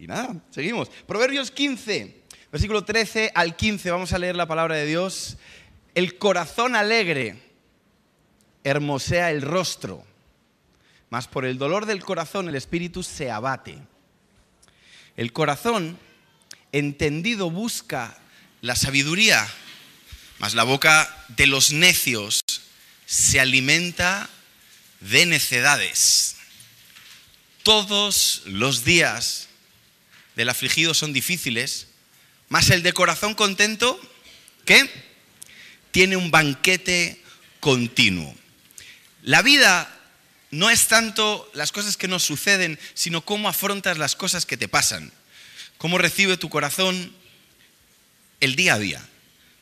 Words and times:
Y 0.00 0.06
nada, 0.06 0.34
seguimos. 0.50 0.88
Proverbios 1.06 1.50
15, 1.50 2.22
versículo 2.50 2.84
13 2.84 3.32
al 3.34 3.54
15, 3.54 3.90
vamos 3.90 4.14
a 4.14 4.18
leer 4.18 4.34
la 4.34 4.48
palabra 4.48 4.76
de 4.76 4.86
Dios. 4.86 5.36
El 5.94 6.16
corazón 6.16 6.74
alegre 6.74 7.38
hermosea 8.64 9.30
el 9.30 9.42
rostro, 9.42 10.02
mas 11.10 11.28
por 11.28 11.44
el 11.44 11.58
dolor 11.58 11.84
del 11.84 12.02
corazón 12.02 12.48
el 12.48 12.54
espíritu 12.54 13.02
se 13.02 13.30
abate. 13.30 13.76
El 15.18 15.34
corazón 15.34 15.98
entendido 16.72 17.50
busca 17.50 18.16
la 18.62 18.76
sabiduría, 18.76 19.46
mas 20.38 20.54
la 20.54 20.64
boca 20.64 21.26
de 21.28 21.46
los 21.46 21.72
necios 21.72 22.40
se 23.04 23.38
alimenta 23.38 24.30
de 25.00 25.26
necedades. 25.26 26.36
Todos 27.64 28.44
los 28.46 28.82
días 28.82 29.49
del 30.36 30.48
afligido 30.48 30.94
son 30.94 31.12
difíciles, 31.12 31.88
mas 32.48 32.70
el 32.70 32.82
de 32.82 32.92
corazón 32.92 33.34
contento, 33.34 34.00
¿qué? 34.64 34.90
Tiene 35.92 36.16
un 36.16 36.30
banquete 36.30 37.20
continuo. 37.60 38.34
La 39.22 39.42
vida 39.42 39.96
no 40.50 40.70
es 40.70 40.88
tanto 40.88 41.48
las 41.54 41.72
cosas 41.72 41.96
que 41.96 42.08
nos 42.08 42.22
suceden, 42.22 42.78
sino 42.94 43.24
cómo 43.24 43.48
afrontas 43.48 43.98
las 43.98 44.16
cosas 44.16 44.46
que 44.46 44.56
te 44.56 44.68
pasan, 44.68 45.12
cómo 45.78 45.98
recibe 45.98 46.36
tu 46.36 46.48
corazón 46.48 47.14
el 48.40 48.56
día 48.56 48.74
a 48.74 48.78
día. 48.78 49.08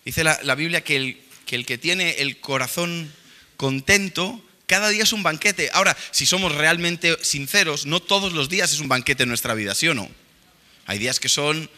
Dice 0.04 0.24
la, 0.24 0.54
Biblia 0.54 0.82
que 0.82 0.96
el, 0.96 1.20
que 1.44 1.56
el 1.56 1.66
que 1.66 1.76
tiene 1.76 2.12
el 2.20 2.40
corazón 2.40 3.12
contento, 3.56 4.42
cada 4.66 4.88
día 4.88 5.02
es 5.02 5.12
un 5.12 5.22
banquete. 5.22 5.70
Ahora, 5.72 5.96
si 6.10 6.24
somos 6.24 6.54
realmente 6.54 7.16
sinceros, 7.22 7.84
no 7.84 8.00
todos 8.00 8.32
los 8.32 8.48
días 8.48 8.72
es 8.72 8.80
un 8.80 8.88
banquete 8.88 9.24
en 9.24 9.28
nuestra 9.28 9.54
vida, 9.54 9.74
¿sí 9.74 9.88
o 9.88 9.94
no? 9.94 10.08
Hay 10.88 10.98
días 10.98 11.20
que 11.20 11.28
son 11.28 11.70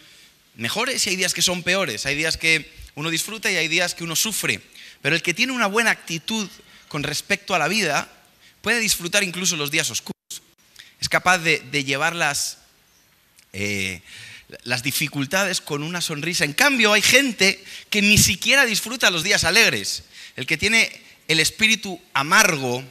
mejores 0.54 1.04
y 1.04 1.10
hay 1.10 1.16
días 1.16 1.34
que 1.34 1.42
son 1.42 1.64
peores. 1.64 2.06
Hay 2.06 2.14
días 2.14 2.36
que 2.36 2.70
uno 2.94 3.10
disfruta 3.10 3.50
y 3.50 3.56
hay 3.56 3.66
días 3.66 3.96
que 3.96 4.04
uno 4.04 4.14
sufre. 4.14 4.60
Pero 5.02 5.16
el 5.16 5.22
que 5.22 5.34
tiene 5.34 5.52
una 5.52 5.66
buena 5.66 5.90
actitud 5.90 6.48
con 6.86 7.02
respecto 7.02 7.52
a 7.52 7.58
la 7.58 7.66
vida 7.66 8.08
puede 8.62 8.78
disfrutar 8.78 9.24
incluso 9.24 9.56
los 9.56 9.72
días 9.72 9.90
oscuros. 9.90 10.14
Es 11.00 11.08
capaz 11.08 11.38
de, 11.38 11.84
llevar 11.84 12.14
las, 12.14 12.58
eh, 13.52 14.00
las 14.62 14.84
dificultades 14.84 15.60
con 15.60 15.82
una 15.82 16.00
sonrisa. 16.00 16.44
En 16.44 16.52
cambio, 16.52 16.92
hay 16.92 17.02
gente 17.02 17.64
que 17.90 18.02
ni 18.02 18.16
siquiera 18.16 18.64
disfruta 18.64 19.10
los 19.10 19.24
días 19.24 19.42
alegres. 19.42 20.04
El 20.36 20.46
que 20.46 20.56
tiene 20.56 20.88
el 21.26 21.40
espíritu 21.40 22.00
amargo, 22.12 22.84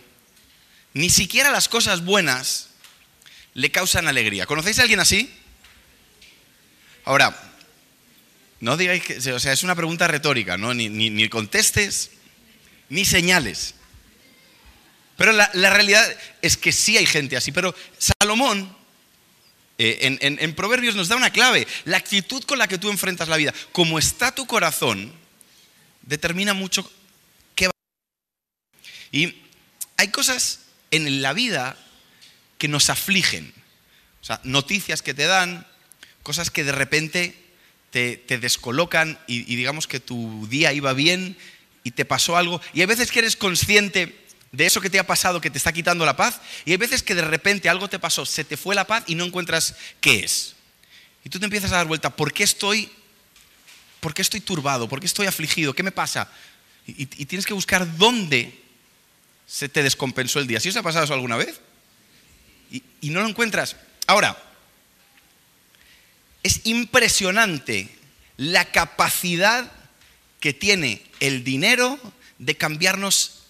ni 0.94 1.10
siquiera 1.10 1.50
las 1.50 1.70
cosas 1.70 2.04
buenas 2.04 2.72
le 3.54 3.72
causan 3.72 4.10
alegría. 4.10 4.46
¿Conocéis 4.46 4.80
a 4.80 4.82
alguien 4.82 5.00
así? 5.00 5.34
Ahora, 7.10 7.36
no 8.60 8.78
digáis 8.78 9.02
que, 9.02 9.18
o 9.34 9.40
sea, 9.40 9.52
es 9.52 9.64
una 9.64 9.74
pregunta 9.74 10.08
retórica, 10.08 10.58
¿no? 10.58 10.76
Ni, 10.76 11.28
contestes, 11.28 12.12
ni 12.88 13.04
señales. 13.04 13.74
Pero 15.18 15.32
la, 15.32 15.50
realidad 15.52 16.08
es 16.44 16.56
que 16.56 16.72
sí 16.72 16.98
hay 16.98 17.08
gente 17.08 17.36
así. 17.36 17.52
Pero 17.52 17.74
Salomón, 17.98 18.78
eh, 19.80 20.20
en, 20.22 20.54
Proverbios, 20.54 20.94
nos 20.94 21.08
da 21.08 21.16
una 21.16 21.32
clave. 21.32 21.66
La 21.86 21.98
actitud 21.98 22.44
con 22.44 22.60
la 22.60 22.68
que 22.68 22.78
tú 22.78 22.92
enfrentas 22.92 23.28
la 23.28 23.38
vida, 23.38 23.56
como 23.72 23.98
está 23.98 24.36
tu 24.36 24.46
corazón, 24.46 25.12
determina 26.04 26.54
mucho 26.54 26.88
qué 27.56 27.70
va 27.70 27.74
a 27.74 28.96
Y 29.12 29.42
hay 29.98 30.10
cosas 30.10 30.60
en 30.92 31.24
la 31.24 31.34
vida 31.34 31.76
que 32.60 32.68
nos 32.68 32.92
afligen. 32.92 33.52
O 34.22 34.26
sea, 34.26 34.40
noticias 34.44 35.02
que 35.02 35.16
te 35.16 35.26
dan, 35.26 35.66
cosas 36.30 36.52
que 36.52 36.64
de 36.64 36.72
repente 36.72 37.34
te, 37.90 38.22
descolocan 38.38 39.18
y, 39.26 39.56
digamos 39.56 39.88
que 39.88 40.00
tu 40.00 40.46
día 40.48 40.72
iba 40.74 40.94
bien 40.94 41.36
y 41.84 41.90
te 41.90 42.06
pasó 42.06 42.38
algo. 42.38 42.62
Y 42.72 42.82
hay 42.82 42.86
veces 42.86 43.10
que 43.10 43.18
eres 43.18 43.36
consciente 43.36 44.16
de 44.52 44.68
eso 44.68 44.80
que 44.80 44.92
te 44.92 45.00
ha 45.00 45.08
pasado 45.08 45.42
que 45.42 45.50
te 45.50 45.58
está 45.58 45.74
quitando 45.74 46.06
la 46.06 46.16
paz 46.16 46.40
y 46.66 46.72
hay 46.72 46.78
veces 46.78 47.02
que 47.02 47.16
de 47.16 47.24
repente 47.24 47.68
algo 47.68 47.88
te 47.88 47.98
pasó, 47.98 48.28
se 48.28 48.44
te 48.44 48.58
fue 48.58 48.76
la 48.76 48.86
paz 48.86 49.06
y 49.08 49.16
no 49.16 49.26
encuentras 49.26 49.74
qué 50.02 50.20
es. 50.20 50.54
Y 51.26 51.30
tú 51.30 51.40
te 51.40 51.46
empiezas 51.46 51.72
a 51.72 51.78
dar 51.78 51.88
vuelta, 51.88 52.16
¿por 52.16 52.32
qué 52.32 52.44
estoy, 52.44 52.92
por 54.00 54.14
qué 54.14 54.22
estoy 54.22 54.42
turbado? 54.42 54.88
¿Por 54.88 55.00
qué 55.00 55.08
estoy 55.08 55.26
afligido? 55.26 55.74
¿Qué 55.74 55.82
me 55.82 55.92
pasa? 55.92 56.32
Y, 56.86 57.08
tienes 57.08 57.48
que 57.48 57.56
buscar 57.56 57.98
dónde 57.98 58.54
se 59.48 59.68
te 59.68 59.82
descompensó 59.82 60.38
el 60.38 60.46
día. 60.46 60.60
¿Sí 60.60 60.70
os 60.70 60.76
ha 60.76 60.84
pasado 60.84 61.06
eso 61.06 61.14
alguna 61.16 61.38
vez? 61.38 61.60
Y, 62.70 62.84
y 63.02 63.10
no 63.10 63.22
lo 63.22 63.28
encuentras. 63.28 63.78
Ahora, 64.06 64.38
es 66.44 66.62
impresionante 66.64 67.90
la 68.38 68.66
capacidad 68.66 69.72
que 70.40 70.54
tiene 70.54 71.02
el 71.20 71.44
dinero 71.44 72.00
de 72.38 72.56
cambiarnos 72.56 73.44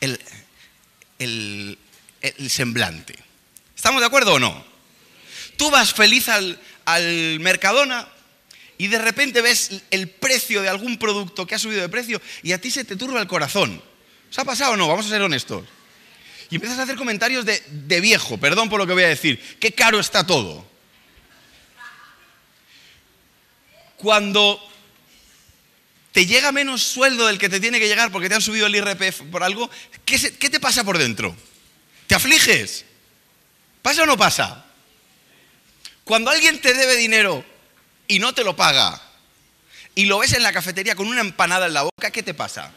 el, 0.00 1.78
semblante. 2.48 3.14
¿Estamos 3.76 4.00
de 4.00 4.06
acuerdo 4.06 4.34
o 4.34 4.38
no? 4.38 4.64
Tú 5.56 5.70
vas 5.70 5.92
feliz 5.94 6.28
al, 6.28 6.60
al 6.84 7.40
Mercadona 7.40 8.08
y 8.76 8.88
de 8.88 8.98
repente 8.98 9.40
ves 9.40 9.82
el 9.90 10.08
precio 10.08 10.62
de 10.62 10.68
algún 10.68 10.98
producto 10.98 11.46
que 11.46 11.54
ha 11.54 11.58
subido 11.58 11.80
de 11.80 11.88
precio 11.88 12.20
y 12.42 12.52
a 12.52 12.60
ti 12.60 12.70
se 12.70 12.84
te 12.84 12.96
turba 12.96 13.20
el 13.20 13.26
corazón. 13.28 13.82
¿Os 14.30 14.38
ha 14.38 14.44
pasado 14.44 14.72
o 14.72 14.76
no? 14.76 14.88
Vamos 14.88 15.06
a 15.06 15.10
ser 15.10 15.22
honestos. 15.22 15.64
Y 16.50 16.56
empiezas 16.56 16.78
a 16.78 16.82
hacer 16.82 16.96
comentarios 16.96 17.44
de, 17.44 17.62
de 17.70 18.00
viejo, 18.00 18.38
perdón 18.38 18.68
por 18.68 18.80
lo 18.80 18.86
que 18.86 18.94
voy 18.94 19.02
a 19.04 19.08
decir. 19.08 19.40
Qué 19.60 19.72
caro 19.72 20.00
está 20.00 20.26
todo. 20.26 20.67
Cuando 23.98 24.64
te 26.12 26.26
llega 26.26 26.52
menos 26.52 26.82
sueldo 26.82 27.26
del 27.26 27.38
que 27.38 27.48
te 27.48 27.60
tiene 27.60 27.78
que 27.78 27.88
llegar 27.88 28.10
porque 28.10 28.28
te 28.28 28.34
han 28.34 28.42
subido 28.42 28.66
el 28.66 28.74
IRPF 28.74 29.22
por 29.30 29.42
algo, 29.42 29.70
¿qué, 30.04 30.18
te 30.18 30.60
pasa 30.60 30.84
por 30.84 30.98
dentro? 30.98 31.36
¿Te 32.06 32.14
afliges? 32.14 32.84
¿Pasa 33.82 34.04
o 34.04 34.06
no 34.06 34.16
pasa? 34.16 34.64
Cuando 36.04 36.30
alguien 36.30 36.60
te 36.60 36.72
debe 36.72 36.96
dinero 36.96 37.44
y 38.06 38.18
no 38.18 38.34
te 38.34 38.44
lo 38.44 38.56
paga 38.56 39.02
y 39.94 40.06
lo 40.06 40.18
ves 40.18 40.32
en 40.32 40.42
la 40.42 40.52
cafetería 40.52 40.94
con 40.94 41.06
una 41.06 41.20
empanada 41.20 41.66
en 41.66 41.74
la 41.74 41.82
boca, 41.82 42.10
¿qué 42.10 42.22
te 42.22 42.34
pasa? 42.34 42.72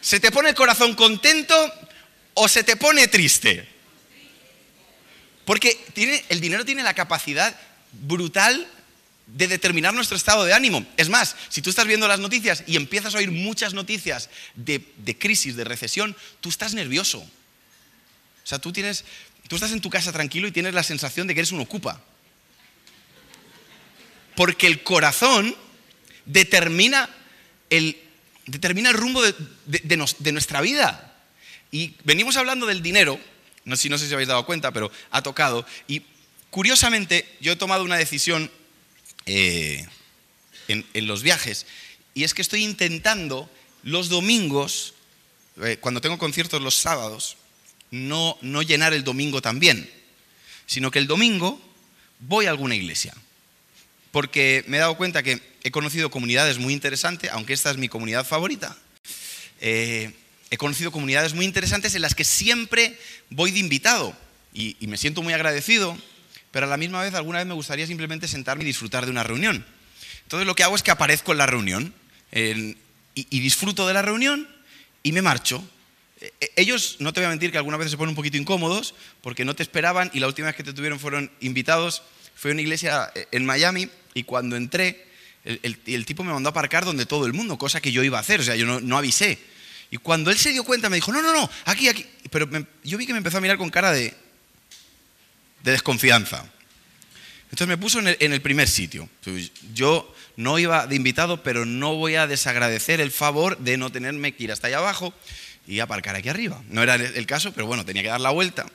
¿Se 0.00 0.20
te 0.20 0.30
pone 0.30 0.50
el 0.50 0.54
corazón 0.54 0.94
contento 0.94 1.72
o 2.34 2.48
se 2.48 2.62
te 2.62 2.76
pone 2.76 3.08
triste? 3.08 3.75
Porque 5.46 5.78
el 6.28 6.40
dinero 6.40 6.64
tiene 6.64 6.82
la 6.82 6.92
capacidad 6.92 7.56
brutal 7.92 8.66
de 9.28 9.46
determinar 9.46 9.94
nuestro 9.94 10.16
estado 10.16 10.44
de 10.44 10.52
ánimo. 10.52 10.84
Es 10.96 11.08
más, 11.08 11.36
si 11.48 11.62
tú 11.62 11.70
estás 11.70 11.86
viendo 11.86 12.08
las 12.08 12.18
noticias 12.18 12.64
y 12.66 12.74
empiezas 12.74 13.14
a 13.14 13.18
oír 13.18 13.30
muchas 13.30 13.72
noticias 13.72 14.28
de, 14.56 14.82
crisis, 15.16 15.54
de 15.54 15.62
recesión, 15.62 16.16
tú 16.40 16.48
estás 16.48 16.74
nervioso. 16.74 17.20
O 17.20 18.46
sea, 18.46 18.58
tú, 18.58 18.72
tienes, 18.72 19.04
tú 19.46 19.54
estás 19.54 19.70
en 19.70 19.80
tu 19.80 19.88
casa 19.88 20.12
tranquilo 20.12 20.48
y 20.48 20.52
tienes 20.52 20.74
la 20.74 20.82
sensación 20.82 21.28
de 21.28 21.34
que 21.34 21.40
eres 21.40 21.52
un 21.52 21.60
ocupa. 21.60 22.02
Porque 24.34 24.66
el 24.66 24.82
corazón 24.82 25.56
determina 26.24 27.08
el, 27.70 27.96
determina 28.46 28.90
el 28.90 28.96
rumbo 28.96 29.22
de 29.22 30.32
nuestra 30.32 30.60
vida. 30.60 31.16
Y 31.70 31.94
venimos 32.02 32.36
hablando 32.36 32.66
del 32.66 32.82
dinero 32.82 33.20
no, 33.66 33.76
sé 33.76 34.06
si 34.06 34.14
habéis 34.14 34.28
dado 34.28 34.46
cuenta, 34.46 34.72
pero 34.72 34.90
ha 35.10 35.22
tocado. 35.22 35.66
Y 35.88 36.02
curiosamente, 36.50 37.28
yo 37.40 37.52
he 37.52 37.56
tomado 37.56 37.82
una 37.84 37.96
decisión 37.96 38.50
eh, 39.26 39.84
en, 40.68 41.06
los 41.06 41.22
viajes, 41.22 41.66
y 42.14 42.22
es 42.24 42.32
que 42.32 42.42
estoy 42.42 42.64
intentando 42.64 43.50
los 43.82 44.08
domingos, 44.08 44.94
eh, 45.62 45.78
cuando 45.80 46.00
tengo 46.00 46.16
conciertos 46.16 46.62
los 46.62 46.76
sábados, 46.76 47.36
no, 47.90 48.38
no 48.40 48.62
llenar 48.62 48.94
el 48.94 49.02
domingo 49.02 49.42
también, 49.42 49.90
sino 50.66 50.92
que 50.92 51.00
el 51.00 51.08
domingo 51.08 51.60
voy 52.20 52.46
a 52.46 52.50
alguna 52.50 52.76
iglesia. 52.76 53.14
Porque 54.12 54.64
me 54.68 54.76
he 54.76 54.80
dado 54.80 54.96
cuenta 54.96 55.24
que 55.24 55.42
he 55.64 55.72
conocido 55.72 56.10
comunidades 56.10 56.58
muy 56.58 56.72
interesantes, 56.72 57.30
aunque 57.32 57.52
esta 57.52 57.72
es 57.72 57.78
mi 57.78 57.88
comunidad 57.88 58.24
favorita. 58.24 58.78
Eh, 59.60 60.12
he 60.50 60.56
conocido 60.56 60.92
comunidades 60.92 61.34
muy 61.34 61.44
interesantes 61.44 61.94
en 61.94 62.02
las 62.02 62.14
que 62.14 62.24
siempre 62.24 62.98
voy 63.30 63.50
de 63.50 63.58
invitado 63.58 64.16
y, 64.52 64.76
me 64.86 64.96
siento 64.96 65.22
muy 65.22 65.34
agradecido, 65.34 65.96
pero 66.50 66.66
a 66.66 66.68
la 66.68 66.76
misma 66.76 67.02
vez 67.02 67.14
alguna 67.14 67.38
vez 67.38 67.46
me 67.46 67.54
gustaría 67.54 67.86
simplemente 67.86 68.28
sentarme 68.28 68.64
y 68.64 68.66
disfrutar 68.66 69.04
de 69.04 69.10
una 69.10 69.22
reunión. 69.22 69.64
Entonces 70.22 70.46
lo 70.46 70.54
que 70.54 70.62
hago 70.62 70.76
es 70.76 70.82
que 70.82 70.90
aparezco 70.90 71.32
en 71.32 71.38
la 71.38 71.46
reunión 71.46 71.92
y, 72.32 73.40
disfruto 73.40 73.86
de 73.86 73.94
la 73.94 74.02
reunión 74.02 74.48
y 75.02 75.12
me 75.12 75.22
marcho. 75.22 75.62
E, 76.20 76.32
e, 76.40 76.52
ellos, 76.56 76.96
no 77.00 77.12
te 77.12 77.20
voy 77.20 77.26
a 77.26 77.30
mentir 77.30 77.52
que 77.52 77.58
alguna 77.58 77.76
vez 77.76 77.90
se 77.90 77.96
ponen 77.96 78.10
un 78.10 78.16
poquito 78.16 78.38
incómodos 78.38 78.94
porque 79.20 79.44
no 79.44 79.54
te 79.54 79.62
esperaban 79.62 80.10
y 80.14 80.20
la 80.20 80.26
última 80.26 80.46
vez 80.46 80.56
que 80.56 80.64
te 80.64 80.72
tuvieron 80.72 80.98
fueron 80.98 81.30
invitados. 81.40 82.02
Fue 82.34 82.50
a 82.50 82.54
una 82.54 82.62
iglesia 82.62 83.10
eh, 83.14 83.28
en 83.32 83.44
Miami 83.44 83.88
y 84.14 84.22
cuando 84.22 84.56
entré, 84.56 85.06
el, 85.44 86.06
tipo 86.06 86.24
me 86.24 86.32
mandó 86.32 86.48
a 86.48 86.50
aparcar 86.50 86.84
donde 86.84 87.06
todo 87.06 87.26
el 87.26 87.34
mundo, 87.34 87.58
cosa 87.58 87.80
que 87.80 87.92
yo 87.92 88.02
iba 88.02 88.18
a 88.18 88.20
hacer, 88.20 88.40
o 88.40 88.44
sea, 88.44 88.56
yo 88.56 88.80
no 88.80 88.96
avisé. 88.96 89.38
Y 89.90 89.98
cuando 89.98 90.30
él 90.30 90.38
se 90.38 90.50
dio 90.50 90.64
cuenta 90.64 90.88
me 90.90 90.96
dijo, 90.96 91.12
no, 91.12 91.22
no, 91.22 91.32
no, 91.32 91.48
aquí, 91.64 91.88
aquí. 91.88 92.06
Pero 92.30 92.48
yo 92.82 92.98
vi 92.98 93.06
que 93.06 93.12
me 93.12 93.18
empezó 93.18 93.38
a 93.38 93.40
mirar 93.40 93.56
con 93.56 93.70
cara 93.70 93.92
de, 93.92 94.14
de 95.62 95.72
desconfianza. 95.72 96.44
Entonces 97.44 97.68
me 97.68 97.78
puso 97.78 98.00
en 98.00 98.32
el, 98.32 98.40
primer 98.40 98.68
sitio. 98.68 99.08
Yo 99.72 100.12
no 100.36 100.58
iba 100.58 100.86
de 100.86 100.96
invitado, 100.96 101.42
pero 101.42 101.64
no 101.64 101.94
voy 101.94 102.16
a 102.16 102.26
desagradecer 102.26 103.00
el 103.00 103.12
favor 103.12 103.58
de 103.58 103.76
no 103.76 103.90
tenerme 103.90 104.32
que 104.32 104.44
ir 104.44 104.52
hasta 104.52 104.66
allá 104.66 104.78
abajo 104.78 105.14
y 105.66 105.80
aparcar 105.80 106.16
aquí 106.16 106.28
arriba. 106.28 106.62
No 106.68 106.82
era 106.82 106.96
el 106.96 107.26
caso, 107.26 107.52
pero 107.52 107.66
bueno, 107.66 107.84
tenía 107.84 108.02
que 108.02 108.08
dar 108.08 108.20
la 108.20 108.30
vuelta. 108.30 108.66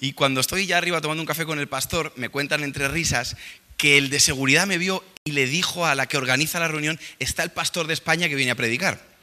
Y 0.00 0.12
cuando 0.12 0.40
estoy 0.40 0.66
ya 0.66 0.78
arriba 0.78 1.00
tomando 1.00 1.22
un 1.22 1.26
café 1.26 1.44
con 1.44 1.58
el 1.58 1.68
pastor, 1.68 2.12
me 2.16 2.28
cuentan 2.28 2.64
entre 2.64 2.88
risas 2.88 3.36
que 3.76 3.98
el 3.98 4.10
de 4.10 4.20
seguridad 4.20 4.66
me 4.66 4.78
vio 4.78 5.04
y 5.24 5.32
le 5.32 5.46
dijo 5.46 5.86
a 5.86 5.94
la 5.94 6.06
que 6.06 6.16
organiza 6.16 6.58
la 6.60 6.68
reunión, 6.68 6.98
está 7.18 7.42
el 7.42 7.50
pastor 7.50 7.86
de 7.86 7.94
España 7.94 8.28
que 8.28 8.34
viene 8.34 8.52
a 8.52 8.56
predicar. 8.56 9.15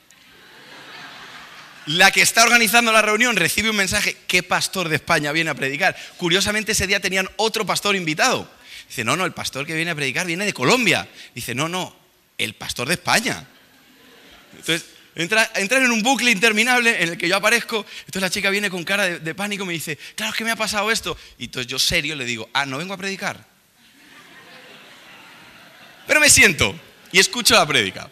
La 1.86 2.12
que 2.12 2.22
está 2.22 2.44
organizando 2.44 2.92
la 2.92 3.02
reunión 3.02 3.36
recibe 3.36 3.70
un 3.70 3.76
mensaje, 3.76 4.16
¿qué 4.28 4.42
pastor 4.42 4.88
de 4.88 4.96
España 4.96 5.32
viene 5.32 5.50
a 5.50 5.54
predicar? 5.54 5.96
Curiosamente 6.18 6.72
ese 6.72 6.88
día 6.88 7.00
tenían 7.00 7.30
otro 7.36 7.66
pastor 7.66 7.96
invitado. 7.96 8.50
Dice, 8.88 9.04
no, 9.04 9.18
no, 9.18 9.26
el 9.26 9.34
pastor 9.34 9.66
que 9.66 9.74
viene 9.74 9.92
a 9.92 9.96
predicar 9.96 10.26
viene 10.26 10.46
de 10.46 10.54
Colombia. 10.54 11.08
Dice, 11.36 11.54
no, 11.54 11.68
no, 11.68 11.96
el 12.38 12.54
pastor 12.54 12.88
de 12.88 12.94
España. 12.94 13.46
Entonces, 14.52 14.86
entra, 15.16 15.52
entran 15.56 15.84
en 15.84 15.92
un 15.92 16.02
bucle 16.02 16.32
interminable 16.32 17.02
en 17.04 17.10
el 17.10 17.18
que 17.18 17.28
yo 17.28 17.36
aparezco. 17.36 17.86
Entonces 18.00 18.22
la 18.22 18.30
chica 18.30 18.50
viene 18.50 18.70
con 18.70 18.84
cara 18.84 19.04
de, 19.04 19.20
de 19.20 19.36
pánico 19.36 19.64
y 19.66 19.68
me 19.68 19.74
dice, 19.74 19.98
claro, 20.16 20.32
es 20.32 20.38
que 20.38 20.46
me 20.46 20.52
ha 20.52 20.56
pasado 20.56 20.90
esto. 20.90 21.18
Y 21.38 21.46
entonces 21.46 21.68
yo 21.68 21.80
serio 21.80 22.16
le 22.16 22.24
digo, 22.24 22.50
ah, 22.54 22.66
no 22.66 22.78
vengo 22.78 22.94
a 22.94 22.98
predicar. 22.98 23.46
Pero 26.08 26.20
me 26.20 26.30
siento 26.30 26.74
y 27.12 27.20
escucho 27.20 27.56
la 27.56 27.66
prédica. 27.66 28.10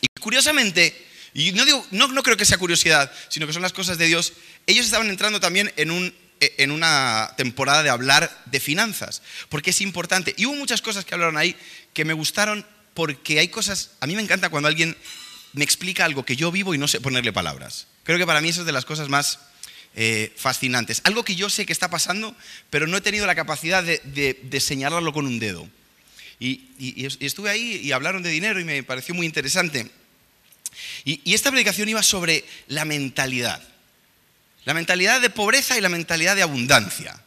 Y 0.00 0.20
curiosamente, 0.20 1.07
y 1.38 1.52
no, 1.52 1.64
digo, 1.64 1.86
no, 1.90 2.08
no 2.08 2.22
creo 2.22 2.36
que 2.36 2.44
sea 2.44 2.58
curiosidad, 2.58 3.12
sino 3.28 3.46
que 3.46 3.52
son 3.52 3.62
las 3.62 3.72
cosas 3.72 3.98
de 3.98 4.06
Dios, 4.06 4.32
ellos 4.66 4.86
estaban 4.86 5.08
entrando 5.08 5.40
también 5.40 5.72
en, 5.76 5.90
un, 5.90 6.14
en 6.40 6.70
una 6.70 7.32
temporada 7.36 7.82
de 7.82 7.90
hablar 7.90 8.42
de 8.46 8.60
finanzas, 8.60 9.22
porque 9.48 9.70
es 9.70 9.80
importante. 9.80 10.34
Y 10.36 10.46
hubo 10.46 10.56
muchas 10.56 10.82
cosas 10.82 11.04
que 11.04 11.14
hablaron 11.14 11.36
ahí 11.36 11.56
que 11.92 12.04
me 12.04 12.12
gustaron 12.12 12.66
porque 12.94 13.38
hay 13.38 13.48
cosas, 13.48 13.92
a 14.00 14.06
mí 14.06 14.16
me 14.16 14.22
encanta 14.22 14.48
cuando 14.48 14.68
alguien 14.68 14.96
me 15.52 15.64
explica 15.64 16.04
algo 16.04 16.24
que 16.24 16.36
yo 16.36 16.50
vivo 16.50 16.74
y 16.74 16.78
no 16.78 16.88
sé 16.88 17.00
ponerle 17.00 17.32
palabras. 17.32 17.86
Creo 18.04 18.18
que 18.18 18.26
para 18.26 18.40
mí 18.40 18.48
eso 18.48 18.60
es 18.60 18.66
de 18.66 18.72
las 18.72 18.84
cosas 18.84 19.08
más 19.08 19.38
eh, 19.94 20.32
fascinantes. 20.36 21.00
Algo 21.04 21.24
que 21.24 21.36
yo 21.36 21.48
sé 21.50 21.66
que 21.66 21.72
está 21.72 21.88
pasando, 21.88 22.34
pero 22.70 22.86
no 22.86 22.96
he 22.96 23.00
tenido 23.00 23.26
la 23.26 23.34
capacidad 23.34 23.82
de 23.84 24.60
señalarlo 24.60 25.12
con 25.12 25.26
un 25.26 25.38
dedo. 25.38 25.68
Y, 26.40 27.06
estuve 27.20 27.50
ahí 27.50 27.80
y 27.82 27.92
hablaron 27.92 28.22
de 28.22 28.30
dinero 28.30 28.60
y 28.60 28.64
me 28.64 28.82
pareció 28.82 29.14
muy 29.14 29.26
interesante. 29.26 29.90
Y, 31.04 31.34
esta 31.34 31.50
predicación 31.50 31.88
iba 31.88 32.02
sobre 32.02 32.44
la 32.68 32.84
mentalidad. 32.84 33.62
La 34.64 34.74
mentalidad 34.74 35.20
de 35.20 35.30
pobreza 35.30 35.78
y 35.78 35.80
la 35.80 35.88
mentalidad 35.88 36.36
de 36.36 36.42
abundancia. 36.42 37.18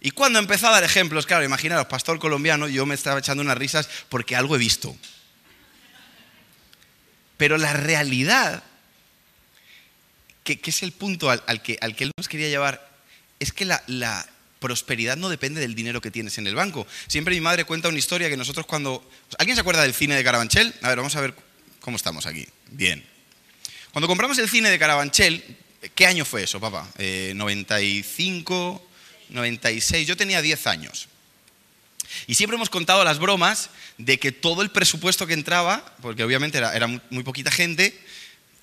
Y 0.00 0.10
cuando 0.10 0.38
empezó 0.38 0.68
a 0.68 0.72
dar 0.72 0.84
ejemplos, 0.84 1.26
claro, 1.26 1.44
imaginaros, 1.44 1.86
pastor 1.86 2.18
colombiano, 2.18 2.68
yo 2.68 2.86
me 2.86 2.94
estaba 2.94 3.18
echando 3.18 3.42
unas 3.42 3.58
risas 3.58 3.88
porque 4.08 4.36
algo 4.36 4.54
he 4.54 4.58
visto. 4.58 4.96
Pero 7.36 7.58
la 7.58 7.72
realidad, 7.72 8.62
que, 10.44 10.60
es 10.64 10.82
el 10.82 10.92
punto 10.92 11.30
al, 11.30 11.62
que, 11.62 11.78
al, 11.80 11.94
él 11.98 12.12
nos 12.16 12.28
quería 12.28 12.48
llevar, 12.48 12.88
es 13.40 13.52
que 13.52 13.64
la, 13.64 14.26
prosperidad 14.58 15.16
no 15.16 15.28
depende 15.28 15.60
del 15.60 15.74
dinero 15.74 16.00
que 16.00 16.10
tienes 16.10 16.38
en 16.38 16.46
el 16.46 16.54
banco. 16.54 16.86
Siempre 17.06 17.34
mi 17.34 17.40
madre 17.40 17.64
cuenta 17.64 17.88
una 17.88 17.98
historia 17.98 18.28
que 18.28 18.36
nosotros 18.36 18.64
cuando... 18.66 19.08
¿Alguien 19.38 19.54
se 19.54 19.60
acuerda 19.60 19.82
del 19.82 19.92
cine 19.92 20.16
de 20.16 20.24
Carabanchel? 20.24 20.74
A 20.82 20.88
ver, 20.88 20.96
vamos 20.96 21.14
a 21.14 21.20
ver 21.20 21.34
cómo 21.86 21.96
estamos 21.96 22.26
aquí. 22.26 22.44
Bien. 22.72 23.00
Cuando 23.92 24.08
compramos 24.08 24.36
el 24.38 24.50
cine 24.50 24.70
de 24.70 24.78
Carabanchel, 24.80 25.56
¿qué 25.94 26.04
año 26.04 26.24
fue 26.24 26.42
eso, 26.42 26.58
papá? 26.58 26.90
Eh, 26.98 27.32
95, 27.36 28.84
96, 29.28 30.08
yo 30.08 30.16
tenía 30.16 30.42
10 30.42 30.66
años. 30.66 31.06
Y 32.26 32.34
siempre 32.34 32.56
hemos 32.56 32.70
contado 32.70 33.04
las 33.04 33.20
bromas 33.20 33.70
de 33.98 34.18
que 34.18 34.32
todo 34.32 34.62
el 34.62 34.72
presupuesto 34.72 35.28
que 35.28 35.34
entraba, 35.34 35.94
porque 36.02 36.24
obviamente 36.24 36.58
era, 36.58 36.74
era 36.74 36.88
muy 36.88 37.22
poquita 37.22 37.52
gente, 37.52 37.96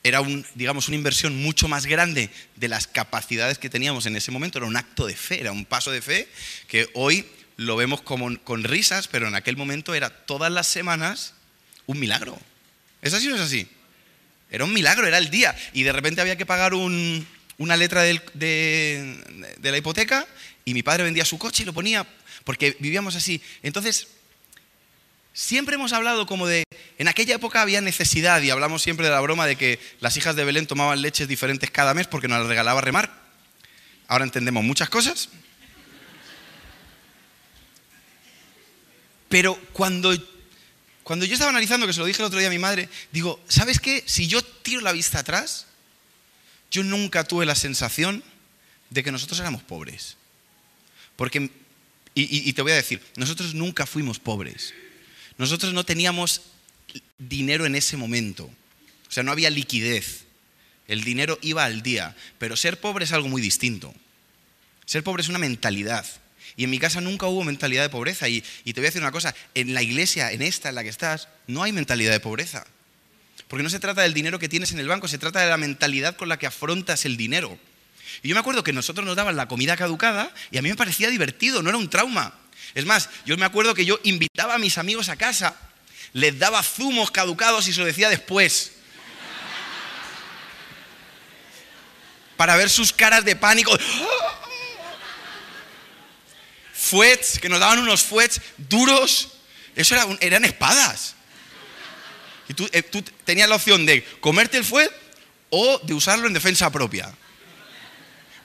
era 0.03 0.19
un, 0.19 0.45
digamos, 0.55 0.89
una 0.89 0.97
inversión 0.97 1.41
mucho 1.41 1.69
más 1.69 1.85
grande 1.85 2.29
de 2.57 2.67
las 2.67 2.87
capacidades 2.87 3.57
que 3.57 3.69
teníamos 3.69 4.05
en 4.05 4.17
ese 4.17 4.31
momento, 4.31 4.57
era 4.57 4.67
un 4.67 4.75
acto 4.75 5.05
de 5.05 5.15
fe, 5.15 5.39
era 5.39 5.53
un 5.53 5.63
paso 5.63 5.91
de 5.91 6.01
fe 6.01 6.27
que 6.67 6.89
hoy 6.93 7.25
lo 7.55 7.77
vemos 7.77 8.01
como 8.01 8.37
con 8.43 8.65
risas, 8.65 9.07
pero 9.07 9.29
en 9.29 9.35
aquel 9.35 9.55
momento 9.55 9.93
era 9.93 10.09
todas 10.09 10.51
las 10.51 10.67
semanas 10.67 11.35
un 11.85 12.01
milagro. 12.01 12.37
¿Es 13.03 13.13
así 13.13 13.27
o 13.27 13.35
es 13.35 13.41
así? 13.41 13.67
Era 14.49 14.63
un 14.63 14.73
milagro, 14.73 15.05
era 15.05 15.19
el 15.19 15.29
día. 15.29 15.55
Y 15.73 15.83
de 15.83 15.91
repente 15.91 16.21
había 16.21 16.35
que 16.35 16.47
pagar 16.47 16.73
una 16.73 17.77
letra 17.77 18.01
de, 18.01 18.19
de 18.33 19.71
la 19.71 19.77
hipoteca 19.77 20.25
y 20.65 20.73
mi 20.73 20.81
padre 20.81 21.03
vendía 21.03 21.25
su 21.25 21.37
coche 21.37 21.61
y 21.61 21.65
lo 21.67 21.73
ponía, 21.73 22.07
porque 22.43 22.75
vivíamos 22.79 23.15
así. 23.15 23.39
Entonces, 23.61 24.07
Siempre 25.33 25.75
hemos 25.75 25.93
hablado 25.93 26.27
como 26.27 26.45
de, 26.45 26.63
en 26.99 27.07
aquella 27.07 27.35
época 27.35 27.63
había 27.63 27.81
necesidad 27.81 28.39
y 28.43 28.51
hablamos 28.51 28.83
siempre 28.83 29.07
de 29.07 29.11
la 29.11 29.19
broma 29.19 29.47
de 29.47 29.55
que 29.55 29.79
las 29.99 30.15
hijas 30.15 30.35
de 30.35 30.45
Belén 30.45 30.67
tomaban 30.67 31.01
leches 31.01 31.27
diferentes 31.27 31.71
cada 31.71 31.95
mes 31.95 32.05
porque 32.05 32.27
nos 32.27 32.37
las 32.37 32.47
regalaba 32.47 32.81
remar. 32.81 33.11
Ahora 34.07 34.25
entendemos 34.25 34.63
muchas 34.63 34.89
cosas. 34.89 35.29
Pero 39.27 39.55
cuando, 39.73 40.13
cuando 41.03 41.25
yo 41.25 41.33
estaba 41.33 41.49
analizando, 41.49 41.87
que 41.87 41.93
se 41.93 41.99
lo 41.99 42.05
dije 42.05 42.21
el 42.21 42.27
otro 42.27 42.39
día 42.39 42.47
a 42.47 42.51
mi 42.51 42.59
madre, 42.59 42.89
digo, 43.11 43.43
¿sabes 43.47 43.79
qué? 43.79 44.03
Si 44.05 44.27
yo 44.27 44.41
tiro 44.41 44.81
la 44.81 44.91
vista 44.91 45.19
atrás, 45.19 45.67
yo 46.71 46.83
nunca 46.83 47.23
tuve 47.23 47.45
la 47.45 47.55
sensación 47.55 48.23
de 48.89 49.03
que 49.03 49.11
nosotros 49.11 49.39
éramos 49.39 49.63
pobres. 49.63 50.17
Porque, 51.15 51.49
y 52.15 52.53
te 52.53 52.61
voy 52.61 52.71
a 52.71 52.75
decir, 52.75 53.01
nosotros 53.15 53.53
nunca 53.53 53.85
fuimos 53.85 54.19
pobres. 54.19 54.73
Nosotros 55.37 55.73
no 55.73 55.83
teníamos 55.83 56.41
dinero 57.17 57.65
en 57.65 57.75
ese 57.75 57.97
momento. 57.97 58.45
O 59.07 59.11
sea, 59.11 59.23
no 59.23 59.31
había 59.31 59.49
liquidez. 59.49 60.25
El 60.87 61.03
dinero 61.03 61.39
iba 61.41 61.63
al 61.65 61.81
día. 61.81 62.15
Pero 62.37 62.55
ser 62.55 62.79
pobre 62.79 63.05
es 63.05 63.11
algo 63.11 63.29
muy 63.29 63.41
distinto. 63.41 63.93
Ser 64.85 65.03
pobre 65.03 65.21
es 65.21 65.29
una 65.29 65.39
mentalidad. 65.39 66.05
Y 66.55 66.65
en 66.65 66.69
mi 66.69 66.79
casa 66.79 67.01
nunca 67.01 67.27
hubo 67.27 67.43
mentalidad 67.43 67.81
de 67.81 67.89
pobreza. 67.89 68.27
Y, 68.29 68.41
te 68.41 68.73
voy 68.73 68.85
a 68.85 68.89
decir 68.89 69.01
una 69.01 69.11
cosa, 69.11 69.33
en 69.55 69.73
la 69.73 69.81
iglesia, 69.81 70.31
en 70.31 70.41
esta, 70.41 70.69
en 70.69 70.75
la 70.75 70.83
que 70.83 70.89
estás, 70.89 71.27
no 71.47 71.63
hay 71.63 71.71
mentalidad 71.71 72.11
de 72.11 72.19
pobreza. 72.19 72.65
Porque 73.47 73.63
no 73.63 73.69
se 73.69 73.79
trata 73.79 74.01
del 74.01 74.13
dinero 74.13 74.39
que 74.39 74.49
tienes 74.49 74.71
en 74.71 74.79
el 74.79 74.87
banco, 74.87 75.07
se 75.07 75.17
trata 75.17 75.41
de 75.41 75.49
la 75.49 75.57
mentalidad 75.57 76.15
con 76.15 76.29
la 76.29 76.37
que 76.37 76.47
afrontas 76.47 77.05
el 77.05 77.17
dinero. 77.17 77.57
Y 78.21 78.29
yo 78.29 78.35
me 78.35 78.39
acuerdo 78.39 78.63
que 78.63 78.73
nosotros 78.73 79.05
nos 79.05 79.15
daban 79.15 79.35
la 79.35 79.47
comida 79.47 79.75
caducada 79.75 80.31
y 80.51 80.57
a 80.57 80.61
mí 80.61 80.69
me 80.69 80.75
parecía 80.75 81.09
divertido, 81.09 81.61
no 81.61 81.69
era 81.69 81.77
un 81.77 81.89
trauma. 81.89 82.33
Es 82.75 82.85
más, 82.85 83.09
yo 83.25 83.37
me 83.37 83.45
acuerdo 83.45 83.73
que 83.73 83.85
yo 83.85 83.99
invitaba 84.03 84.55
a 84.55 84.59
mis 84.59 84.77
amigos 84.77 85.09
a 85.09 85.15
casa, 85.15 85.55
les 86.13 86.37
daba 86.37 86.61
zumos 86.63 87.11
caducados 87.11 87.67
y 87.67 87.73
se 87.73 87.79
lo 87.79 87.85
decía 87.85 88.09
después. 88.09 88.73
Para 92.37 92.55
ver 92.55 92.69
sus 92.69 92.93
caras 92.93 93.25
de 93.25 93.35
pánico. 93.35 93.77
Fuets, 96.83 97.39
que 97.39 97.47
nos 97.47 97.61
daban 97.61 97.79
unos 97.79 98.03
fuets 98.03 98.41
duros. 98.57 99.29
Eso 99.73 99.95
eran 100.19 100.43
espadas. 100.43 101.15
Y 102.49 102.53
tú, 102.53 102.69
eh, 102.73 102.83
tú, 102.83 103.01
tenías 103.23 103.47
la 103.47 103.55
opción 103.55 103.85
de 103.85 104.03
comerte 104.19 104.57
el 104.57 104.65
fuet 104.65 104.91
o 105.49 105.79
de 105.79 105.93
usarlo 105.93 106.27
en 106.27 106.33
defensa 106.33 106.69
propia. 106.73 107.15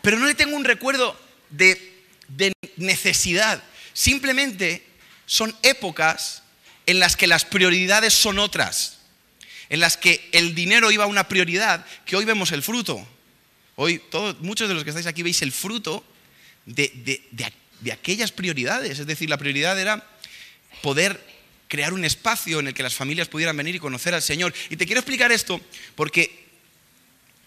Pero 0.02 0.18
no 0.18 0.26
le 0.26 0.37
tengo 0.37 0.57
un 0.57 0.64
recuerdo 0.64 1.21
de, 1.50 2.04
de 2.28 2.52
necesidad. 2.76 3.61
Simplemente 3.92 4.87
son 5.26 5.54
épocas 5.62 6.45
en 6.87 7.00
las 7.00 7.16
que 7.16 7.26
las 7.26 7.45
prioridades 7.45 8.14
son 8.14 8.38
otras, 8.38 8.99
en 9.68 9.80
las 9.80 9.97
que 9.97 10.28
el 10.30 10.54
dinero 10.54 10.92
iba 10.92 11.02
a 11.02 11.09
una 11.09 11.26
prioridad, 11.26 11.85
que 12.07 12.14
hoy 12.14 12.25
vemos 12.25 12.52
el 12.52 12.62
fruto. 12.62 13.04
Hoy 13.75 13.99
todos, 13.99 14.38
muchos 14.38 14.68
de 14.68 14.75
los 14.75 14.85
que 14.85 14.90
estáis 14.90 15.09
aquí 15.09 15.25
veis 15.25 15.42
el 15.42 15.50
fruto 15.50 16.04
de, 16.66 16.92
de 16.95 17.52
aquellas 17.92 18.32
prioridades. 18.32 18.99
Es 18.99 19.06
decir, 19.06 19.28
la 19.30 19.38
prioridad 19.38 19.78
era 19.78 20.06
poder 20.82 21.20
crear 21.68 21.92
un 21.92 22.04
espacio 22.04 22.61
en 22.61 22.68
el 22.68 22.75
que 22.75 22.82
las 22.82 22.94
familias 22.94 23.28
pudieran 23.28 23.56
venir 23.56 23.75
y 23.75 23.78
conocer 23.78 24.14
al 24.14 24.23
Señor. 24.23 24.54
Y 24.70 24.76
te 24.76 24.87
quiero 24.87 25.00
explicar 25.00 25.30
esto 25.32 25.61
porque 25.94 26.47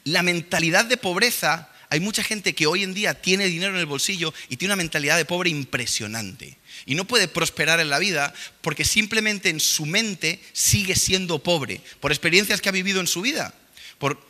la 0.04 0.24
mentalidad 0.24 0.86
de 0.86 0.98
pobreza 0.98 1.70
hay 1.90 2.00
mucha 2.00 2.24
gente 2.24 2.56
que 2.56 2.68
hoy 2.68 2.84
en 2.84 2.94
día 2.94 3.16
tiene 3.16 3.48
dinero 3.48 3.74
en 3.74 3.80
el 3.80 3.86
bolsillo 3.86 4.34
y 4.48 4.56
tiene 4.56 4.74
una 4.74 4.82
mentalidad 4.82 5.18
de 5.18 5.26
pobre 5.26 5.50
impresionante. 5.50 6.58
Y 6.86 6.96
no 6.96 7.06
puede 7.06 7.28
prosperar 7.28 7.82
en 7.82 7.90
la 7.90 8.00
vida 8.00 8.34
porque 8.62 8.86
simplemente 8.86 9.50
en 9.50 9.60
su 9.60 9.86
mente 9.86 10.40
sigue 10.54 10.96
siendo 10.96 11.40
pobre, 11.40 11.82
por 12.00 12.14
experiencias 12.14 12.62
que 12.62 12.70
ha 12.70 12.72
vivido 12.72 13.02
en 13.02 13.08
su 13.08 13.22
vida. 13.22 13.54
Por 13.98 14.26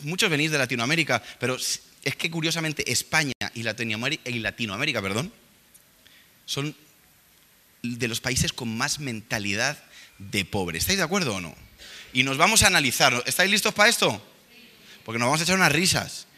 muchos 0.00 0.30
venís 0.30 0.52
de 0.52 0.58
Latinoamérica, 0.58 1.20
pero 1.40 1.58
es 2.06 2.14
que 2.14 2.30
curiosamente 2.30 2.92
España 2.92 3.32
y 3.52 3.64
Latinoamérica, 3.64 4.30
y 4.30 4.38
Latinoamérica 4.38 5.02
perdón, 5.02 5.32
son 6.44 6.76
de 7.82 8.06
los 8.06 8.20
países 8.20 8.52
con 8.52 8.76
más 8.76 9.00
mentalidad 9.00 9.76
de 10.18 10.44
pobre. 10.44 10.78
¿Estáis 10.78 10.98
de 10.98 11.04
acuerdo 11.04 11.34
o 11.34 11.40
no? 11.40 11.52
Y 12.12 12.22
nos 12.22 12.38
vamos 12.38 12.62
a 12.62 12.68
analizar. 12.68 13.24
¿Estáis 13.26 13.50
listos 13.50 13.74
para 13.74 13.88
esto? 13.88 14.24
Porque 15.04 15.18
nos 15.18 15.26
vamos 15.26 15.40
a 15.40 15.42
echar 15.42 15.56
unas 15.56 15.72
risas. 15.72 16.28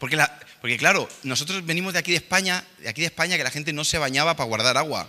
Porque, 0.00 0.18
Porque 0.60 0.76
claro, 0.76 1.08
nosotros 1.22 1.64
venimos 1.64 1.92
de 1.92 2.00
aquí 2.00 2.10
de 2.10 2.16
España, 2.16 2.64
de 2.80 2.88
aquí 2.88 3.02
de 3.02 3.06
España 3.06 3.36
que 3.36 3.44
la 3.44 3.52
gente 3.52 3.72
no 3.72 3.84
se 3.84 3.96
bañaba 3.96 4.34
para 4.34 4.48
guardar 4.48 4.76
agua. 4.76 5.08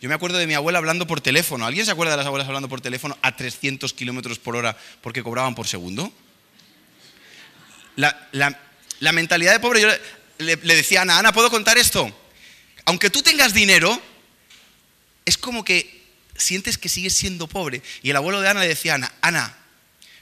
Yo 0.00 0.08
me 0.08 0.14
acuerdo 0.14 0.38
de 0.38 0.46
mi 0.46 0.54
abuela 0.54 0.78
hablando 0.78 1.08
por 1.08 1.20
teléfono. 1.20 1.66
¿Alguien 1.66 1.84
se 1.84 1.90
acuerda 1.90 2.12
de 2.12 2.18
las 2.18 2.26
abuelas 2.26 2.46
hablando 2.46 2.68
por 2.68 2.80
teléfono 2.80 3.18
a 3.22 3.34
300 3.34 3.92
kilómetros 3.92 4.38
por 4.38 4.54
hora 4.54 4.76
porque 5.00 5.24
cobraban 5.24 5.56
por 5.56 5.66
segundo? 5.66 6.12
La, 7.98 9.12
mentalidad 9.12 9.52
de 9.52 9.60
pobre, 9.60 9.80
yo 9.80 9.88
le, 10.38 10.56
le 10.56 10.76
decía 10.76 11.00
a 11.00 11.02
Ana, 11.02 11.18
Ana, 11.18 11.32
¿puedo 11.32 11.50
contar 11.50 11.78
esto? 11.78 12.16
Aunque 12.84 13.10
tú 13.10 13.22
tengas 13.22 13.52
dinero, 13.52 14.00
es 15.24 15.36
como 15.36 15.64
que 15.64 16.06
sientes 16.36 16.78
que 16.78 16.88
sigues 16.88 17.14
siendo 17.14 17.48
pobre. 17.48 17.82
Y 18.02 18.10
el 18.10 18.16
abuelo 18.16 18.40
de 18.40 18.48
Ana 18.48 18.60
le 18.60 18.68
decía 18.68 18.92
a 18.92 18.94
Ana, 18.94 19.12
Ana, 19.20 19.56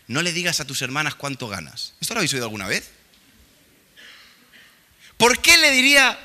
no 0.07 0.23
le 0.23 0.33
digas 0.33 0.61
a 0.61 0.65
tus 0.65 0.81
hermanas 0.81 1.17
cuánto 1.17 1.49
ganas. 1.49 1.93
¿Esto 2.01 2.15
lo 2.15 2.21
habéis 2.21 2.33
oído 2.33 2.47
alguna 2.47 2.67
vez? 2.67 2.91
¿Por 5.19 5.41
qué 5.41 5.59
le 5.59 5.71
diría, 5.71 6.19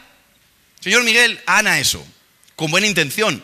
señor 0.79 1.03
Miguel, 1.03 1.41
a 1.46 1.58
Ana 1.58 1.79
eso? 1.79 2.05
Con 2.55 2.72
buena 2.72 2.88
intención. 2.88 3.43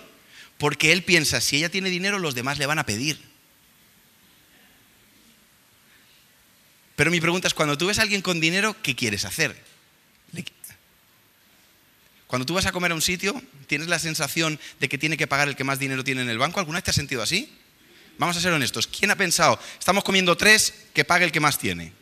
Porque 0.58 0.94
él 0.94 1.04
piensa, 1.04 1.42
si 1.42 1.58
ella 1.58 1.70
tiene 1.70 1.90
dinero, 1.90 2.20
los 2.20 2.36
demás 2.36 2.58
le 2.58 2.66
van 2.66 2.80
a 2.80 2.86
pedir. 2.86 3.27
Pero 6.98 7.12
mi 7.12 7.22
pregunta 7.22 7.48
es, 7.48 7.54
cuando 7.54 7.78
tú 7.78 7.86
ves 7.86 8.00
a 8.00 8.02
alguien 8.02 8.24
con 8.24 8.40
dinero, 8.40 8.76
¿qué 8.82 8.96
quieres 8.96 9.24
hacer? 9.24 9.56
Cuando 12.26 12.44
tú 12.44 12.56
vas 12.56 12.66
a 12.66 12.72
comer 12.72 12.92
a 12.92 12.96
un 12.96 13.04
sitio, 13.04 13.40
¿tienes 13.68 13.88
la 13.88 14.00
sensación 14.00 14.60
de 14.80 14.90
que 14.90 14.98
tiene 14.98 15.16
que 15.16 15.28
pagar 15.28 15.48
el 15.48 15.56
que 15.56 15.64
más 15.64 15.78
dinero 15.78 16.04
tiene 16.04 16.24
en 16.24 16.30
el 16.30 16.40
banco? 16.40 16.60
¿Alguna 16.60 16.78
vez 16.78 16.84
te 16.86 16.90
has 16.90 16.96
sentido 16.96 17.22
así? 17.22 17.56
Vamos 18.18 18.36
a 18.36 18.42
ser 18.42 18.52
honestos. 18.52 18.88
¿Quién 18.88 19.12
ha 19.12 19.16
pensado, 19.16 19.60
estamos 19.78 20.04
comiendo 20.04 20.36
tres, 20.36 20.74
que 20.96 21.06
pague 21.06 21.24
el 21.24 21.32
que 21.32 21.40
más 21.40 21.60
tiene? 21.60 21.94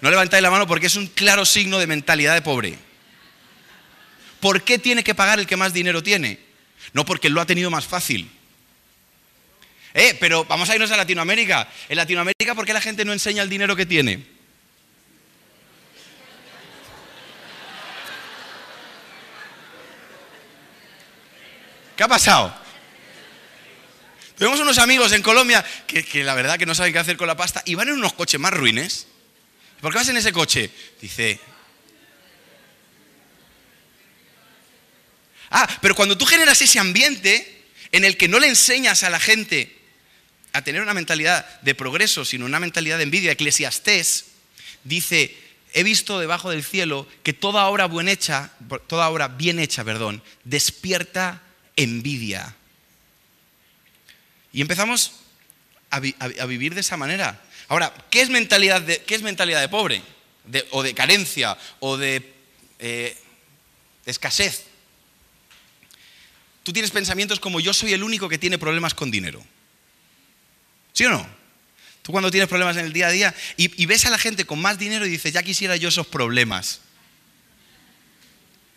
No 0.00 0.10
levantáis 0.10 0.42
la 0.42 0.50
mano 0.50 0.66
porque 0.66 0.86
es 0.86 0.96
un 0.96 1.06
claro 1.06 1.44
signo 1.44 1.78
de 1.78 1.86
mentalidad 1.86 2.32
de 2.32 2.40
pobre. 2.40 2.78
¿Por 4.40 4.64
qué 4.64 4.78
tiene 4.78 5.04
que 5.04 5.14
pagar 5.14 5.38
el 5.38 5.46
que 5.46 5.58
más 5.58 5.74
dinero 5.74 6.02
tiene? 6.02 6.40
No 6.94 7.04
porque 7.04 7.28
lo 7.28 7.42
ha 7.42 7.46
tenido 7.46 7.70
más 7.70 7.86
fácil. 7.86 8.30
Eh, 9.92 10.16
pero 10.20 10.44
vamos 10.44 10.70
a 10.70 10.74
irnos 10.74 10.90
a 10.90 10.96
Latinoamérica. 10.96 11.68
En 11.88 11.96
Latinoamérica, 11.96 12.54
¿por 12.54 12.64
qué 12.64 12.72
la 12.72 12.80
gente 12.80 13.04
no 13.04 13.12
enseña 13.12 13.42
el 13.42 13.48
dinero 13.48 13.74
que 13.74 13.86
tiene? 13.86 14.24
¿Qué 21.96 22.04
ha 22.04 22.08
pasado? 22.08 22.54
Tenemos 24.36 24.60
unos 24.60 24.78
amigos 24.78 25.12
en 25.12 25.20
Colombia 25.20 25.64
que, 25.86 26.02
que, 26.02 26.24
la 26.24 26.34
verdad 26.34 26.58
que 26.58 26.64
no 26.64 26.74
saben 26.74 26.94
qué 26.94 26.98
hacer 26.98 27.16
con 27.16 27.26
la 27.26 27.36
pasta 27.36 27.62
y 27.66 27.74
van 27.74 27.88
en 27.88 27.94
unos 27.94 28.14
coches 28.14 28.40
más 28.40 28.54
ruines. 28.54 29.06
¿Por 29.80 29.92
qué 29.92 29.98
vas 29.98 30.08
en 30.08 30.16
ese 30.16 30.32
coche? 30.32 30.70
Dice... 31.00 31.40
Ah, 35.50 35.68
pero 35.82 35.96
cuando 35.96 36.16
tú 36.16 36.24
generas 36.26 36.62
ese 36.62 36.78
ambiente 36.78 37.64
en 37.90 38.04
el 38.04 38.16
que 38.16 38.28
no 38.28 38.38
le 38.38 38.46
enseñas 38.46 39.02
a 39.02 39.10
la 39.10 39.18
gente 39.18 39.79
a 40.52 40.62
tener 40.62 40.82
una 40.82 40.94
mentalidad 40.94 41.60
de 41.60 41.74
progreso, 41.74 42.24
sino 42.24 42.46
una 42.46 42.60
mentalidad 42.60 42.96
de 42.98 43.04
envidia, 43.04 43.32
Eclesiastés 43.32 44.26
dice, 44.84 45.36
he 45.72 45.82
visto 45.82 46.18
debajo 46.18 46.50
del 46.50 46.64
cielo 46.64 47.06
que 47.22 47.32
toda 47.32 47.66
obra 47.66 47.88
bien 47.88 48.08
hecha, 48.08 48.52
toda 48.86 49.08
obra 49.08 49.28
bien 49.28 49.58
hecha, 49.58 49.84
perdón, 49.84 50.22
despierta 50.44 51.42
envidia. 51.76 52.56
Y 54.52 54.60
empezamos 54.60 55.12
a, 55.90 56.00
vivir 56.00 56.74
de 56.74 56.80
esa 56.80 56.96
manera. 56.96 57.42
Ahora, 57.68 57.94
¿qué 58.10 58.20
es 58.20 58.30
mentalidad 58.30 58.80
de, 58.80 59.02
qué 59.02 59.14
es 59.14 59.22
mentalidad 59.22 59.60
de 59.60 59.68
pobre? 59.68 60.02
o 60.70 60.82
de 60.82 60.94
carencia, 60.94 61.56
o 61.78 61.96
de 61.96 62.32
eh, 62.80 63.16
escasez. 64.04 64.64
Tú 66.62 66.72
tienes 66.72 66.90
pensamientos 66.90 67.38
como 67.38 67.60
yo 67.60 67.72
soy 67.72 67.92
el 67.92 68.02
único 68.02 68.28
que 68.28 68.38
tiene 68.38 68.58
problemas 68.58 68.94
con 68.94 69.10
dinero. 69.10 69.44
¿Sí 71.00 71.06
o 71.06 71.08
no? 71.08 71.26
Tú 72.02 72.12
cuando 72.12 72.30
tienes 72.30 72.46
problemas 72.46 72.76
en 72.76 72.84
el 72.84 72.92
día 72.92 73.06
a 73.06 73.10
día 73.10 73.34
y, 73.56 73.86
ves 73.86 74.04
a 74.04 74.10
la 74.10 74.18
gente 74.18 74.44
con 74.44 74.60
más 74.60 74.78
dinero 74.78 75.06
y 75.06 75.08
dices, 75.08 75.32
ya 75.32 75.42
quisiera 75.42 75.74
yo 75.76 75.88
esos 75.88 76.06
problemas. 76.06 76.82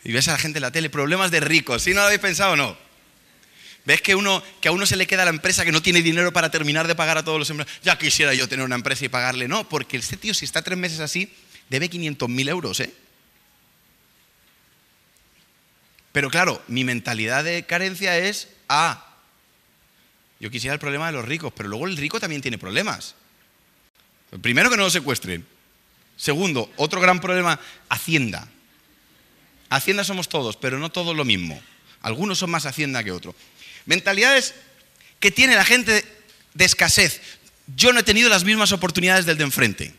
Y 0.06 0.13
ves 0.13 0.30
a 0.30 0.32
la 0.32 0.38
gente 0.38 0.60
en 0.60 0.62
la 0.62 0.72
tele, 0.72 0.89
problemas 0.89 1.32
de 1.32 1.42
ricos. 1.42 1.84
¿Sí 1.84 1.89
no 1.89 1.98
lo 1.98 2.06
habéis 2.06 2.22
pensado 2.22 2.53
o 2.53 2.56
no? 2.56 2.77
¿Ves 3.84 4.01
que, 4.01 4.15
uno, 4.15 4.42
que 4.62 4.70
a 4.70 4.72
uno 4.72 4.86
se 4.86 4.96
le 4.96 5.06
queda 5.06 5.25
la 5.25 5.32
empresa 5.32 5.65
que 5.65 5.74
no 5.74 5.82
tiene 5.82 6.01
dinero 6.01 6.32
para 6.32 6.50
terminar 6.50 6.88
de 6.88 6.96
pagar 6.96 7.18
a 7.18 7.25
todos 7.25 7.39
los 7.39 7.50
empleados? 7.50 7.74
Ya 7.84 7.98
quisiera 7.98 8.34
yo 8.34 8.48
tener 8.48 8.63
una 8.63 8.75
empresa 8.75 9.03
y 9.03 9.10
pagarle. 9.10 9.50
No, 9.50 9.68
porque 9.68 9.98
este 9.98 10.15
tío, 10.15 10.34
si 10.34 10.46
está 10.46 10.62
tres 10.62 10.77
meses 10.77 11.01
así, 11.01 11.30
debe 11.70 11.89
500.000 11.89 12.48
euros, 12.48 12.80
¿eh? 12.80 12.94
Pero 16.13 16.30
claro, 16.30 16.63
mi 16.70 16.86
mentalidad 16.86 17.44
de 17.44 17.65
carencia 17.65 18.18
es, 18.18 18.48
ah, 18.70 19.12
yo 20.44 20.52
quisiera 20.52 20.74
el 20.74 20.80
problema 20.80 21.06
de 21.06 21.14
los 21.14 21.24
ricos, 21.24 21.54
pero 21.56 21.70
luego 21.70 21.88
el 21.88 21.96
rico 21.96 22.20
también 22.20 22.42
tiene 22.42 22.58
problemas. 22.58 23.16
Primero 24.42 24.70
que 24.70 24.76
no 24.76 24.84
lo 24.84 24.90
secuestren. 24.90 25.48
Segundo, 26.18 26.70
otro 26.76 27.00
gran 27.00 27.22
problema, 27.22 27.58
Hacienda. 27.88 28.46
Hacienda 29.70 30.04
somos 30.04 30.28
todos, 30.28 30.58
pero 30.58 30.80
no 30.80 30.92
todos 30.92 31.16
lo 31.16 31.24
mismo. 31.24 31.62
Algunos 32.02 32.40
son 32.40 32.52
más 32.52 32.66
Hacienda 32.66 33.06
que 33.06 33.14
otros. 33.14 33.36
Mentalidades 33.86 34.54
que 35.22 35.32
tiene 35.32 35.56
la 35.56 35.64
gente 35.64 36.04
de 36.54 36.66
escasez. 36.66 37.22
Yo 37.78 37.94
no 37.94 38.02
he 38.02 38.04
tenido 38.04 38.28
las 38.28 38.44
mismas 38.44 38.74
oportunidades 38.74 39.26
del 39.26 39.38
de 39.38 39.46
enfrente. 39.46 39.96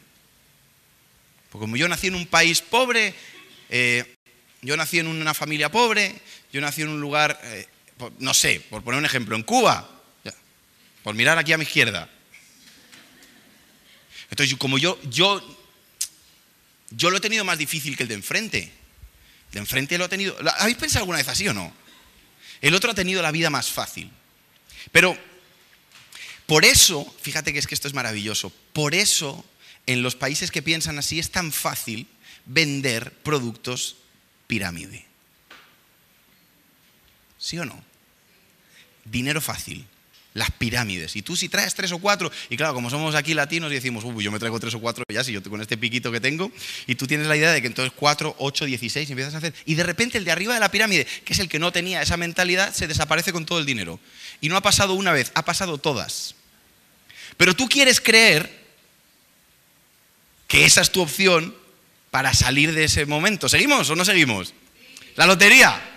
Porque 1.48 1.62
como 1.62 1.76
yo 1.78 1.88
nací 1.88 2.08
en 2.08 2.16
un 2.16 2.26
país 2.26 2.60
pobre, 2.60 3.14
eh, 3.70 4.14
yo 4.60 4.76
nací 4.76 4.98
en 4.98 5.06
una 5.06 5.32
familia 5.32 5.70
pobre, 5.70 6.14
yo 6.52 6.60
nací 6.60 6.82
en 6.82 6.90
un 6.90 7.00
lugar, 7.00 7.40
eh, 7.44 7.66
no 8.18 8.34
sé, 8.34 8.60
por 8.68 8.84
poner 8.84 8.98
un 8.98 9.06
ejemplo, 9.06 9.36
en 9.36 9.42
Cuba, 9.42 9.93
por 11.04 11.14
mirar 11.14 11.38
aquí 11.38 11.52
a 11.52 11.58
mi 11.58 11.64
izquierda. 11.64 12.08
Entonces, 14.30 14.56
como 14.56 14.78
yo, 14.78 14.98
yo, 15.10 15.40
yo 16.90 17.10
lo 17.10 17.18
he 17.18 17.20
tenido 17.20 17.44
más 17.44 17.58
difícil 17.58 17.94
que 17.94 18.04
el 18.04 18.08
de 18.08 18.14
enfrente. 18.14 18.72
El 19.48 19.52
de 19.52 19.58
enfrente 19.60 19.98
lo 19.98 20.06
ha 20.06 20.08
tenido. 20.08 20.34
¿Habéis 20.58 20.78
pensado 20.78 21.02
alguna 21.02 21.18
vez 21.18 21.28
así 21.28 21.46
o 21.46 21.52
no? 21.52 21.72
El 22.62 22.74
otro 22.74 22.90
ha 22.90 22.94
tenido 22.94 23.20
la 23.20 23.30
vida 23.32 23.50
más 23.50 23.70
fácil. 23.70 24.10
Pero 24.92 25.16
por 26.46 26.64
eso, 26.64 27.14
fíjate 27.20 27.52
que 27.52 27.58
es 27.58 27.66
que 27.66 27.74
esto 27.74 27.86
es 27.86 27.94
maravilloso, 27.94 28.50
por 28.72 28.94
eso 28.94 29.44
en 29.86 30.02
los 30.02 30.16
países 30.16 30.50
que 30.50 30.62
piensan 30.62 30.98
así 30.98 31.18
es 31.18 31.30
tan 31.30 31.52
fácil 31.52 32.06
vender 32.46 33.12
productos 33.22 33.96
pirámide. 34.46 35.04
¿Sí 37.38 37.58
o 37.58 37.66
no? 37.66 37.84
Dinero 39.04 39.42
fácil 39.42 39.86
las 40.34 40.50
pirámides. 40.50 41.14
Y 41.16 41.22
tú 41.22 41.36
si 41.36 41.48
traes 41.48 41.74
tres 41.74 41.92
o 41.92 41.98
cuatro, 41.98 42.30
y 42.50 42.56
claro, 42.56 42.74
como 42.74 42.90
somos 42.90 43.14
aquí 43.14 43.34
latinos 43.34 43.70
y 43.70 43.76
decimos, 43.76 44.04
uy, 44.04 44.24
yo 44.24 44.32
me 44.32 44.40
traigo 44.40 44.58
tres 44.60 44.74
o 44.74 44.80
cuatro 44.80 45.04
ya, 45.08 45.22
si 45.22 45.32
yo 45.32 45.42
con 45.42 45.60
este 45.62 45.76
piquito 45.76 46.10
que 46.12 46.20
tengo, 46.20 46.50
y 46.86 46.96
tú 46.96 47.06
tienes 47.06 47.28
la 47.28 47.36
idea 47.36 47.52
de 47.52 47.60
que 47.60 47.68
entonces 47.68 47.92
cuatro, 47.96 48.34
ocho, 48.38 48.64
dieciséis, 48.64 49.08
empiezas 49.08 49.34
a 49.34 49.38
hacer, 49.38 49.54
y 49.64 49.76
de 49.76 49.84
repente 49.84 50.18
el 50.18 50.24
de 50.24 50.32
arriba 50.32 50.52
de 50.52 50.60
la 50.60 50.70
pirámide, 50.70 51.06
que 51.24 51.32
es 51.32 51.38
el 51.38 51.48
que 51.48 51.60
no 51.60 51.72
tenía 51.72 52.02
esa 52.02 52.16
mentalidad, 52.16 52.74
se 52.74 52.88
desaparece 52.88 53.32
con 53.32 53.46
todo 53.46 53.60
el 53.60 53.66
dinero. 53.66 54.00
Y 54.40 54.48
no 54.48 54.56
ha 54.56 54.60
pasado 54.60 54.94
una 54.94 55.12
vez, 55.12 55.30
ha 55.34 55.44
pasado 55.44 55.78
todas. 55.78 56.34
Pero 57.36 57.54
tú 57.54 57.68
quieres 57.68 58.00
creer 58.00 58.64
que 60.48 60.64
esa 60.64 60.80
es 60.80 60.90
tu 60.90 61.00
opción 61.00 61.54
para 62.10 62.34
salir 62.34 62.74
de 62.74 62.84
ese 62.84 63.06
momento. 63.06 63.48
¿Seguimos 63.48 63.88
o 63.88 63.96
no 63.96 64.04
seguimos? 64.04 64.52
La 65.16 65.26
lotería. 65.26 65.93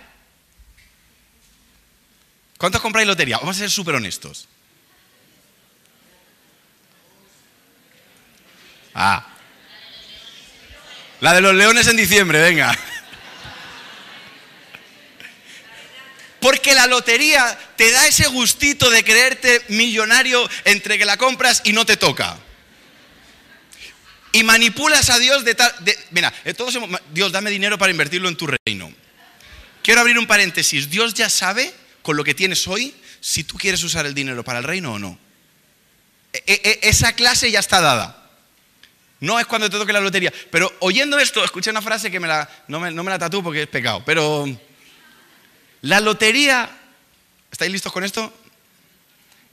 ¿Cuántos 2.58 2.82
compráis 2.82 3.06
lotería? 3.06 3.38
Vamos 3.38 3.56
a 3.56 3.60
ser 3.60 3.70
súper 3.70 3.94
honestos. 3.94 4.48
Ah. 8.94 9.24
La 11.20 11.34
de 11.34 11.40
los 11.40 11.54
leones 11.54 11.86
en 11.86 11.96
diciembre, 11.96 12.40
venga. 12.40 12.76
Porque 16.40 16.74
la 16.74 16.88
lotería 16.88 17.56
te 17.76 17.92
da 17.92 18.08
ese 18.08 18.26
gustito 18.26 18.90
de 18.90 19.04
creerte 19.04 19.64
millonario 19.68 20.48
entre 20.64 20.98
que 20.98 21.04
la 21.04 21.16
compras 21.16 21.62
y 21.64 21.72
no 21.72 21.86
te 21.86 21.96
toca. 21.96 22.38
Y 24.32 24.42
manipulas 24.42 25.10
a 25.10 25.18
Dios 25.18 25.44
de 25.44 25.54
tal... 25.54 25.72
mira, 26.10 26.32
eh, 26.44 26.54
todos 26.54 26.76
Dios, 27.12 27.30
dame 27.30 27.50
dinero 27.50 27.78
para 27.78 27.92
invertirlo 27.92 28.28
en 28.28 28.36
tu 28.36 28.48
reino. 28.48 28.92
Quiero 29.82 30.00
abrir 30.00 30.18
un 30.18 30.26
paréntesis. 30.26 30.90
Dios 30.90 31.14
ya 31.14 31.30
sabe 31.30 31.72
con 32.08 32.16
lo 32.16 32.24
que 32.24 32.32
tienes 32.32 32.66
hoy 32.66 32.94
si 33.20 33.44
tú 33.44 33.58
quieres 33.58 33.84
usar 33.84 34.06
el 34.06 34.14
dinero 34.14 34.42
para 34.42 34.60
el 34.60 34.64
reino 34.64 34.94
o 34.94 34.98
no. 34.98 35.18
E, 36.32 36.42
e, 36.46 36.54
e, 36.64 36.88
esa 36.88 37.12
clase 37.12 37.50
ya 37.50 37.60
está 37.60 37.82
dada. 37.82 38.30
No 39.20 39.38
es 39.38 39.44
cuando 39.44 39.68
te 39.68 39.76
toque 39.76 39.92
la 39.92 40.00
lotería. 40.00 40.32
Pero 40.50 40.74
oyendo 40.78 41.18
esto, 41.18 41.44
escuché 41.44 41.68
una 41.68 41.82
frase 41.82 42.10
que 42.10 42.18
me 42.18 42.26
la, 42.26 42.48
no, 42.66 42.80
me, 42.80 42.90
no 42.92 43.04
me 43.04 43.10
la 43.10 43.18
tatúo 43.18 43.42
porque 43.42 43.64
es 43.64 43.68
pecado. 43.68 44.02
Pero 44.06 44.46
la 45.82 46.00
lotería, 46.00 46.70
¿estáis 47.52 47.72
listos 47.72 47.92
con 47.92 48.04
esto? 48.04 48.32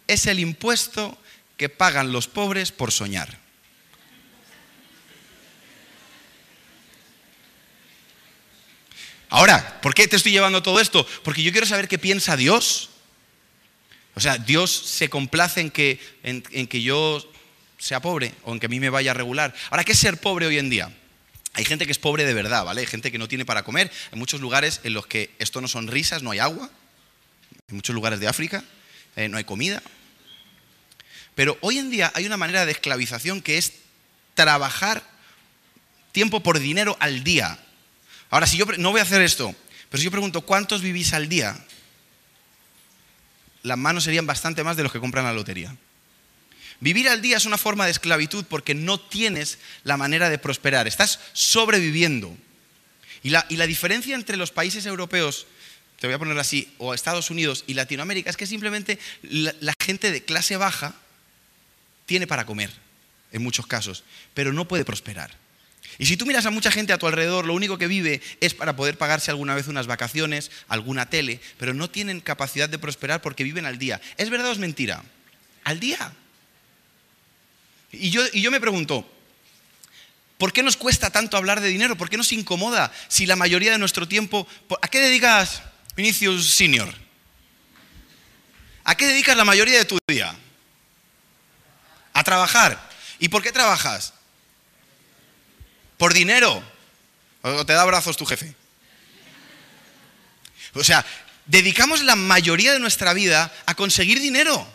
Es 0.07 0.25
el 0.25 0.39
impuesto 0.39 1.17
que 1.57 1.67
pagan 1.67 2.13
los 2.13 2.29
pobres 2.29 2.71
por 2.71 2.93
soñar. 2.93 3.37
Ahora, 9.35 9.81
¿por 9.81 9.93
qué 9.93 10.07
te 10.07 10.15
estoy 10.15 10.31
llevando 10.31 10.63
todo 10.63 10.79
esto? 10.79 11.05
Porque 11.21 11.43
yo 11.43 11.51
quiero 11.51 11.67
saber 11.67 11.89
qué 11.89 11.99
piensa 11.99 12.37
Dios. 12.37 12.89
O 14.13 14.21
sea, 14.21 14.37
Dios 14.37 14.71
se 14.71 15.09
complace 15.09 15.59
en 15.59 15.71
que, 15.71 15.99
en, 16.23 16.41
que 16.41 16.81
yo 16.81 17.21
sea 17.77 18.01
pobre 18.01 18.33
o 18.43 18.53
en 18.53 18.61
que 18.61 18.67
a 18.67 18.69
mí 18.69 18.79
me 18.79 18.89
vaya 18.89 19.13
regular. 19.13 19.53
Ahora, 19.71 19.83
¿qué 19.83 19.91
es 19.91 19.99
ser 19.99 20.21
pobre 20.21 20.45
hoy 20.45 20.57
en 20.57 20.69
día? 20.69 20.89
Hay 21.51 21.65
gente 21.65 21.85
que 21.85 21.91
es 21.91 21.99
pobre 21.99 22.23
de 22.23 22.33
verdad, 22.33 22.63
¿vale? 22.63 22.79
Hay 22.79 22.87
gente 22.87 23.11
que 23.11 23.17
no 23.17 23.27
tiene 23.27 23.43
para 23.43 23.63
comer. 23.63 23.91
Hay 24.13 24.17
muchos 24.17 24.39
lugares 24.39 24.79
en 24.85 24.93
los 24.93 25.05
que 25.05 25.31
esto 25.37 25.59
no 25.59 25.67
son 25.67 25.89
risas, 25.89 26.23
no 26.23 26.31
hay 26.31 26.39
agua. 26.39 26.69
En 27.67 27.75
muchos 27.75 27.93
lugares 27.93 28.21
de 28.21 28.29
África 28.29 28.63
eh, 29.17 29.27
no 29.27 29.35
hay 29.35 29.43
comida. 29.43 29.83
Pero 31.35 31.57
hoy 31.59 31.77
en 31.77 31.89
día 31.89 32.09
hay 32.15 32.25
una 32.25 32.37
manera 32.37 32.65
de 32.65 32.71
esclavización 32.71 33.41
que 33.41 33.57
es 33.57 33.73
trabajar 34.33 35.03
tiempo 36.13 36.41
por 36.41 36.57
dinero 36.57 36.95
al 37.01 37.25
día. 37.25 37.59
Ahora, 38.29 38.47
si 38.47 38.57
yo 38.57 38.65
no 38.77 38.91
voy 38.91 38.99
a 38.99 39.03
hacer 39.03 39.21
esto, 39.21 39.55
pero 39.89 39.99
si 39.99 40.05
yo 40.05 40.11
pregunto, 40.11 40.41
¿cuántos 40.41 40.81
vivís 40.81 41.13
al 41.13 41.29
día? 41.29 41.57
Las 43.63 43.77
manos 43.77 44.03
serían 44.03 44.25
bastante 44.25 44.63
más 44.63 44.77
de 44.77 44.83
los 44.83 44.91
que 44.91 44.99
compran 44.99 45.25
la 45.25 45.33
lotería. 45.33 45.75
Vivir 46.79 47.07
al 47.09 47.21
día 47.21 47.37
es 47.37 47.45
una 47.45 47.57
forma 47.57 47.85
de 47.85 47.91
esclavitud 47.91 48.45
porque 48.45 48.75
no 48.75 48.99
tienes 48.99 49.59
la 49.83 49.97
manera 49.97 50.29
de 50.29 50.37
prosperar, 50.37 50.87
estás 50.87 51.19
sobreviviendo. 51.33 52.35
Y 53.23 53.29
la, 53.29 53.65
diferencia 53.65 54.13
entre 54.13 54.37
los 54.37 54.51
países 54.51 54.85
europeos, 54.85 55.47
te 55.99 56.05
voy 56.05 56.13
a 56.13 56.19
poner 56.19 56.37
así, 56.37 56.71
o 56.77 56.93
Estados 56.93 57.31
Unidos 57.31 57.63
y 57.65 57.73
Latinoamérica, 57.73 58.29
es 58.29 58.37
que 58.37 58.45
simplemente 58.45 58.99
la 59.23 59.73
gente 59.79 60.11
de 60.11 60.23
clase 60.23 60.57
baja 60.57 60.93
tiene 62.05 62.27
para 62.27 62.45
comer, 62.45 62.69
en 63.31 63.41
muchos 63.41 63.65
casos, 63.65 64.03
pero 64.35 64.53
no 64.53 64.67
puede 64.67 64.85
prosperar. 64.85 65.44
Y 65.97 66.05
si 66.05 66.17
tú 66.17 66.25
miras 66.25 66.45
a 66.45 66.51
mucha 66.51 66.71
gente 66.71 66.91
a 66.93 66.97
tu 66.97 67.07
alrededor, 67.07 67.45
lo 67.45 67.53
único 67.53 67.77
que 67.77 67.87
vive 67.87 68.21
es 68.41 68.53
para 68.53 68.75
poder 68.75 68.97
pagarse 68.97 69.31
alguna 69.31 69.55
vez 69.55 69.67
unas 69.67 69.87
vacaciones, 69.87 70.51
alguna 70.67 71.09
tele, 71.09 71.39
pero 71.57 71.73
no 71.73 71.89
tienen 71.89 72.19
capacidad 72.19 72.67
de 72.67 72.79
prosperar 72.79 73.21
porque 73.21 73.43
viven 73.43 73.65
al 73.65 73.77
día. 73.77 74.01
¿Es 74.17 74.29
verdad 74.29 74.49
o 74.49 74.51
es 74.51 74.57
mentira? 74.57 75.03
Al 75.63 75.79
día. 75.79 76.13
Y 77.91 78.09
yo, 78.09 78.23
y 78.33 78.41
yo 78.41 78.51
me 78.51 78.59
pregunto, 78.59 79.09
¿por 80.37 80.51
qué 80.51 80.63
nos 80.63 80.75
cuesta 80.75 81.11
tanto 81.11 81.37
hablar 81.37 81.61
de 81.61 81.69
dinero? 81.69 81.95
¿Por 81.95 82.09
qué 82.09 82.17
nos 82.17 82.33
incomoda 82.33 82.91
si 83.07 83.25
la 83.25 83.37
mayoría 83.37 83.71
de 83.71 83.77
nuestro 83.77 84.07
tiempo... 84.07 84.47
¿A 84.81 84.87
qué 84.89 84.99
dedicas, 84.99 85.61
Vinicius 85.95 86.53
Senior? 86.53 86.93
¿A 88.83 88.95
qué 88.95 89.07
dedicas 89.07 89.37
la 89.37 89.45
mayoría 89.45 89.77
de 89.77 89.85
tu 89.85 89.97
día? 90.07 90.35
A 92.13 92.23
trabajar. 92.23 92.89
¿Y 93.17 93.29
por 93.29 93.41
qué 93.41 93.51
trabajas? 93.51 94.13
¿Por 95.97 96.13
dinero? 96.13 96.63
¿O 97.41 97.65
te 97.65 97.73
da 97.73 97.81
abrazos 97.81 98.17
tu 98.17 98.25
jefe? 98.25 98.55
O 100.73 100.83
sea, 100.83 101.05
dedicamos 101.45 102.03
la 102.03 102.15
mayoría 102.15 102.73
de 102.73 102.79
nuestra 102.79 103.13
vida 103.13 103.53
a 103.65 103.75
conseguir 103.75 104.19
dinero. 104.19 104.67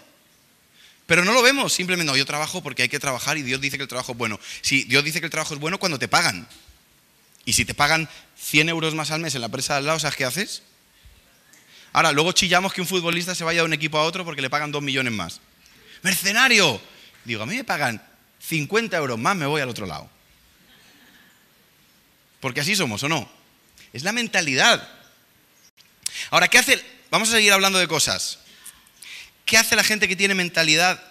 Pero 1.06 1.24
no 1.24 1.32
lo 1.32 1.42
vemos, 1.42 1.72
simplemente 1.72 2.10
no, 2.10 2.16
yo 2.16 2.24
trabajo 2.24 2.62
porque 2.62 2.82
hay 2.82 2.88
que 2.88 3.00
trabajar 3.00 3.36
y 3.36 3.42
Dios 3.42 3.60
dice 3.60 3.76
que 3.76 3.82
el 3.82 3.88
trabajo 3.88 4.12
es 4.12 4.18
bueno. 4.18 4.38
Si 4.60 4.84
Dios 4.84 5.02
dice 5.02 5.18
que 5.18 5.26
el 5.26 5.30
trabajo 5.30 5.54
es 5.54 5.60
bueno 5.60 5.78
cuando 5.78 5.98
te 5.98 6.06
pagan. 6.06 6.46
Y 7.44 7.54
si 7.54 7.64
te 7.64 7.74
pagan 7.74 8.08
100 8.38 8.68
euros 8.68 8.94
más 8.94 9.10
al 9.10 9.20
mes 9.20 9.34
en 9.34 9.40
la 9.40 9.46
empresa 9.46 9.74
de 9.74 9.78
al 9.78 9.86
lado, 9.86 9.98
¿sabes 9.98 10.16
qué 10.16 10.24
haces? 10.24 10.62
Ahora, 11.92 12.12
luego 12.12 12.30
chillamos 12.32 12.72
que 12.72 12.80
un 12.80 12.86
futbolista 12.86 13.34
se 13.34 13.42
vaya 13.42 13.62
de 13.62 13.66
un 13.66 13.72
equipo 13.72 13.98
a 13.98 14.04
otro 14.04 14.24
porque 14.24 14.40
le 14.40 14.48
pagan 14.48 14.70
2 14.70 14.80
millones 14.82 15.12
más. 15.12 15.40
¡Mercenario! 16.02 16.80
Digo, 17.24 17.42
a 17.42 17.46
mí 17.46 17.56
me 17.56 17.64
pagan 17.64 18.00
50 18.38 18.96
euros 18.96 19.18
más, 19.18 19.36
me 19.36 19.46
voy 19.46 19.60
al 19.60 19.68
otro 19.68 19.86
lado. 19.86 20.08
Porque 22.40 22.60
así 22.60 22.74
somos, 22.74 23.02
¿o 23.02 23.08
no? 23.08 23.30
Es 23.92 24.02
la 24.02 24.12
mentalidad. 24.12 24.88
Ahora, 26.30 26.48
¿qué 26.48 26.58
hace? 26.58 26.82
Vamos 27.10 27.28
a 27.28 27.32
seguir 27.32 27.52
hablando 27.52 27.78
de 27.78 27.88
cosas. 27.88 28.38
¿Qué 29.44 29.56
hace 29.56 29.76
la 29.76 29.84
gente 29.84 30.08
que 30.08 30.16
tiene 30.16 30.34
mentalidad 30.34 31.02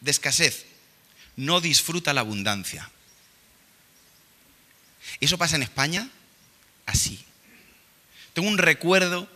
de 0.00 0.10
escasez? 0.10 0.66
No 1.36 1.60
disfruta 1.60 2.12
la 2.12 2.20
abundancia. 2.20 2.90
Eso 5.20 5.38
pasa 5.38 5.56
en 5.56 5.62
España 5.62 6.08
así. 6.86 7.24
Tengo 8.34 8.48
un 8.48 8.58
recuerdo 8.58 9.28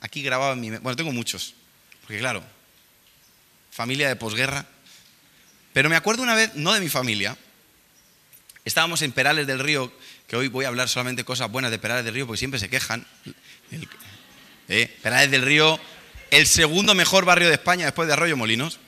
aquí 0.00 0.22
grabado 0.22 0.52
en 0.52 0.60
mi... 0.60 0.70
Bueno, 0.70 0.96
tengo 0.96 1.12
muchos, 1.12 1.54
porque 2.02 2.18
claro, 2.18 2.42
familia 3.70 4.08
de 4.08 4.16
posguerra. 4.16 4.66
Pero 5.72 5.88
me 5.88 5.96
acuerdo 5.96 6.22
una 6.22 6.34
vez, 6.34 6.54
no 6.54 6.72
de 6.72 6.80
mi 6.80 6.88
familia, 6.88 7.36
Estábamos 8.64 9.02
en 9.02 9.12
Perales 9.12 9.46
del 9.46 9.58
Río, 9.58 9.92
que 10.26 10.36
hoy 10.36 10.48
voy 10.48 10.64
a 10.64 10.68
hablar 10.68 10.88
solamente 10.88 11.22
cosas 11.22 11.50
buenas 11.50 11.70
de 11.70 11.78
Perales 11.78 12.02
del 12.04 12.14
Río, 12.14 12.26
porque 12.26 12.38
siempre 12.38 12.58
se 12.58 12.70
quejan. 12.70 13.06
¿Eh? 14.68 14.96
Perales 15.02 15.30
del 15.30 15.42
Río, 15.42 15.78
el 16.30 16.46
segundo 16.46 16.94
mejor 16.94 17.26
barrio 17.26 17.48
de 17.48 17.54
España 17.54 17.84
después 17.84 18.08
de 18.08 18.14
Arroyo 18.14 18.38
Molinos. 18.38 18.78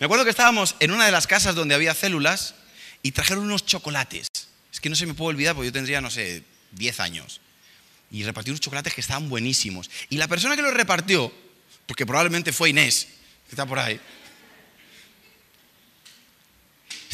Me 0.00 0.06
acuerdo 0.06 0.24
que 0.24 0.30
estábamos 0.30 0.74
en 0.80 0.90
una 0.90 1.06
de 1.06 1.12
las 1.12 1.28
casas 1.28 1.54
donde 1.54 1.76
había 1.76 1.94
células 1.94 2.56
y 3.00 3.12
trajeron 3.12 3.44
unos 3.44 3.64
chocolates. 3.64 4.28
Es 4.72 4.80
que 4.80 4.90
no 4.90 4.96
se 4.96 5.06
me 5.06 5.14
puede 5.14 5.28
olvidar 5.28 5.54
porque 5.54 5.68
yo 5.68 5.72
tendría, 5.72 6.00
no 6.00 6.10
sé, 6.10 6.42
10 6.72 6.98
años. 6.98 7.40
Y 8.10 8.24
repartió 8.24 8.52
unos 8.52 8.60
chocolates 8.60 8.92
que 8.92 9.02
estaban 9.02 9.28
buenísimos. 9.28 9.88
Y 10.10 10.16
la 10.16 10.26
persona 10.26 10.56
que 10.56 10.62
los 10.62 10.74
repartió, 10.74 11.32
porque 11.86 12.04
probablemente 12.04 12.52
fue 12.52 12.70
Inés, 12.70 13.06
que 13.46 13.52
está 13.52 13.66
por 13.66 13.78
ahí, 13.78 14.00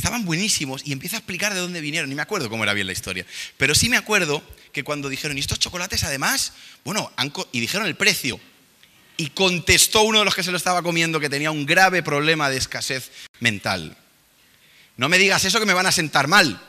estaban 0.02 0.24
buenísimos 0.24 0.82
y 0.84 0.90
empieza 0.90 1.14
a 1.16 1.20
explicar 1.20 1.54
de 1.54 1.60
dónde 1.60 1.80
vinieron. 1.80 2.10
Ni 2.10 2.16
me 2.16 2.22
acuerdo 2.22 2.50
cómo 2.50 2.64
era 2.64 2.74
bien 2.74 2.88
la 2.88 2.92
historia. 2.92 3.24
Pero 3.56 3.72
sí 3.72 3.88
me 3.88 3.96
acuerdo 3.96 4.42
que 4.72 4.82
cuando 4.82 5.08
dijeron, 5.08 5.36
¿y 5.36 5.40
estos 5.40 5.60
chocolates 5.60 6.02
además? 6.02 6.54
Bueno, 6.84 7.12
y 7.52 7.60
dijeron 7.60 7.86
el 7.86 7.94
precio. 7.94 8.40
Y 9.16 9.28
contestó 9.28 10.02
uno 10.02 10.18
de 10.18 10.24
los 10.24 10.34
que 10.34 10.42
se 10.42 10.50
lo 10.50 10.56
estaba 10.56 10.82
comiendo 10.82 11.20
que 11.20 11.28
tenía 11.28 11.52
un 11.52 11.66
grave 11.66 12.02
problema 12.02 12.50
de 12.50 12.56
escasez 12.56 13.12
mental. 13.38 13.96
No 14.96 15.08
me 15.08 15.18
digas 15.18 15.44
eso 15.44 15.60
que 15.60 15.66
me 15.66 15.72
van 15.72 15.86
a 15.86 15.92
sentar 15.92 16.26
mal. 16.26 16.60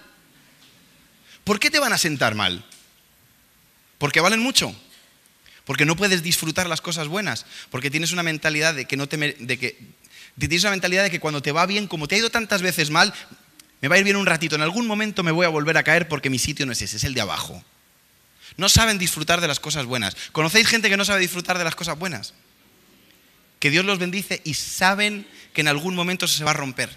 ¿Por 1.44 1.60
qué 1.60 1.72
te 1.72 1.80
van 1.80 1.92
a 1.92 1.98
sentar 1.98 2.36
mal? 2.36 2.64
Porque 3.98 4.22
valen 4.22 4.42
mucho. 4.42 4.76
Porque 5.66 5.86
no 5.86 5.96
puedes 5.96 6.22
disfrutar 6.22 6.68
las 6.68 6.82
cosas 6.82 7.08
buenas. 7.08 7.48
Porque 7.72 7.90
tienes 7.90 8.12
una 8.12 8.22
mentalidad 8.22 8.76
de 8.76 8.86
que, 8.86 8.96
no 8.96 9.08
te, 9.08 9.18
de 9.18 9.58
que 9.58 9.80
Tienes 10.40 10.64
una 10.64 10.72
mentalidad 10.72 11.04
de 11.04 11.12
que 11.12 11.20
cuando 11.20 11.42
te 11.42 11.52
va 11.52 11.66
bien, 11.66 11.88
como 11.88 12.08
te 12.08 12.16
ha 12.16 12.18
ido 12.18 12.30
tantas 12.30 12.62
veces 12.62 12.90
mal, 12.90 13.14
me 13.82 13.88
va 13.88 13.96
a 13.96 13.98
ir 13.98 14.04
bien 14.04 14.16
un 14.16 14.26
ratito, 14.26 14.56
en 14.56 14.62
algún 14.62 14.88
momento 14.88 15.24
me 15.24 15.32
voy 15.32 15.46
a 15.46 15.50
volver 15.50 15.78
a 15.78 15.84
caer 15.84 16.08
porque 16.08 16.30
mi 16.30 16.40
sitio 16.40 16.66
no 16.66 16.72
es 16.72 16.82
ese, 16.82 16.98
es 16.98 17.04
el 17.04 17.14
de 17.14 17.22
abajo. 17.22 17.64
No 18.58 18.70
saben 18.70 18.98
disfrutar 18.98 19.42
de 19.42 19.48
las 19.48 19.60
cosas 19.60 19.86
buenas. 19.86 20.16
¿Conocéis 20.32 20.68
gente 20.68 20.90
que 20.90 20.98
no 20.98 21.06
sabe 21.06 21.22
disfrutar 21.22 21.58
de 21.58 21.64
las 21.64 21.76
cosas 21.76 21.98
buenas? 21.98 22.34
Que 23.60 23.70
Dios 23.70 23.86
los 23.86 24.00
bendice 24.00 24.42
y 24.44 24.54
saben 24.56 25.28
que 25.54 25.62
en 25.62 25.68
algún 25.68 25.96
momento 25.96 26.28
se 26.28 26.44
va 26.44 26.52
a 26.52 26.56
romper. 26.56 26.90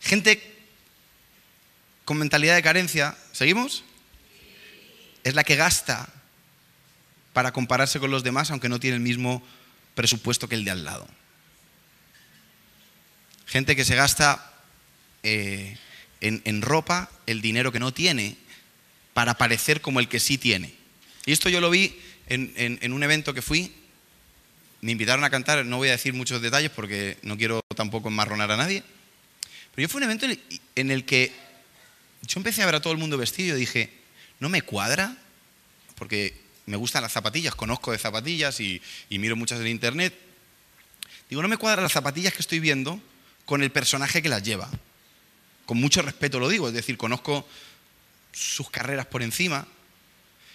Gente 0.00 0.52
con 2.04 2.18
mentalidad 2.18 2.54
de 2.54 2.62
carencia, 2.62 3.16
¿seguimos? 3.32 3.84
Es 5.22 5.34
la 5.34 5.44
que 5.44 5.56
gasta 5.56 6.08
para 7.32 7.52
compararse 7.52 8.00
con 8.00 8.10
los 8.10 8.22
demás, 8.22 8.50
aunque 8.50 8.68
no 8.68 8.80
tiene 8.80 8.96
el 8.96 9.02
mismo 9.02 9.42
presupuesto 9.94 10.48
que 10.48 10.54
el 10.54 10.64
de 10.64 10.70
al 10.70 10.84
lado. 10.84 11.06
Gente 13.46 13.76
que 13.76 13.84
se 13.84 13.96
gasta 13.96 14.52
eh, 15.22 15.76
en, 16.20 16.62
ropa 16.62 17.10
el 17.26 17.42
dinero 17.42 17.72
que 17.72 17.80
no 17.80 17.92
tiene 17.92 18.36
para 19.12 19.36
parecer 19.36 19.80
como 19.80 20.00
el 20.00 20.08
que 20.08 20.20
sí 20.20 20.38
tiene. 20.38 20.74
Y 21.26 21.32
esto 21.32 21.48
yo 21.48 21.60
lo 21.60 21.70
vi 21.70 21.98
en, 22.28 22.92
un 22.92 23.02
evento 23.02 23.34
que 23.34 23.42
fui. 23.42 23.74
Me 24.80 24.92
invitaron 24.92 25.24
a 25.24 25.30
cantar, 25.30 25.64
no 25.64 25.76
voy 25.76 25.88
a 25.88 25.92
decir 25.92 26.14
muchos 26.14 26.42
detalles 26.42 26.70
porque 26.70 27.18
no 27.22 27.36
quiero 27.36 27.60
tampoco 27.76 28.08
enmarronar 28.08 28.50
a 28.50 28.56
nadie. 28.56 28.82
Pero 29.74 29.86
yo 29.86 29.88
fui 29.88 29.98
un 29.98 30.04
evento 30.04 30.26
en 30.74 30.90
el 30.90 31.04
que 31.04 31.32
yo 32.22 32.38
empecé 32.40 32.62
a 32.62 32.66
ver 32.66 32.76
a 32.76 32.80
todo 32.80 32.92
el 32.92 32.98
mundo 32.98 33.18
vestido 33.18 33.56
y 33.56 33.60
dije, 33.60 33.90
no 34.40 34.48
me 34.48 34.62
cuadra, 34.62 35.16
porque 35.96 36.41
me 36.66 36.76
gustan 36.76 37.02
las 37.02 37.12
zapatillas, 37.12 37.54
conozco 37.54 37.92
de 37.92 37.98
zapatillas 37.98 38.60
y, 38.60 38.80
miro 39.10 39.36
muchas 39.36 39.60
en 39.60 39.66
internet. 39.66 40.14
Digo, 41.28 41.42
no 41.42 41.48
me 41.48 41.56
cuadran 41.56 41.82
las 41.82 41.92
zapatillas 41.92 42.32
que 42.34 42.40
estoy 42.40 42.60
viendo 42.60 43.00
con 43.44 43.62
el 43.62 43.70
personaje 43.70 44.22
que 44.22 44.28
las 44.28 44.42
lleva. 44.42 44.68
Con 45.66 45.78
mucho 45.78 46.02
respeto 46.02 46.38
lo 46.38 46.48
digo, 46.48 46.68
es 46.68 46.74
decir, 46.74 46.96
conozco 46.96 47.46
sus 48.32 48.70
carreras 48.70 49.06
por 49.06 49.22
encima. 49.22 49.66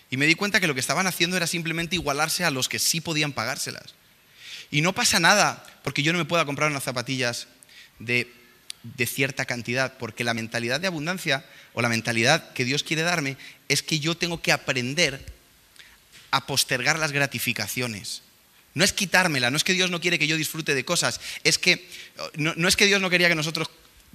Y 0.09 0.17
me 0.17 0.25
di 0.25 0.35
cuenta 0.35 0.59
que 0.59 0.67
lo 0.67 0.73
que 0.73 0.79
estaban 0.79 1.07
haciendo 1.07 1.35
era 1.35 1.47
simplemente 1.47 1.95
igualarse 1.95 2.45
a 2.45 2.51
los 2.51 2.69
que 2.69 2.79
sí 2.79 3.01
podían 3.01 3.33
pagárselas. 3.33 3.95
Y 4.71 4.81
no 4.81 4.93
pasa 4.93 5.19
nada 5.19 5.65
porque 5.83 6.03
yo 6.03 6.13
no 6.13 6.19
me 6.19 6.25
pueda 6.25 6.45
comprar 6.45 6.69
unas 6.69 6.83
zapatillas 6.83 7.47
de, 7.99 8.31
de, 8.83 9.05
cierta 9.05 9.45
cantidad, 9.45 9.97
porque 9.97 10.23
la 10.23 10.33
mentalidad 10.33 10.79
de 10.79 10.87
abundancia 10.87 11.45
o 11.73 11.81
la 11.81 11.89
mentalidad 11.89 12.53
que 12.53 12.65
Dios 12.65 12.83
quiere 12.83 13.01
darme 13.01 13.37
es 13.67 13.83
que 13.83 13.99
yo 13.99 14.15
tengo 14.15 14.41
que 14.41 14.51
aprender 14.51 15.36
a 16.31 16.45
postergar 16.45 16.99
las 16.99 17.11
gratificaciones. 17.11 18.23
No 18.73 18.83
es 18.83 18.93
quitármela, 18.93 19.49
no 19.49 19.57
es 19.57 19.63
que 19.63 19.73
Dios 19.73 19.89
no 19.89 19.99
quiere 19.99 20.19
que 20.19 20.27
yo 20.27 20.37
disfrute 20.37 20.75
de 20.75 20.85
cosas, 20.85 21.19
es 21.43 21.57
que 21.57 21.89
no, 22.35 22.67
es 22.67 22.75
que 22.75 22.85
Dios 22.85 23.01
no 23.01 23.09
quería 23.09 23.27
que 23.27 23.35
nosotros 23.35 23.69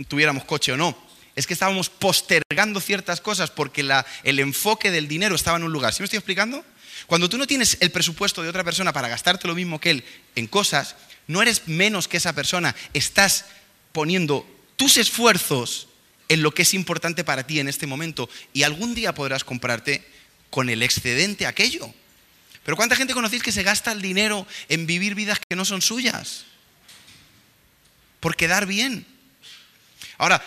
tuviéramos 0.09 0.45
coche 0.45 0.73
o 0.73 0.77
no, 0.77 0.97
es 1.35 1.47
que 1.47 1.55
estábamos 1.55 1.89
postergando 1.89 2.81
ciertas 2.81 3.21
cosas 3.21 3.51
porque 3.51 3.85
el 4.23 4.39
enfoque 4.39 4.91
del 4.91 5.09
dinero 5.09 5.35
estaba 5.35 5.57
en 5.57 5.65
un 5.65 5.73
lugar. 5.73 5.95
¿Sí 5.95 6.03
me 6.03 6.05
estoy 6.05 6.19
explicando? 6.19 6.65
Cuando 7.07 7.29
tú 7.29 7.39
no 7.39 7.47
tienes 7.47 7.79
el 7.81 7.91
presupuesto 7.91 8.43
de 8.43 8.49
otra 8.49 8.65
persona 8.65 8.93
para 8.93 9.09
gastarte 9.09 9.49
lo 9.49 9.55
mismo 9.55 9.81
que 9.81 9.91
él 9.91 10.05
en 10.37 10.47
cosas, 10.47 10.95
no 11.27 11.43
eres 11.43 11.67
menos 11.67 12.07
que 12.07 12.19
esa 12.19 12.35
persona, 12.35 12.75
estás 12.93 13.47
poniendo 13.93 14.47
tus 14.77 14.97
esfuerzos 14.97 15.89
en 16.29 16.43
lo 16.43 16.53
que 16.53 16.63
es 16.63 16.75
importante 16.75 17.25
para 17.25 17.47
ti 17.47 17.61
en 17.61 17.69
este 17.69 17.87
momento 17.87 18.29
y 18.53 18.63
algún 18.63 18.95
día 18.95 19.15
podrás 19.15 19.45
comprarte 19.45 20.05
con 20.51 20.69
el 20.69 20.83
excedente 20.83 21.47
aquello. 21.47 21.93
Pero 22.65 22.77
¿cuánta 22.77 22.97
gente 22.97 23.15
conocéis 23.15 23.43
que 23.43 23.53
se 23.53 23.63
gasta 23.63 23.93
el 23.93 24.01
dinero 24.01 24.47
en 24.69 24.87
vivir 24.87 25.15
vidas 25.15 25.41
que 25.41 25.57
no 25.57 25.65
son 25.65 25.83
suyas? 25.83 26.45
Por 28.21 28.37
quedar 28.37 28.67
bien. 28.67 29.07
Ahora, 30.19 30.41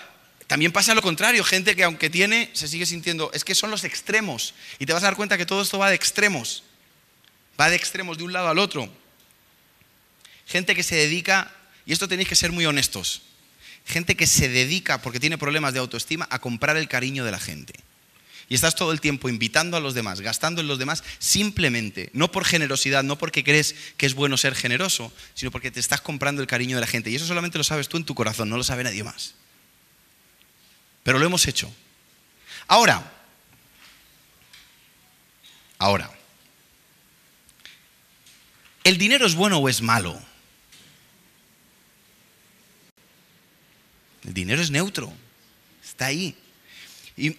también 0.47 0.71
pasa 0.71 0.93
lo 0.93 1.01
contrario, 1.01 1.43
gente 1.43 1.75
que 1.75 1.83
aunque 1.83 2.09
tiene, 2.09 2.49
se 2.53 2.67
sigue 2.67 2.85
sintiendo, 2.85 3.31
es 3.33 3.43
que 3.43 3.55
son 3.55 3.71
los 3.71 3.83
extremos. 3.83 4.53
Y 4.79 4.85
te 4.85 4.93
vas 4.93 5.03
a 5.03 5.07
dar 5.07 5.15
cuenta 5.15 5.37
que 5.37 5.45
todo 5.45 5.61
esto 5.61 5.79
va 5.79 5.89
de 5.89 5.95
extremos. 5.95 6.63
Va 7.59 7.69
de 7.69 7.75
extremos 7.75 8.17
de 8.17 8.23
un 8.23 8.33
lado 8.33 8.47
al 8.47 8.59
otro. 8.59 8.89
Gente 10.45 10.75
que 10.75 10.83
se 10.83 10.95
dedica, 10.95 11.51
y 11.85 11.93
esto 11.93 12.07
tenéis 12.07 12.29
que 12.29 12.35
ser 12.35 12.51
muy 12.51 12.65
honestos, 12.65 13.23
gente 13.85 14.15
que 14.15 14.27
se 14.27 14.47
dedica, 14.47 15.01
porque 15.01 15.19
tiene 15.19 15.37
problemas 15.37 15.73
de 15.73 15.79
autoestima, 15.79 16.27
a 16.29 16.39
comprar 16.39 16.77
el 16.77 16.87
cariño 16.87 17.25
de 17.25 17.31
la 17.31 17.39
gente. 17.39 17.73
Y 18.47 18.55
estás 18.55 18.75
todo 18.75 18.91
el 18.91 19.01
tiempo 19.01 19.27
invitando 19.27 19.75
a 19.75 19.79
los 19.79 19.95
demás, 19.95 20.21
gastando 20.21 20.61
en 20.61 20.67
los 20.67 20.77
demás, 20.77 21.03
simplemente, 21.17 22.11
no 22.13 22.31
por 22.31 22.45
generosidad, 22.45 23.03
no 23.03 23.17
porque 23.17 23.43
crees 23.43 23.75
que 23.97 24.05
es 24.05 24.13
bueno 24.13 24.37
ser 24.37 24.53
generoso, 24.53 25.11
sino 25.33 25.49
porque 25.49 25.71
te 25.71 25.79
estás 25.79 26.01
comprando 26.01 26.41
el 26.41 26.47
cariño 26.47 26.77
de 26.77 26.81
la 26.81 26.87
gente. 26.87 27.09
Y 27.09 27.15
eso 27.15 27.25
solamente 27.25 27.57
lo 27.57 27.63
sabes 27.63 27.89
tú 27.89 27.97
en 27.97 28.05
tu 28.05 28.13
corazón, 28.13 28.49
no 28.49 28.57
lo 28.57 28.63
sabe 28.63 28.83
nadie 28.83 29.03
más. 29.03 29.33
Pero 31.03 31.17
lo 31.17 31.25
hemos 31.25 31.47
hecho. 31.47 31.73
Ahora, 32.67 33.11
ahora, 35.79 36.11
¿el 38.83 38.97
dinero 38.97 39.25
es 39.25 39.33
bueno 39.33 39.57
o 39.57 39.69
es 39.69 39.81
malo? 39.81 40.21
El 44.23 44.33
dinero 44.33 44.61
es 44.61 44.71
neutro, 44.71 45.13
está 45.83 46.07
ahí. 46.07 46.35
Y, 47.15 47.37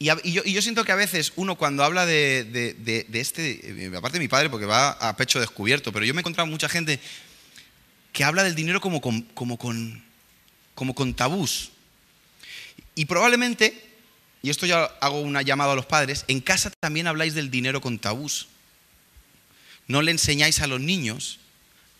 yo, 0.00 0.62
siento 0.62 0.84
que 0.84 0.92
a 0.92 0.96
veces 0.96 1.32
uno 1.36 1.56
cuando 1.56 1.84
habla 1.84 2.04
de, 2.04 3.06
este, 3.12 3.86
eh, 3.86 3.96
aparte 3.96 4.18
de 4.18 4.24
mi 4.24 4.28
padre 4.28 4.50
porque 4.50 4.66
va 4.66 4.90
a 4.90 5.16
pecho 5.16 5.40
descubierto, 5.40 5.92
pero 5.92 6.04
yo 6.04 6.14
me 6.14 6.20
he 6.20 6.22
encontrado 6.22 6.46
mucha 6.46 6.68
gente 6.68 7.00
que 8.12 8.24
habla 8.24 8.42
del 8.42 8.54
dinero 8.54 8.80
como 8.80 9.00
con, 9.00 9.22
como 9.22 9.56
con, 9.56 10.02
como 10.74 10.94
con 10.94 11.14
tabús. 11.14 11.70
Y 12.94 13.06
probablemente, 13.06 13.82
y 14.42 14.50
esto 14.50 14.66
ya 14.66 14.84
hago 15.00 15.20
una 15.20 15.42
llamada 15.42 15.72
a 15.72 15.76
los 15.76 15.86
padres, 15.86 16.24
en 16.28 16.40
casa 16.40 16.70
también 16.80 17.06
habláis 17.06 17.34
del 17.34 17.50
dinero 17.50 17.80
con 17.80 17.98
tabús. 17.98 18.48
No 19.86 20.02
le 20.02 20.12
enseñáis 20.12 20.60
a 20.60 20.66
los 20.66 20.80
niños 20.80 21.40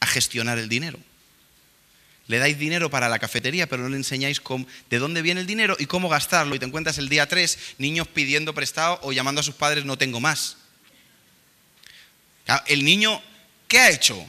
a 0.00 0.06
gestionar 0.06 0.58
el 0.58 0.68
dinero. 0.68 0.98
Le 2.26 2.38
dais 2.38 2.58
dinero 2.58 2.90
para 2.90 3.08
la 3.08 3.18
cafetería, 3.18 3.68
pero 3.68 3.82
no 3.82 3.90
le 3.90 3.96
enseñáis 3.96 4.40
de 4.88 4.98
dónde 4.98 5.20
viene 5.20 5.42
el 5.42 5.46
dinero 5.46 5.76
y 5.78 5.86
cómo 5.86 6.08
gastarlo. 6.08 6.54
Y 6.54 6.58
te 6.58 6.64
encuentras 6.64 6.96
el 6.96 7.08
día 7.08 7.28
3 7.28 7.58
niños 7.78 8.08
pidiendo 8.08 8.54
prestado 8.54 8.98
o 9.02 9.12
llamando 9.12 9.40
a 9.40 9.44
sus 9.44 9.54
padres 9.54 9.84
no 9.84 9.98
tengo 9.98 10.20
más. 10.20 10.56
El 12.66 12.84
niño, 12.84 13.22
¿qué 13.68 13.78
ha 13.78 13.90
hecho? 13.90 14.24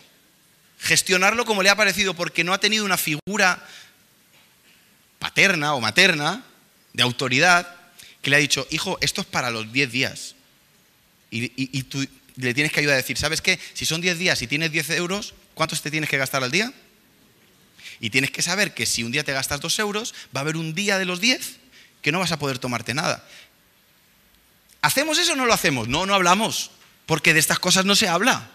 Gestionarlo 0.79 1.45
como 1.45 1.63
le 1.63 1.69
ha 1.69 1.75
parecido 1.75 2.13
porque 2.13 2.43
no 2.43 2.53
ha 2.53 2.59
tenido 2.59 2.83
una 2.83 2.97
figura 2.97 3.65
paterna 5.19 5.73
o 5.73 5.81
materna 5.81 6.43
de 6.93 7.03
autoridad 7.03 7.75
que 8.21 8.29
le 8.29 8.35
ha 8.35 8.39
dicho, 8.39 8.67
hijo, 8.71 8.97
esto 9.01 9.21
es 9.21 9.27
para 9.27 9.49
los 9.49 9.71
10 9.71 9.91
días. 9.91 10.35
Y, 11.31 11.51
y, 11.55 11.83
tú 11.83 12.05
le 12.35 12.53
tienes 12.53 12.71
que 12.71 12.79
ayudar 12.79 12.95
a 12.95 12.97
decir, 12.97 13.17
¿sabes 13.17 13.41
qué? 13.41 13.59
Si 13.73 13.85
son 13.85 14.01
10 14.01 14.17
días 14.17 14.41
y 14.41 14.47
tienes 14.47 14.71
10 14.71 14.91
euros, 14.91 15.33
¿cuántos 15.53 15.81
te 15.81 15.91
tienes 15.91 16.09
que 16.09 16.17
gastar 16.17 16.43
al 16.43 16.51
día? 16.51 16.73
Y 17.99 18.09
tienes 18.09 18.31
que 18.31 18.41
saber 18.41 18.73
que 18.73 18.85
si 18.85 19.03
un 19.03 19.11
día 19.11 19.23
te 19.23 19.33
gastas 19.33 19.61
dos 19.61 19.77
euros, 19.79 20.13
va 20.35 20.39
a 20.39 20.43
haber 20.43 20.57
un 20.57 20.73
día 20.73 20.97
de 20.97 21.05
los 21.05 21.21
diez 21.21 21.57
que 22.01 22.11
no 22.11 22.19
vas 22.19 22.31
a 22.31 22.39
poder 22.39 22.59
tomarte 22.59 22.93
nada. 22.93 23.27
¿Hacemos 24.81 25.17
eso 25.17 25.33
o 25.33 25.35
no 25.35 25.45
lo 25.45 25.53
hacemos? 25.53 25.87
No, 25.87 26.05
no 26.05 26.13
hablamos, 26.13 26.71
porque 27.05 27.33
de 27.33 27.39
estas 27.39 27.57
cosas 27.57 27.85
no 27.85 27.95
se 27.95 28.07
habla. 28.07 28.51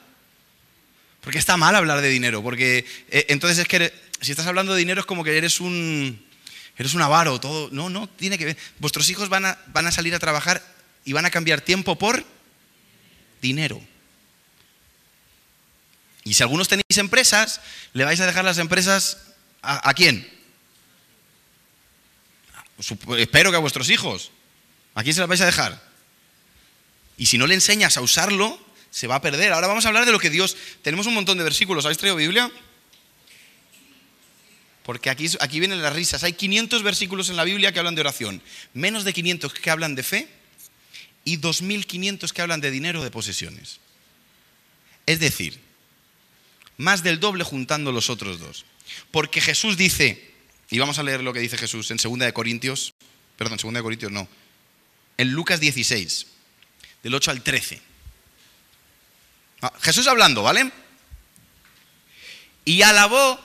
Porque 1.20 1.38
está 1.38 1.56
mal 1.56 1.74
hablar 1.74 2.00
de 2.00 2.08
dinero, 2.08 2.42
porque 2.42 2.86
eh, 3.08 3.26
entonces 3.28 3.58
es 3.58 3.68
que 3.68 3.92
si 4.20 4.30
estás 4.30 4.46
hablando 4.46 4.72
de 4.72 4.78
dinero 4.78 5.00
es 5.00 5.06
como 5.06 5.24
que 5.24 5.36
eres 5.36 5.60
un, 5.60 6.24
eres 6.76 6.94
un 6.94 7.02
avaro, 7.02 7.40
todo. 7.40 7.68
No, 7.72 7.90
no, 7.90 8.08
tiene 8.08 8.38
que 8.38 8.44
ver. 8.46 8.56
Vuestros 8.78 9.08
hijos 9.10 9.28
van 9.28 9.46
a, 9.46 9.58
van 9.68 9.86
a 9.86 9.92
salir 9.92 10.14
a 10.14 10.18
trabajar 10.18 10.62
y 11.04 11.12
van 11.12 11.26
a 11.26 11.30
cambiar 11.30 11.60
tiempo 11.60 11.98
por 11.98 12.24
dinero. 13.42 13.80
Y 16.24 16.34
si 16.34 16.42
algunos 16.42 16.68
tenéis 16.68 16.98
empresas, 16.98 17.60
le 17.92 18.04
vais 18.04 18.20
a 18.20 18.26
dejar 18.26 18.44
las 18.44 18.58
empresas 18.58 19.29
¿A, 19.62 19.92
quién? 19.94 20.26
Espero 23.18 23.50
que 23.50 23.56
a 23.56 23.60
vuestros 23.60 23.90
hijos. 23.90 24.30
¿A 24.94 25.02
quién 25.02 25.14
se 25.14 25.20
las 25.20 25.28
vais 25.28 25.40
a 25.40 25.46
dejar? 25.46 25.82
Y 27.16 27.26
si 27.26 27.36
no 27.36 27.46
le 27.46 27.54
enseñas 27.54 27.96
a 27.96 28.00
usarlo, 28.00 28.58
se 28.90 29.06
va 29.06 29.16
a 29.16 29.20
perder. 29.20 29.52
Ahora 29.52 29.66
vamos 29.66 29.84
a 29.84 29.88
hablar 29.88 30.06
de 30.06 30.12
lo 30.12 30.18
que 30.18 30.30
Dios... 30.30 30.56
Tenemos 30.82 31.06
un 31.06 31.14
montón 31.14 31.36
de 31.38 31.44
versículos. 31.44 31.84
¿Habéis 31.84 31.98
traído 31.98 32.16
Biblia? 32.16 32.50
Porque 34.82 35.10
aquí, 35.10 35.28
aquí 35.40 35.60
vienen 35.60 35.82
las 35.82 35.94
risas. 35.94 36.24
Hay 36.24 36.32
500 36.32 36.82
versículos 36.82 37.28
en 37.28 37.36
la 37.36 37.44
Biblia 37.44 37.72
que 37.72 37.78
hablan 37.78 37.94
de 37.94 38.00
oración. 38.00 38.42
Menos 38.72 39.04
de 39.04 39.12
500 39.12 39.52
que 39.52 39.70
hablan 39.70 39.94
de 39.94 40.02
fe 40.02 40.28
y 41.24 41.38
2.500 41.38 42.32
que 42.32 42.42
hablan 42.42 42.60
de 42.60 42.70
dinero 42.70 43.04
de 43.04 43.10
posesiones. 43.10 43.78
Es 45.06 45.20
decir, 45.20 45.60
más 46.76 47.02
del 47.02 47.20
doble 47.20 47.44
juntando 47.44 47.92
los 47.92 48.08
otros 48.08 48.40
dos. 48.40 48.64
Porque 49.10 49.40
Jesús 49.40 49.76
dice, 49.76 50.32
y 50.70 50.78
vamos 50.78 50.98
a 50.98 51.02
leer 51.02 51.22
lo 51.22 51.32
que 51.32 51.40
dice 51.40 51.58
Jesús 51.58 51.90
en 51.90 51.96
2 51.96 52.18
de 52.18 52.32
Corintios, 52.32 52.94
perdón, 53.36 53.58
2 53.62 53.74
de 53.74 53.82
Corintios 53.82 54.12
no, 54.12 54.28
en 55.16 55.30
Lucas 55.32 55.60
16, 55.60 56.26
del 57.02 57.14
8 57.14 57.30
al 57.30 57.42
13. 57.42 57.82
Ah, 59.62 59.72
Jesús 59.80 60.06
hablando, 60.06 60.42
¿vale? 60.42 60.70
Y 62.64 62.82
alabó 62.82 63.40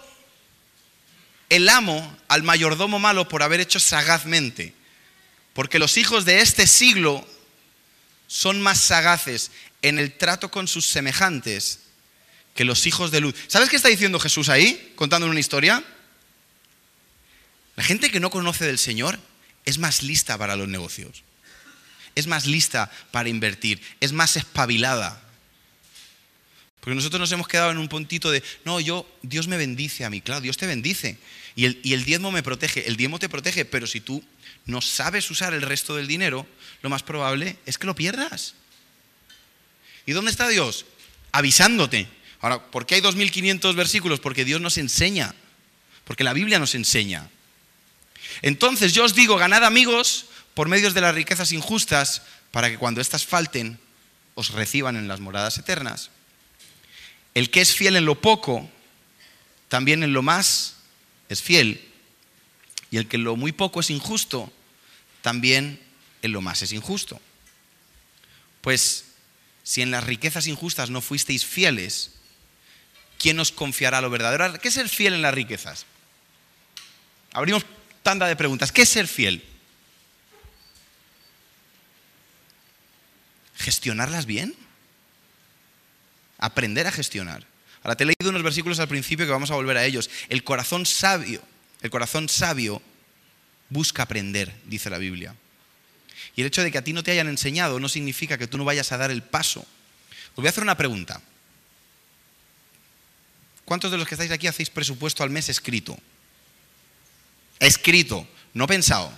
el 1.49 1.67
amo 1.69 2.17
al 2.27 2.43
mayordomo 2.43 2.99
malo 2.99 3.27
por 3.27 3.43
haber 3.43 3.59
hecho 3.59 3.79
sagazmente, 3.79 4.73
porque 5.53 5.79
los 5.79 5.97
hijos 5.97 6.25
de 6.25 6.41
este 6.41 6.67
siglo 6.67 7.25
son 8.27 8.61
más 8.61 8.79
sagaces 8.79 9.51
en 9.81 9.99
el 9.99 10.17
trato 10.17 10.49
con 10.49 10.67
sus 10.67 10.85
semejantes 10.85 11.84
que 12.55 12.65
los 12.65 12.87
hijos 12.87 13.11
de 13.11 13.19
luz. 13.19 13.35
¿Sabes 13.47 13.69
qué 13.69 13.75
está 13.75 13.89
diciendo 13.89 14.19
Jesús 14.19 14.49
ahí, 14.49 14.93
contando 14.95 15.27
una 15.27 15.39
historia? 15.39 15.83
La 17.75 17.83
gente 17.83 18.09
que 18.09 18.21
no 18.21 18.31
conoce 18.31 18.65
del 18.65 18.79
Señor 18.79 19.19
es 19.65 19.77
más 19.77 20.01
lista 20.01 20.37
para 20.37 20.55
los 20.55 20.67
negocios, 20.67 21.23
es 22.15 22.25
más 22.27 22.45
lista 22.45 22.89
para 23.11 23.29
invertir, 23.29 23.81
es 23.99 24.13
más 24.13 24.37
espabilada. 24.37 25.21
Porque 26.79 26.95
nosotros 26.95 27.19
nos 27.19 27.31
hemos 27.31 27.47
quedado 27.47 27.71
en 27.71 27.77
un 27.77 27.89
puntito 27.89 28.31
de, 28.31 28.41
no, 28.63 28.79
yo, 28.79 29.05
Dios 29.21 29.47
me 29.47 29.57
bendice 29.57 30.05
a 30.05 30.09
mí, 30.09 30.21
claro, 30.21 30.39
Dios 30.39 30.55
te 30.55 30.65
bendice. 30.65 31.17
Y 31.55 31.65
el, 31.65 31.79
y 31.83 31.93
el 31.93 32.05
diezmo 32.05 32.31
me 32.31 32.43
protege, 32.43 32.87
el 32.87 32.95
diezmo 32.95 33.19
te 33.19 33.27
protege, 33.27 33.65
pero 33.65 33.85
si 33.85 33.99
tú 33.99 34.23
no 34.65 34.81
sabes 34.81 35.29
usar 35.29 35.53
el 35.53 35.61
resto 35.61 35.95
del 35.95 36.07
dinero, 36.07 36.47
lo 36.81 36.89
más 36.89 37.03
probable 37.03 37.57
es 37.65 37.77
que 37.77 37.87
lo 37.87 37.95
pierdas. 37.95 38.53
¿Y 40.05 40.13
dónde 40.13 40.31
está 40.31 40.47
Dios? 40.47 40.85
Avisándote. 41.31 42.07
Ahora, 42.45 42.61
¿por 42.61 42.85
qué 42.85 42.93
hay 42.93 43.01
2.500 43.01 43.73
versículos? 43.73 44.19
Porque 44.19 44.45
Dios 44.45 44.61
nos 44.61 44.77
enseña, 44.77 45.33
porque 46.03 46.23
la 46.23 46.31
Biblia 46.31 46.59
nos 46.59 46.75
enseña. 46.75 47.27
Entonces 48.43 48.93
yo 48.93 49.03
os 49.03 49.15
digo, 49.15 49.35
ganad 49.35 49.63
amigos 49.63 50.27
por 50.53 50.69
medios 50.69 50.93
de 50.93 51.01
las 51.01 51.15
riquezas 51.15 51.51
injustas, 51.53 52.21
para 52.51 52.69
que 52.69 52.77
cuando 52.77 53.01
éstas 53.01 53.25
falten, 53.25 53.79
os 54.35 54.51
reciban 54.51 54.95
en 54.95 55.07
las 55.07 55.21
moradas 55.21 55.57
eternas. 55.57 56.11
El 57.33 57.49
que 57.49 57.61
es 57.61 57.73
fiel 57.73 57.95
en 57.95 58.05
lo 58.05 58.21
poco, 58.21 58.69
también 59.67 60.03
en 60.03 60.13
lo 60.13 60.21
más 60.21 60.75
es 61.29 61.41
fiel. 61.41 61.83
Y 62.91 62.97
el 62.97 63.07
que 63.07 63.15
en 63.15 63.23
lo 63.23 63.35
muy 63.35 63.53
poco 63.53 63.79
es 63.79 63.89
injusto, 63.89 64.53
también 65.23 65.81
en 66.21 66.31
lo 66.31 66.41
más 66.41 66.61
es 66.61 66.73
injusto. 66.73 67.19
Pues 68.61 69.05
si 69.63 69.81
en 69.81 69.89
las 69.89 70.03
riquezas 70.03 70.45
injustas 70.45 70.91
no 70.91 71.01
fuisteis 71.01 71.43
fieles, 71.43 72.11
¿quién 73.17 73.37
nos 73.37 73.51
confiará 73.51 74.01
lo 74.01 74.09
verdadero? 74.09 74.59
¿Qué 74.59 74.67
es 74.67 74.73
ser 74.73 74.89
fiel 74.89 75.13
en 75.13 75.21
las 75.21 75.33
riquezas? 75.33 75.85
Abrimos 77.33 77.65
tanda 78.03 78.27
de 78.27 78.35
preguntas. 78.35 78.71
¿Qué 78.71 78.83
es 78.83 78.89
ser 78.89 79.07
fiel? 79.07 79.43
¿Gestionarlas 83.57 84.25
bien? 84.25 84.55
Aprender 86.37 86.87
a 86.87 86.91
gestionar. 86.91 87.45
Ahora 87.83 87.95
te 87.95 88.03
he 88.03 88.07
leído 88.07 88.29
unos 88.29 88.43
versículos 88.43 88.79
al 88.79 88.87
principio 88.87 89.25
que 89.25 89.31
vamos 89.31 89.51
a 89.51 89.55
volver 89.55 89.77
a 89.77 89.85
ellos. 89.85 90.09
El 90.29 90.43
corazón 90.43 90.85
sabio, 90.85 91.41
el 91.81 91.89
corazón 91.89 92.29
sabio 92.29 92.81
busca 93.69 94.03
aprender, 94.03 94.53
dice 94.65 94.89
la 94.89 94.97
Biblia. 94.97 95.35
Y 96.35 96.41
el 96.41 96.47
hecho 96.47 96.63
de 96.63 96.71
que 96.71 96.77
a 96.77 96.83
ti 96.83 96.93
no 96.93 97.03
te 97.03 97.11
hayan 97.11 97.27
enseñado 97.27 97.79
no 97.79 97.89
significa 97.89 98.37
que 98.37 98.47
tú 98.47 98.57
no 98.57 98.65
vayas 98.65 98.91
a 98.91 98.97
dar 98.97 99.11
el 99.11 99.23
paso. 99.23 99.59
Os 100.31 100.35
voy 100.35 100.47
a 100.47 100.49
hacer 100.49 100.63
una 100.63 100.77
pregunta. 100.77 101.21
¿Cuántos 103.65 103.91
de 103.91 103.97
los 103.97 104.07
que 104.07 104.13
estáis 104.13 104.31
aquí 104.31 104.47
hacéis 104.47 104.69
presupuesto 104.69 105.23
al 105.23 105.31
mes 105.31 105.49
escrito? 105.49 105.97
Escrito, 107.59 108.27
no 108.53 108.67
pensado. 108.67 109.11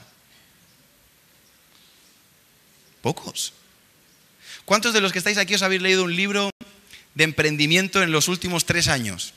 Pocos. 3.02 3.54
¿Cuántos 4.64 4.94
de 4.94 5.02
los 5.02 5.12
que 5.12 5.20
estáis 5.20 5.38
aquí 5.38 5.54
os 5.56 5.62
habéis 5.62 5.82
leído 5.82 6.04
un 6.04 6.16
libro 6.16 6.50
de 7.14 7.24
emprendimiento 7.24 8.02
en 8.02 8.12
los 8.12 8.28
últimos 8.28 8.66
tres 8.66 8.88
años? 8.88 9.34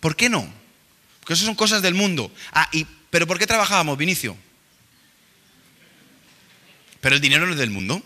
¿Por 0.00 0.16
qué 0.16 0.28
no? 0.28 0.50
Porque 1.20 1.34
eso 1.34 1.44
son 1.44 1.54
cosas 1.54 1.82
del 1.82 1.94
mundo. 1.94 2.30
Ah, 2.52 2.68
y, 2.72 2.86
¿pero 3.10 3.26
por 3.26 3.38
qué 3.38 3.46
trabajábamos, 3.46 3.98
Vinicio? 3.98 4.36
Pero 7.00 7.16
el 7.16 7.20
dinero 7.20 7.46
no 7.46 7.52
es 7.52 7.58
del 7.58 7.70
mundo. 7.70 8.02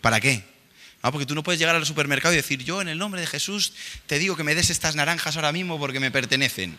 ¿Para 0.00 0.20
qué? 0.20 0.44
No, 1.06 1.12
porque 1.12 1.24
tú 1.24 1.36
no 1.36 1.44
puedes 1.44 1.60
llegar 1.60 1.76
al 1.76 1.86
supermercado 1.86 2.34
y 2.34 2.38
decir, 2.38 2.64
yo 2.64 2.82
en 2.82 2.88
el 2.88 2.98
nombre 2.98 3.20
de 3.20 3.28
Jesús 3.28 3.74
te 4.08 4.18
digo 4.18 4.36
que 4.36 4.42
me 4.42 4.56
des 4.56 4.70
estas 4.70 4.96
naranjas 4.96 5.36
ahora 5.36 5.52
mismo 5.52 5.78
porque 5.78 6.00
me 6.00 6.10
pertenecen. 6.10 6.76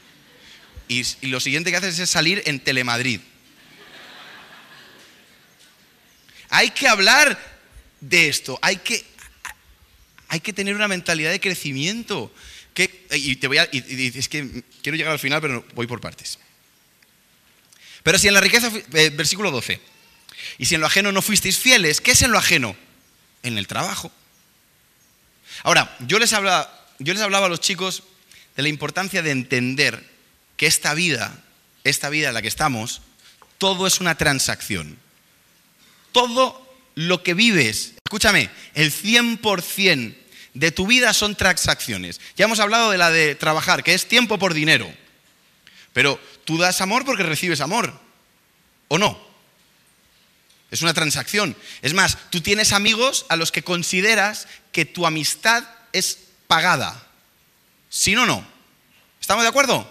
Y, 0.90 1.04
y 1.22 1.28
lo 1.28 1.40
siguiente 1.40 1.72
que 1.72 1.78
haces 1.78 1.98
es 1.98 2.10
salir 2.10 2.44
en 2.46 2.60
Telemadrid. 2.60 3.22
Hay 6.50 6.72
que 6.72 6.90
hablar 6.90 7.40
de 8.02 8.28
esto, 8.28 8.60
hay 8.62 8.76
que, 8.76 9.06
hay 10.28 10.42
que 10.42 10.52
tener 10.52 10.76
una 10.76 10.90
mentalidad 10.90 11.32
de 11.32 11.40
crecimiento. 11.40 12.30
Y 13.12 13.38
te 13.38 13.48
voy 13.48 13.60
a, 13.60 13.64
es 13.64 14.28
que 14.28 14.62
quiero 14.84 14.98
llegar 14.98 15.14
al 15.14 15.20
final, 15.20 15.40
pero 15.40 15.66
voy 15.74 15.88
por 15.88 16.02
partes. 16.02 16.38
Pero 18.04 18.20
si 18.20 18.28
en 18.28 18.34
la 18.34 18.42
riqueza, 18.42 18.74
eh, 18.92 19.10
versículo 19.10 19.52
12, 19.52 19.80
y 20.58 20.66
si 20.66 20.76
en 20.76 20.82
lo 20.82 20.88
ajeno 20.88 21.14
no 21.14 21.22
fuisteis 21.22 21.58
fieles, 21.58 22.02
¿qué 22.02 22.12
es 22.12 22.22
en 22.24 22.32
lo 22.32 22.38
ajeno? 22.38 22.76
En 23.48 23.58
el 23.58 23.68
trabajo. 23.68 24.12
Ahora, 25.64 25.96
yo 26.02 26.20
les, 26.20 26.34
hablaba, 26.34 26.86
yo 27.00 27.14
les 27.14 27.24
hablaba 27.24 27.48
a 27.48 27.50
los 27.50 27.62
chicos 27.62 28.04
de 28.56 28.64
la 28.64 28.70
importancia 28.70 29.22
de 29.22 29.32
entender 29.32 30.04
que 30.58 30.68
esta 30.68 30.94
vida, 30.94 31.44
esta 31.84 32.10
vida 32.10 32.28
en 32.28 32.34
la 32.34 32.42
que 32.42 32.48
estamos, 32.48 33.02
todo 33.58 33.88
es 33.88 34.00
una 34.00 34.16
transacción 34.16 35.00
todo 36.18 36.66
lo 36.96 37.22
que 37.22 37.36
vives, 37.36 37.94
escúchame, 38.04 38.50
el 38.74 38.92
100% 38.92 40.16
de 40.56 40.72
tu 40.72 40.88
vida 40.88 41.14
son 41.14 41.36
transacciones. 41.36 42.20
Ya 42.36 42.46
hemos 42.46 42.60
hablado 42.60 42.90
de 42.90 42.98
la 42.98 43.12
de 43.12 43.36
trabajar, 43.36 43.84
que 43.84 43.94
es 43.94 44.08
tiempo 44.08 44.40
por 44.40 44.56
dinero. 44.56 44.92
Pero 45.94 46.20
tú 46.44 46.58
das 46.58 46.82
amor 46.82 47.06
porque 47.06 47.22
recibes 47.22 47.62
amor. 47.62 47.94
¿O 48.88 48.98
no? 48.98 49.27
Es 50.70 50.82
una 50.82 50.94
transacción. 50.94 51.56
Es 51.82 51.94
más, 51.94 52.18
tú 52.30 52.42
tienes 52.42 52.74
amigos 52.74 53.26
a 53.30 53.36
los 53.36 53.52
que 53.52 53.64
consideras 53.64 54.48
que 54.72 54.86
tu 54.86 55.06
amistad 55.06 55.64
es 55.94 56.20
pagada. 56.48 57.08
¿Sí 57.90 58.16
o 58.16 58.26
no? 58.26 58.46
¿Estamos 59.22 59.44
de 59.44 59.50
acuerdo? 59.50 59.90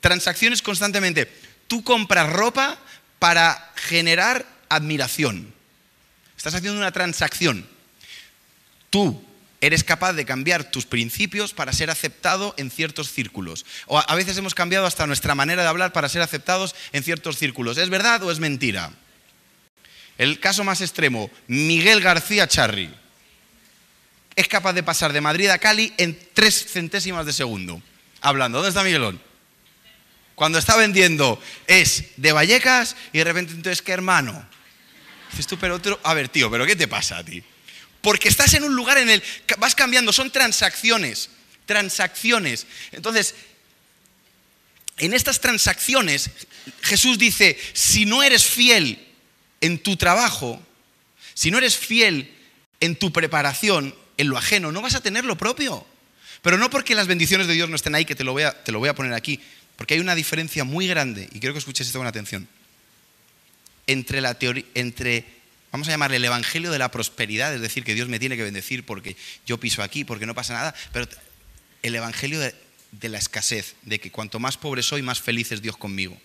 Transacciones 0.00 0.62
constantemente. 0.62 1.32
Tú 1.66 1.82
compras 1.82 2.30
ropa 2.30 2.78
para 3.18 3.72
generar 3.76 4.46
admiración. 4.68 5.52
Estás 6.36 6.54
haciendo 6.54 6.78
una 6.78 6.92
transacción. 6.92 7.66
Tú 8.90 9.24
eres 9.60 9.84
capaz 9.84 10.12
de 10.12 10.24
cambiar 10.24 10.70
tus 10.70 10.86
principios 10.86 11.52
para 11.52 11.72
ser 11.72 11.90
aceptado 11.90 12.54
en 12.58 12.70
ciertos 12.70 13.10
círculos. 13.10 13.66
O 13.86 13.98
a 13.98 14.14
veces 14.14 14.36
hemos 14.36 14.54
cambiado 14.54 14.86
hasta 14.86 15.06
nuestra 15.06 15.34
manera 15.34 15.62
de 15.62 15.68
hablar 15.68 15.92
para 15.92 16.08
ser 16.08 16.22
aceptados 16.22 16.74
en 16.92 17.02
ciertos 17.02 17.38
círculos. 17.38 17.76
¿Es 17.78 17.90
verdad 17.90 18.22
o 18.22 18.30
es 18.30 18.38
mentira? 18.38 18.92
El 20.18 20.40
caso 20.40 20.64
más 20.64 20.80
extremo, 20.80 21.30
Miguel 21.46 22.00
García 22.00 22.48
Charri. 22.48 22.92
Es 24.34 24.48
capaz 24.48 24.72
de 24.72 24.82
pasar 24.82 25.12
de 25.12 25.20
Madrid 25.20 25.48
a 25.48 25.58
Cali 25.58 25.92
en 25.96 26.18
tres 26.34 26.66
centésimas 26.72 27.24
de 27.24 27.32
segundo. 27.32 27.80
Hablando. 28.20 28.58
¿Dónde 28.58 28.70
está 28.70 28.82
Miguelón? 28.82 29.20
Cuando 30.34 30.58
está 30.58 30.76
vendiendo 30.76 31.42
es 31.66 32.04
de 32.16 32.32
Vallecas 32.32 32.96
y 33.12 33.18
de 33.18 33.24
repente 33.24 33.52
entonces, 33.52 33.82
¿qué 33.82 33.92
hermano? 33.92 34.48
Dices 35.30 35.46
tú, 35.46 35.58
pero 35.58 35.76
otro. 35.76 35.98
A 36.02 36.14
ver, 36.14 36.28
tío, 36.28 36.50
¿pero 36.50 36.66
qué 36.66 36.76
te 36.76 36.88
pasa 36.88 37.18
a 37.18 37.24
ti? 37.24 37.42
Porque 38.00 38.28
estás 38.28 38.54
en 38.54 38.64
un 38.64 38.74
lugar 38.74 38.98
en 38.98 39.10
el 39.10 39.22
vas 39.58 39.74
cambiando, 39.74 40.12
son 40.12 40.30
transacciones. 40.30 41.30
Transacciones. 41.66 42.66
Entonces, 42.92 43.34
en 44.96 45.12
estas 45.12 45.40
transacciones, 45.40 46.30
Jesús 46.82 47.18
dice: 47.18 47.58
si 47.72 48.06
no 48.06 48.22
eres 48.22 48.44
fiel 48.44 49.04
en 49.60 49.82
tu 49.82 49.96
trabajo, 49.96 50.60
si 51.34 51.50
no 51.50 51.58
eres 51.58 51.76
fiel 51.76 52.34
en 52.80 52.96
tu 52.96 53.12
preparación, 53.12 53.94
en 54.16 54.28
lo 54.28 54.38
ajeno, 54.38 54.72
no 54.72 54.82
vas 54.82 54.94
a 54.94 55.00
tener 55.00 55.24
lo 55.24 55.38
propio. 55.38 55.86
Pero 56.42 56.58
no 56.58 56.70
porque 56.70 56.94
las 56.94 57.06
bendiciones 57.06 57.46
de 57.46 57.54
Dios 57.54 57.68
no 57.68 57.76
estén 57.76 57.94
ahí, 57.94 58.04
que 58.04 58.14
te 58.14 58.24
lo 58.24 58.32
voy 58.32 58.44
a, 58.44 58.62
te 58.64 58.72
lo 58.72 58.78
voy 58.78 58.88
a 58.88 58.94
poner 58.94 59.14
aquí, 59.14 59.40
porque 59.76 59.94
hay 59.94 60.00
una 60.00 60.14
diferencia 60.14 60.64
muy 60.64 60.86
grande, 60.86 61.28
y 61.32 61.40
quiero 61.40 61.52
que 61.52 61.58
escuches 61.58 61.86
esto 61.86 61.98
con 61.98 62.06
atención 62.06 62.48
entre 63.88 64.20
la 64.20 64.34
teoría, 64.34 64.64
entre, 64.74 65.24
vamos 65.72 65.88
a 65.88 65.90
llamarle 65.90 66.18
el 66.18 66.24
evangelio 66.24 66.70
de 66.70 66.78
la 66.78 66.90
prosperidad, 66.90 67.52
es 67.54 67.60
decir, 67.60 67.82
que 67.82 67.94
Dios 67.94 68.08
me 68.08 68.20
tiene 68.20 68.36
que 68.36 68.44
bendecir 68.44 68.84
porque 68.84 69.16
yo 69.46 69.58
piso 69.58 69.82
aquí, 69.82 70.04
porque 70.04 70.26
no 70.26 70.34
pasa 70.34 70.52
nada, 70.52 70.74
pero 70.92 71.08
el 71.82 71.94
evangelio 71.94 72.38
de, 72.38 72.54
de 72.92 73.08
la 73.08 73.18
escasez, 73.18 73.74
de 73.82 73.98
que 73.98 74.12
cuanto 74.12 74.38
más 74.38 74.56
pobre 74.56 74.82
soy, 74.82 75.02
más 75.02 75.20
feliz 75.20 75.50
es 75.52 75.62
Dios 75.62 75.76
conmigo. 75.76 76.20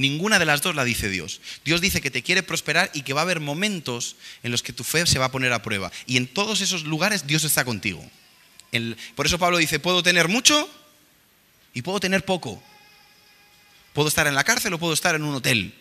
Ninguna 0.00 0.38
de 0.38 0.46
las 0.46 0.62
dos 0.62 0.74
la 0.74 0.84
dice 0.84 1.10
Dios. 1.10 1.42
Dios 1.62 1.82
dice 1.82 2.00
que 2.00 2.10
te 2.10 2.22
quiere 2.22 2.42
prosperar 2.42 2.90
y 2.94 3.02
que 3.02 3.12
va 3.12 3.20
a 3.20 3.24
haber 3.24 3.38
momentos 3.38 4.16
en 4.42 4.50
los 4.50 4.62
que 4.62 4.72
tu 4.72 4.82
fe 4.82 5.04
se 5.04 5.18
va 5.18 5.26
a 5.26 5.30
poner 5.30 5.52
a 5.52 5.60
prueba. 5.60 5.92
Y 6.06 6.16
en 6.16 6.26
todos 6.26 6.62
esos 6.62 6.84
lugares 6.84 7.26
Dios 7.26 7.44
está 7.44 7.66
contigo. 7.66 8.02
por 9.14 9.26
eso 9.26 9.38
Pablo 9.38 9.58
dice, 9.58 9.78
puedo 9.78 10.02
tener 10.02 10.28
mucho 10.28 10.70
y 11.74 11.82
puedo 11.82 12.00
tener 12.00 12.24
poco. 12.24 12.62
Puedo 13.92 14.08
estar 14.08 14.26
en 14.26 14.34
la 14.34 14.42
cárcel 14.42 14.72
o 14.72 14.78
puedo 14.78 14.94
estar 14.94 15.14
en 15.14 15.22
un 15.22 15.34
hotel. 15.34 15.74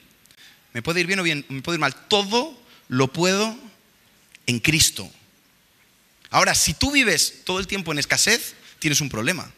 Me 0.74 0.82
puede 0.82 1.00
ir 1.00 1.08
bien 1.08 1.20
o 1.20 1.24
bien, 1.24 1.46
me 1.48 1.62
puede 1.62 1.78
ir 1.78 1.80
mal. 1.80 1.96
Todo 2.10 2.62
lo 2.90 3.14
puedo 3.14 3.58
en 4.48 4.60
Cristo. 4.60 5.10
Ahora, 6.30 6.56
si 6.56 6.74
tú 6.74 6.92
vives 6.92 7.46
todo 7.46 7.60
el 7.60 7.68
tiempo 7.68 7.94
en 7.94 8.00
escasez, 8.00 8.54
tienes 8.80 9.00
un 9.00 9.08
problema. 9.08 9.50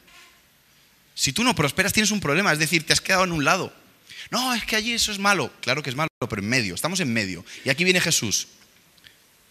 Si 1.15 1.33
tú 1.33 1.43
no 1.43 1.55
prosperas, 1.55 1.93
tienes 1.93 2.11
un 2.11 2.19
problema. 2.19 2.53
Es 2.53 2.59
decir, 2.59 2.85
te 2.85 2.93
has 2.93 3.01
quedado 3.01 3.23
en 3.23 3.31
un 3.31 3.43
lado. 3.43 3.80
No, 4.31 4.53
es 4.53 4.63
que 4.65 4.77
allí 4.77 4.93
eso 4.93 5.11
es 5.11 5.19
malo. 5.19 5.51
Claro 5.59 5.83
que 5.83 5.89
es 5.89 5.95
malo, 5.95 6.09
pero 6.17 6.41
en 6.41 6.47
medio. 6.47 6.73
Estamos 6.73 7.01
en 7.01 7.11
medio. 7.11 7.45
Y 7.65 7.69
aquí 7.69 7.83
viene 7.83 7.99
Jesús. 7.99 8.47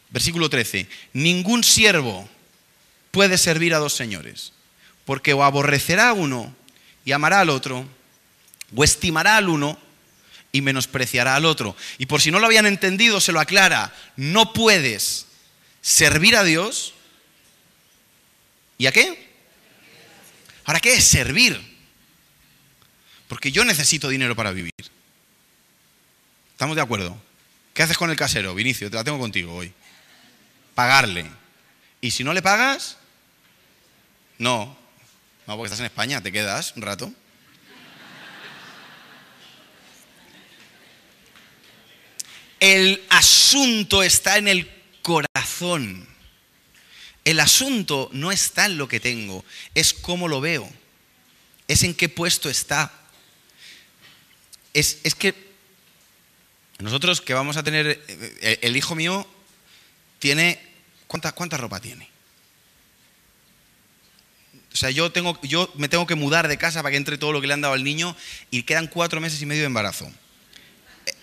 Versículo 0.08 0.48
13. 0.48 0.88
Ningún 1.12 1.62
siervo 1.62 2.28
puede 3.10 3.36
servir 3.36 3.74
a 3.74 3.78
dos 3.78 3.92
señores. 3.92 4.54
Porque 5.04 5.34
o 5.34 5.44
aborrecerá 5.44 6.08
a 6.08 6.12
uno 6.14 6.56
y 7.04 7.12
amará 7.12 7.40
al 7.40 7.50
otro, 7.50 7.86
o 8.74 8.84
estimará 8.84 9.36
al 9.36 9.48
uno 9.48 9.78
y 10.50 10.62
menospreciará 10.62 11.36
al 11.36 11.44
otro. 11.44 11.76
Y 11.98 12.06
por 12.06 12.22
si 12.22 12.30
no 12.30 12.38
lo 12.38 12.46
habían 12.46 12.66
entendido, 12.66 13.20
se 13.20 13.32
lo 13.32 13.40
aclara. 13.40 13.94
No 14.16 14.54
puedes 14.54 15.26
servir 15.82 16.36
a 16.36 16.44
Dios. 16.44 16.94
¿Y 18.78 18.86
a 18.86 18.92
qué? 18.92 19.28
¿Ahora 20.64 20.80
qué 20.80 20.94
es 20.94 21.04
servir? 21.04 21.69
Porque 23.30 23.52
yo 23.52 23.64
necesito 23.64 24.08
dinero 24.08 24.34
para 24.34 24.50
vivir. 24.50 24.74
¿Estamos 26.50 26.74
de 26.74 26.82
acuerdo? 26.82 27.16
¿Qué 27.72 27.84
haces 27.84 27.96
con 27.96 28.10
el 28.10 28.16
casero, 28.16 28.56
Vinicio? 28.56 28.90
Te 28.90 28.96
la 28.96 29.04
tengo 29.04 29.20
contigo 29.20 29.54
hoy. 29.54 29.72
Pagarle. 30.74 31.30
¿Y 32.00 32.10
si 32.10 32.24
no 32.24 32.32
le 32.32 32.42
pagas? 32.42 32.96
No. 34.36 34.76
No, 35.46 35.56
porque 35.56 35.66
estás 35.66 35.78
en 35.78 35.86
España, 35.86 36.20
te 36.20 36.32
quedas 36.32 36.72
un 36.74 36.82
rato. 36.82 37.12
El 42.58 43.00
asunto 43.10 44.02
está 44.02 44.38
en 44.38 44.48
el 44.48 44.68
corazón. 45.02 46.04
El 47.24 47.38
asunto 47.38 48.10
no 48.12 48.32
está 48.32 48.66
en 48.66 48.76
lo 48.76 48.88
que 48.88 48.98
tengo, 48.98 49.44
es 49.76 49.94
cómo 49.94 50.26
lo 50.26 50.40
veo, 50.40 50.68
es 51.68 51.84
en 51.84 51.94
qué 51.94 52.08
puesto 52.08 52.50
está. 52.50 52.92
Es, 54.74 54.96
que 55.18 55.35
nosotros 56.78 57.20
que 57.20 57.35
vamos 57.35 57.56
a 57.56 57.62
tener, 57.62 58.02
eh, 58.09 58.59
el 58.62 58.76
hijo 58.76 58.94
mío 58.94 59.26
tiene, 60.18 60.61
¿cuánta, 61.06 61.33
cuánta 61.33 61.56
ropa 61.56 61.80
tiene? 61.80 62.09
O 64.72 64.76
sea, 64.76 64.90
yo, 64.90 65.11
tengo, 65.11 65.40
yo 65.42 65.70
me 65.74 65.88
tengo 65.88 66.06
que 66.06 66.14
mudar 66.14 66.46
de 66.46 66.56
casa 66.56 66.83
para 66.83 66.92
que 66.92 66.96
entre 66.96 67.18
todo 67.18 67.33
lo 67.33 67.40
que 67.40 67.48
le 67.48 67.54
han 67.54 67.61
dado 67.61 67.74
al 67.74 67.83
niño 67.83 68.16
y 68.50 68.62
quedan 68.62 68.87
cuatro 68.87 69.20
meses 69.20 69.42
y 69.42 69.46
medio 69.46 69.62
de 69.62 69.66
embarazo 69.66 70.11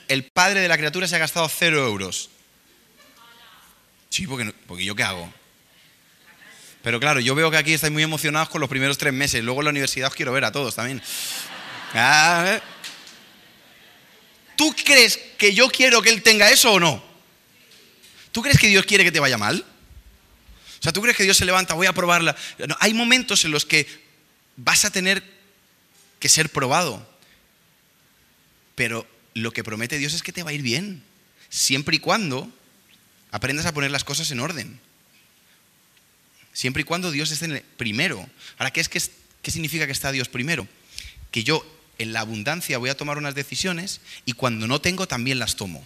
el 0.07 0.23
padre 0.23 0.61
de 0.61 0.67
la 0.67 0.77
criatura 0.77 1.07
se 1.07 1.15
ha 1.15 1.19
gastado 1.19 1.47
cero 1.49 1.85
euros. 1.85 2.29
Sí, 4.09 4.25
porque, 4.25 4.53
porque 4.65 4.85
yo 4.85 4.95
qué 4.95 5.03
hago. 5.03 5.31
Pero 6.81 6.99
claro, 6.99 7.19
yo 7.19 7.35
veo 7.35 7.51
que 7.51 7.57
aquí 7.57 7.73
estáis 7.73 7.91
muy 7.91 8.03
emocionados 8.03 8.49
con 8.49 8.61
los 8.61 8.69
primeros 8.69 8.97
tres 8.97 9.13
meses. 9.13 9.43
Luego 9.43 9.61
en 9.61 9.65
la 9.65 9.71
universidad 9.71 10.07
os 10.07 10.15
quiero 10.15 10.31
ver 10.31 10.45
a 10.45 10.51
todos 10.51 10.75
también. 10.75 11.01
Ah, 11.93 12.45
¿eh? 12.47 12.61
¿Tú 14.57 14.75
crees 14.83 15.17
que 15.37 15.53
yo 15.53 15.69
quiero 15.69 16.01
que 16.01 16.09
él 16.09 16.23
tenga 16.23 16.51
eso 16.51 16.73
o 16.73 16.79
no? 16.79 17.01
¿Tú 18.31 18.41
crees 18.41 18.57
que 18.57 18.67
Dios 18.67 18.85
quiere 18.85 19.03
que 19.03 19.11
te 19.11 19.19
vaya 19.19 19.37
mal? 19.37 19.63
O 20.79 20.83
sea, 20.83 20.91
¿tú 20.91 21.01
crees 21.01 21.15
que 21.15 21.23
Dios 21.23 21.37
se 21.37 21.45
levanta, 21.45 21.75
voy 21.75 21.87
a 21.87 21.93
probarla? 21.93 22.35
hay 22.79 22.93
momentos 22.93 23.45
en 23.45 23.51
los 23.51 23.65
que 23.65 23.87
vas 24.55 24.83
a 24.83 24.91
tener 24.91 25.23
que 26.19 26.27
ser 26.27 26.49
probado. 26.49 27.07
Pero 28.73 29.07
lo 29.35 29.53
que 29.53 29.63
promete 29.63 29.99
Dios 29.99 30.13
es 30.13 30.23
que 30.23 30.33
te 30.33 30.41
va 30.41 30.49
a 30.49 30.53
ir 30.53 30.63
bien, 30.63 31.03
siempre 31.49 31.95
y 31.95 31.99
cuando 31.99 32.51
aprendas 33.29 33.67
a 33.67 33.73
poner 33.73 33.91
las 33.91 34.03
cosas 34.03 34.31
en 34.31 34.39
orden. 34.39 34.79
Siempre 36.51 36.81
y 36.81 36.85
cuando 36.85 37.11
Dios 37.11 37.29
esté 37.29 37.45
en 37.45 37.51
el 37.51 37.61
primero. 37.61 38.27
Ahora, 38.57 38.71
¿qué, 38.71 38.83
qué, 38.85 38.99
¿qué 39.43 39.51
significa 39.51 39.85
que 39.85 39.91
está 39.91 40.11
Dios 40.11 40.29
primero? 40.29 40.67
Que 41.29 41.43
yo 41.43 41.63
en 41.97 42.13
la 42.13 42.21
abundancia 42.21 42.77
voy 42.77 42.89
a 42.89 42.97
tomar 42.97 43.17
unas 43.17 43.35
decisiones 43.35 44.01
y 44.25 44.33
cuando 44.33 44.67
no 44.67 44.81
tengo 44.81 45.07
también 45.07 45.39
las 45.39 45.55
tomo. 45.55 45.85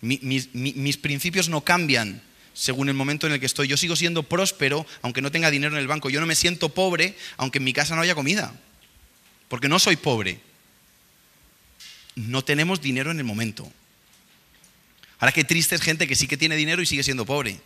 mis, 0.00 0.96
principios 0.96 1.48
no 1.48 1.62
cambian 1.62 2.22
según 2.54 2.88
el 2.88 2.94
momento 2.94 3.26
en 3.26 3.34
el 3.34 3.40
que 3.40 3.46
estoy. 3.46 3.68
Yo 3.68 3.76
sigo 3.76 3.96
siendo 3.96 4.22
próspero 4.22 4.86
aunque 5.02 5.22
no 5.22 5.30
tenga 5.30 5.50
dinero 5.50 5.74
en 5.74 5.80
el 5.80 5.88
banco. 5.88 6.10
Yo 6.10 6.20
no 6.20 6.26
me 6.26 6.34
siento 6.34 6.70
pobre 6.70 7.16
aunque 7.36 7.58
en 7.58 7.64
mi 7.64 7.72
casa 7.72 7.94
no 7.94 8.02
haya 8.02 8.14
comida. 8.14 8.54
Porque 9.48 9.68
no 9.68 9.78
soy 9.78 9.96
pobre. 9.96 10.40
No 12.14 12.42
tenemos 12.42 12.80
dinero 12.80 13.10
en 13.10 13.18
el 13.18 13.24
momento. 13.24 13.70
Ahora 15.18 15.32
qué 15.32 15.44
triste 15.44 15.74
es 15.74 15.82
gente 15.82 16.06
que 16.06 16.16
sí 16.16 16.26
que 16.26 16.36
tiene 16.36 16.56
dinero 16.56 16.82
y 16.82 16.86
sigue 16.86 17.02
siendo 17.02 17.26
pobre. 17.26 17.60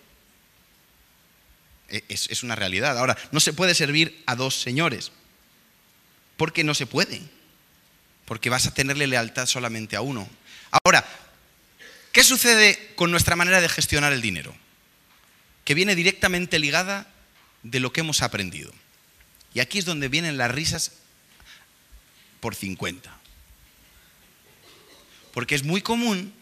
E, 1.89 2.05
es 2.09 2.43
una 2.43 2.55
realidad. 2.55 2.99
Ahora, 2.99 3.17
no 3.33 3.41
se 3.41 3.53
puede 3.53 3.75
servir 3.75 4.23
a 4.27 4.37
dos 4.37 4.61
señores. 4.61 5.13
Porque 6.41 6.65
no 6.65 6.73
se 6.73 6.87
puede. 6.87 7.21
Porque 8.25 8.49
vas 8.49 8.65
a 8.65 8.73
tenerle 8.73 9.07
lealtad 9.07 9.45
solamente 9.45 9.95
a 9.95 10.01
uno. 10.01 10.27
Ahora, 10.71 11.07
¿qué 12.13 12.25
sucede 12.25 12.95
con 12.97 13.11
nuestra 13.11 13.37
manera 13.37 13.61
de 13.61 13.69
gestionar 13.69 14.15
el 14.15 14.23
dinero? 14.23 14.57
Que 15.67 15.75
viene 15.75 15.95
directamente 15.95 16.59
ligada 16.59 17.07
de 17.63 17.79
lo 17.79 17.93
que 17.93 18.01
hemos 18.01 18.23
aprendido. 18.23 18.73
Y 19.53 19.61
aquí 19.61 19.81
es 19.81 19.85
donde 19.85 20.09
vienen 20.09 20.39
las 20.39 20.51
risas 20.51 20.93
por 22.41 22.55
50. 22.55 23.15
Porque 25.35 25.57
es 25.57 25.63
muy 25.63 25.83
común 25.83 26.33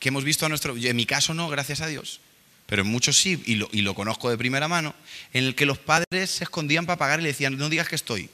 que 0.00 0.08
hemos 0.08 0.24
visto 0.24 0.46
a 0.46 0.48
nuestro, 0.48 0.74
en 0.74 0.96
mi 0.96 1.04
caso 1.04 1.34
no, 1.34 1.50
gracias 1.50 1.82
a 1.82 1.86
Dios, 1.86 2.20
pero 2.66 2.82
en 2.82 2.88
muchos 2.88 3.16
sí, 3.16 3.40
y 3.46 3.82
lo, 3.82 3.94
conozco 3.94 4.28
de 4.28 4.36
primera 4.36 4.66
mano, 4.66 4.94
en 5.32 5.44
el 5.44 5.54
que 5.54 5.66
los 5.66 5.78
padres 5.78 6.30
se 6.30 6.44
escondían 6.44 6.84
para 6.84 6.98
pagar 6.98 7.20
y 7.20 7.22
le 7.22 7.28
decían, 7.28 7.56
no 7.56 7.68
digas 7.68 7.88
que 7.88 7.94
estoy. 7.94 8.28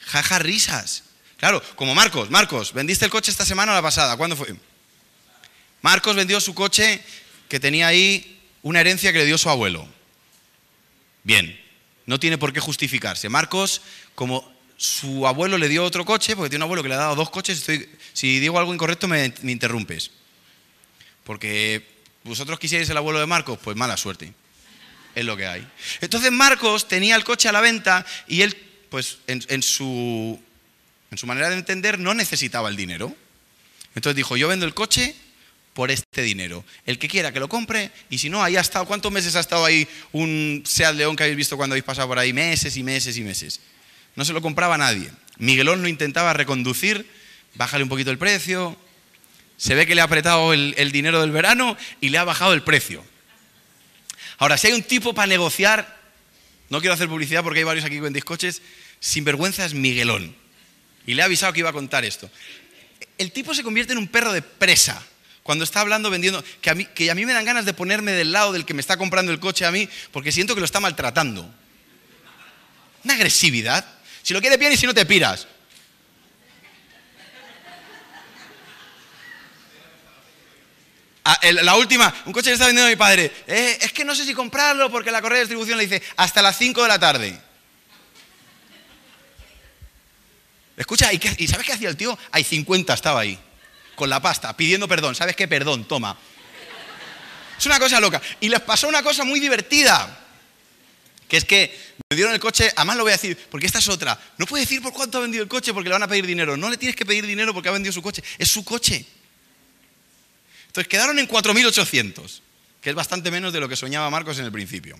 Jaja, 0.00 0.40
risas. 0.40 1.04
Claro, 1.36 1.62
como 1.76 1.94
Marcos, 1.94 2.30
Marcos, 2.30 2.72
vendiste 2.72 3.04
el 3.04 3.12
coche 3.12 3.30
esta 3.30 3.46
semana 3.46 3.72
o 3.72 3.74
la 3.76 3.82
pasada, 3.82 4.16
¿cuándo 4.16 4.34
fue? 4.34 4.54
Marcos 5.82 6.16
vendió 6.16 6.40
su 6.40 6.54
coche 6.54 7.00
que 7.48 7.60
tenía 7.60 7.86
ahí 7.86 8.40
una 8.62 8.80
herencia 8.80 9.12
que 9.12 9.18
le 9.18 9.26
dio 9.26 9.38
su 9.38 9.48
abuelo. 9.50 9.86
Bien, 11.22 11.60
no 12.06 12.18
tiene 12.18 12.38
por 12.38 12.52
qué 12.52 12.60
justificarse. 12.60 13.28
Marcos, 13.28 13.82
como 14.16 14.52
su 14.76 15.28
abuelo 15.28 15.58
le 15.58 15.68
dio 15.68 15.84
otro 15.84 16.04
coche, 16.04 16.34
porque 16.34 16.50
tiene 16.50 16.64
un 16.64 16.68
abuelo 16.68 16.82
que 16.82 16.88
le 16.88 16.96
ha 16.96 16.98
dado 16.98 17.14
dos 17.14 17.30
coches, 17.30 17.58
estoy, 17.58 17.88
si 18.12 18.40
digo 18.40 18.58
algo 18.58 18.74
incorrecto 18.74 19.06
me, 19.06 19.32
me 19.42 19.52
interrumpes. 19.52 20.10
Porque 21.22 21.93
¿Vosotros 22.24 22.58
quisierais 22.58 22.88
el 22.88 22.96
abuelo 22.96 23.20
de 23.20 23.26
Marcos? 23.26 23.58
Pues 23.62 23.76
mala 23.76 23.96
suerte. 23.96 24.32
Es 25.14 25.24
lo 25.24 25.36
que 25.36 25.46
hay. 25.46 25.66
Entonces 26.00 26.32
Marcos 26.32 26.88
tenía 26.88 27.16
el 27.16 27.24
coche 27.24 27.48
a 27.48 27.52
la 27.52 27.60
venta 27.60 28.04
y 28.26 28.42
él, 28.42 28.56
pues 28.88 29.18
en, 29.26 29.62
su, 29.62 30.40
en 31.10 31.18
su 31.18 31.26
manera 31.26 31.50
de 31.50 31.56
entender, 31.56 31.98
no 31.98 32.14
necesitaba 32.14 32.68
el 32.68 32.76
dinero. 32.76 33.14
Entonces 33.94 34.16
dijo, 34.16 34.36
yo 34.36 34.48
vendo 34.48 34.66
el 34.66 34.74
coche 34.74 35.14
por 35.74 35.90
este 35.90 36.22
dinero. 36.22 36.64
El 36.86 36.98
que 36.98 37.08
quiera 37.08 37.32
que 37.32 37.40
lo 37.40 37.48
compre 37.48 37.90
y 38.08 38.18
si 38.18 38.30
no, 38.30 38.42
ahí 38.42 38.56
ha 38.56 38.60
estado. 38.60 38.86
¿Cuántos 38.86 39.12
meses 39.12 39.36
ha 39.36 39.40
estado 39.40 39.64
ahí 39.64 39.86
un 40.12 40.62
Seat 40.64 40.94
León 40.94 41.16
que 41.16 41.24
habéis 41.24 41.36
visto 41.36 41.56
cuando 41.56 41.74
habéis 41.74 41.84
pasado 41.84 42.08
por 42.08 42.18
ahí? 42.18 42.32
Meses 42.32 42.76
y 42.76 42.82
meses 42.82 43.16
y 43.18 43.22
meses. 43.22 43.60
No 44.16 44.24
se 44.24 44.32
lo 44.32 44.40
compraba 44.40 44.78
nadie. 44.78 45.10
Miguelón 45.36 45.82
lo 45.82 45.88
intentaba 45.88 46.32
reconducir, 46.32 47.06
bájale 47.54 47.82
un 47.82 47.90
poquito 47.90 48.10
el 48.10 48.18
precio, 48.18 48.76
se 49.56 49.74
ve 49.74 49.86
que 49.86 49.94
le 49.94 50.00
ha 50.00 50.04
apretado 50.04 50.52
el, 50.52 50.92
dinero 50.92 51.20
del 51.20 51.30
verano 51.30 51.76
y 52.00 52.08
le 52.08 52.18
ha 52.18 52.24
bajado 52.24 52.52
el 52.52 52.62
precio. 52.62 53.04
Ahora, 54.38 54.58
si 54.58 54.66
hay 54.66 54.72
un 54.72 54.82
tipo 54.82 55.14
para 55.14 55.26
negociar, 55.26 56.00
no 56.70 56.80
quiero 56.80 56.94
hacer 56.94 57.08
publicidad 57.08 57.42
porque 57.42 57.60
hay 57.60 57.64
varios 57.64 57.84
aquí 57.84 57.96
que 57.96 58.00
vendéis 58.00 58.24
coches, 58.24 58.62
vergüenza 59.16 59.64
es 59.64 59.74
Miguelón. 59.74 60.34
Y 61.06 61.14
le 61.14 61.22
ha 61.22 61.26
avisado 61.26 61.52
que 61.52 61.60
iba 61.60 61.70
a 61.70 61.74
contar 61.74 62.04
esto. 62.04 62.30
El 63.18 63.30
tipo 63.30 63.54
se 63.54 63.62
convierte 63.62 63.92
en 63.92 63.98
un 63.98 64.08
perro 64.08 64.32
de 64.32 64.42
presa 64.42 65.04
cuando 65.42 65.62
está 65.62 65.82
hablando, 65.82 66.10
vendiendo, 66.10 66.42
que 66.62 66.70
a, 66.70 66.74
mí, 66.74 66.86
que 66.86 67.10
a 67.10 67.14
mí 67.14 67.26
me 67.26 67.34
dan 67.34 67.44
ganas 67.44 67.66
de 67.66 67.74
ponerme 67.74 68.12
del 68.12 68.32
lado 68.32 68.52
del 68.52 68.64
que 68.64 68.72
me 68.72 68.80
está 68.80 68.96
comprando 68.96 69.30
el 69.30 69.40
coche 69.40 69.66
a 69.66 69.70
mí, 69.70 69.88
porque 70.10 70.32
siento 70.32 70.54
que 70.54 70.60
lo 70.60 70.64
está 70.64 70.80
maltratando. 70.80 71.48
Una 73.04 73.14
agresividad. 73.14 73.86
Si 74.22 74.32
lo 74.32 74.40
quiere 74.40 74.56
bien 74.56 74.72
y 74.72 74.78
si 74.78 74.86
no 74.86 74.94
te 74.94 75.04
piras. 75.04 75.46
Ah, 81.26 81.40
la 81.62 81.76
última, 81.76 82.14
un 82.26 82.34
coche 82.34 82.50
que 82.50 82.52
está 82.52 82.66
vendiendo 82.66 82.90
mi 82.90 82.96
padre. 82.96 83.32
Eh, 83.46 83.78
es 83.80 83.92
que 83.92 84.04
no 84.04 84.14
sé 84.14 84.26
si 84.26 84.34
comprarlo 84.34 84.90
porque 84.90 85.10
la 85.10 85.22
correa 85.22 85.38
de 85.38 85.44
distribución 85.44 85.78
le 85.78 85.86
dice 85.86 86.02
hasta 86.16 86.42
las 86.42 86.58
5 86.58 86.82
de 86.82 86.88
la 86.88 86.98
tarde. 86.98 87.40
Escucha, 90.76 91.10
¿y, 91.12 91.46
sabes 91.46 91.64
qué 91.64 91.72
hacía 91.72 91.88
el 91.88 91.96
tío? 91.96 92.18
Hay 92.30 92.44
50, 92.44 92.92
estaba 92.92 93.20
ahí, 93.20 93.38
con 93.94 94.10
la 94.10 94.20
pasta, 94.20 94.54
pidiendo 94.54 94.86
perdón. 94.86 95.14
¿Sabes 95.14 95.34
qué? 95.34 95.48
Perdón, 95.48 95.86
toma. 95.86 96.18
Es 97.56 97.64
una 97.64 97.78
cosa 97.78 98.00
loca. 98.00 98.20
Y 98.40 98.50
les 98.50 98.60
pasó 98.60 98.86
una 98.86 99.02
cosa 99.02 99.24
muy 99.24 99.40
divertida, 99.40 100.18
que 101.26 101.38
es 101.38 101.44
que 101.46 101.94
me 102.10 102.16
dieron 102.16 102.34
el 102.34 102.40
coche, 102.40 102.70
además 102.76 102.96
lo 102.98 103.04
voy 103.04 103.12
a 103.12 103.16
decir, 103.16 103.38
porque 103.50 103.66
esta 103.66 103.78
es 103.78 103.88
otra. 103.88 104.20
No 104.36 104.44
puede 104.44 104.64
decir 104.64 104.82
por 104.82 104.92
cuánto 104.92 105.16
ha 105.16 105.20
vendido 105.22 105.42
el 105.42 105.48
coche 105.48 105.72
porque 105.72 105.88
le 105.88 105.94
van 105.94 106.02
a 106.02 106.08
pedir 106.08 106.26
dinero. 106.26 106.54
No 106.58 106.68
le 106.68 106.76
tienes 106.76 106.96
que 106.96 107.06
pedir 107.06 107.24
dinero 107.24 107.54
porque 107.54 107.70
ha 107.70 107.72
vendido 107.72 107.94
su 107.94 108.02
coche, 108.02 108.22
es 108.36 108.50
su 108.50 108.62
coche. 108.62 109.06
Entonces 110.74 110.88
quedaron 110.88 111.20
en 111.20 111.28
4.800, 111.28 112.40
que 112.80 112.90
es 112.90 112.96
bastante 112.96 113.30
menos 113.30 113.52
de 113.52 113.60
lo 113.60 113.68
que 113.68 113.76
soñaba 113.76 114.10
Marcos 114.10 114.40
en 114.40 114.44
el 114.44 114.50
principio. 114.50 114.98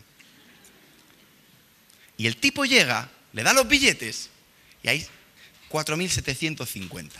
Y 2.17 2.29
el 2.29 2.37
tipo 2.37 2.65
llega, 2.65 3.11
le 3.33 3.43
da 3.43 3.53
los 3.53 3.67
billetes 3.67 4.31
y 4.85 4.89
hay 4.89 5.07
4.750. 5.71 7.11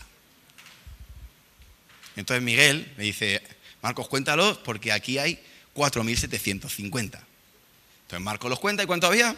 Entonces 2.15 2.45
Miguel 2.45 2.95
me 2.97 3.03
dice, 3.03 3.43
Marcos, 3.83 4.07
cuéntalos 4.07 4.59
porque 4.59 4.93
aquí 4.93 5.19
hay 5.19 5.43
4.750. 5.75 6.93
Entonces 6.93 7.25
Marcos 8.21 8.49
los 8.49 8.61
cuenta 8.61 8.85
y 8.85 8.87
¿cuánto 8.87 9.09
había? 9.09 9.35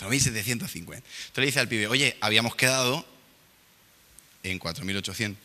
4.750. 0.00 0.74
Entonces 0.74 1.04
le 1.36 1.46
dice 1.46 1.60
al 1.60 1.68
pibe, 1.68 1.86
oye, 1.86 2.16
habíamos 2.20 2.56
quedado 2.56 3.06
en 4.42 4.58
4.800. 4.58 5.36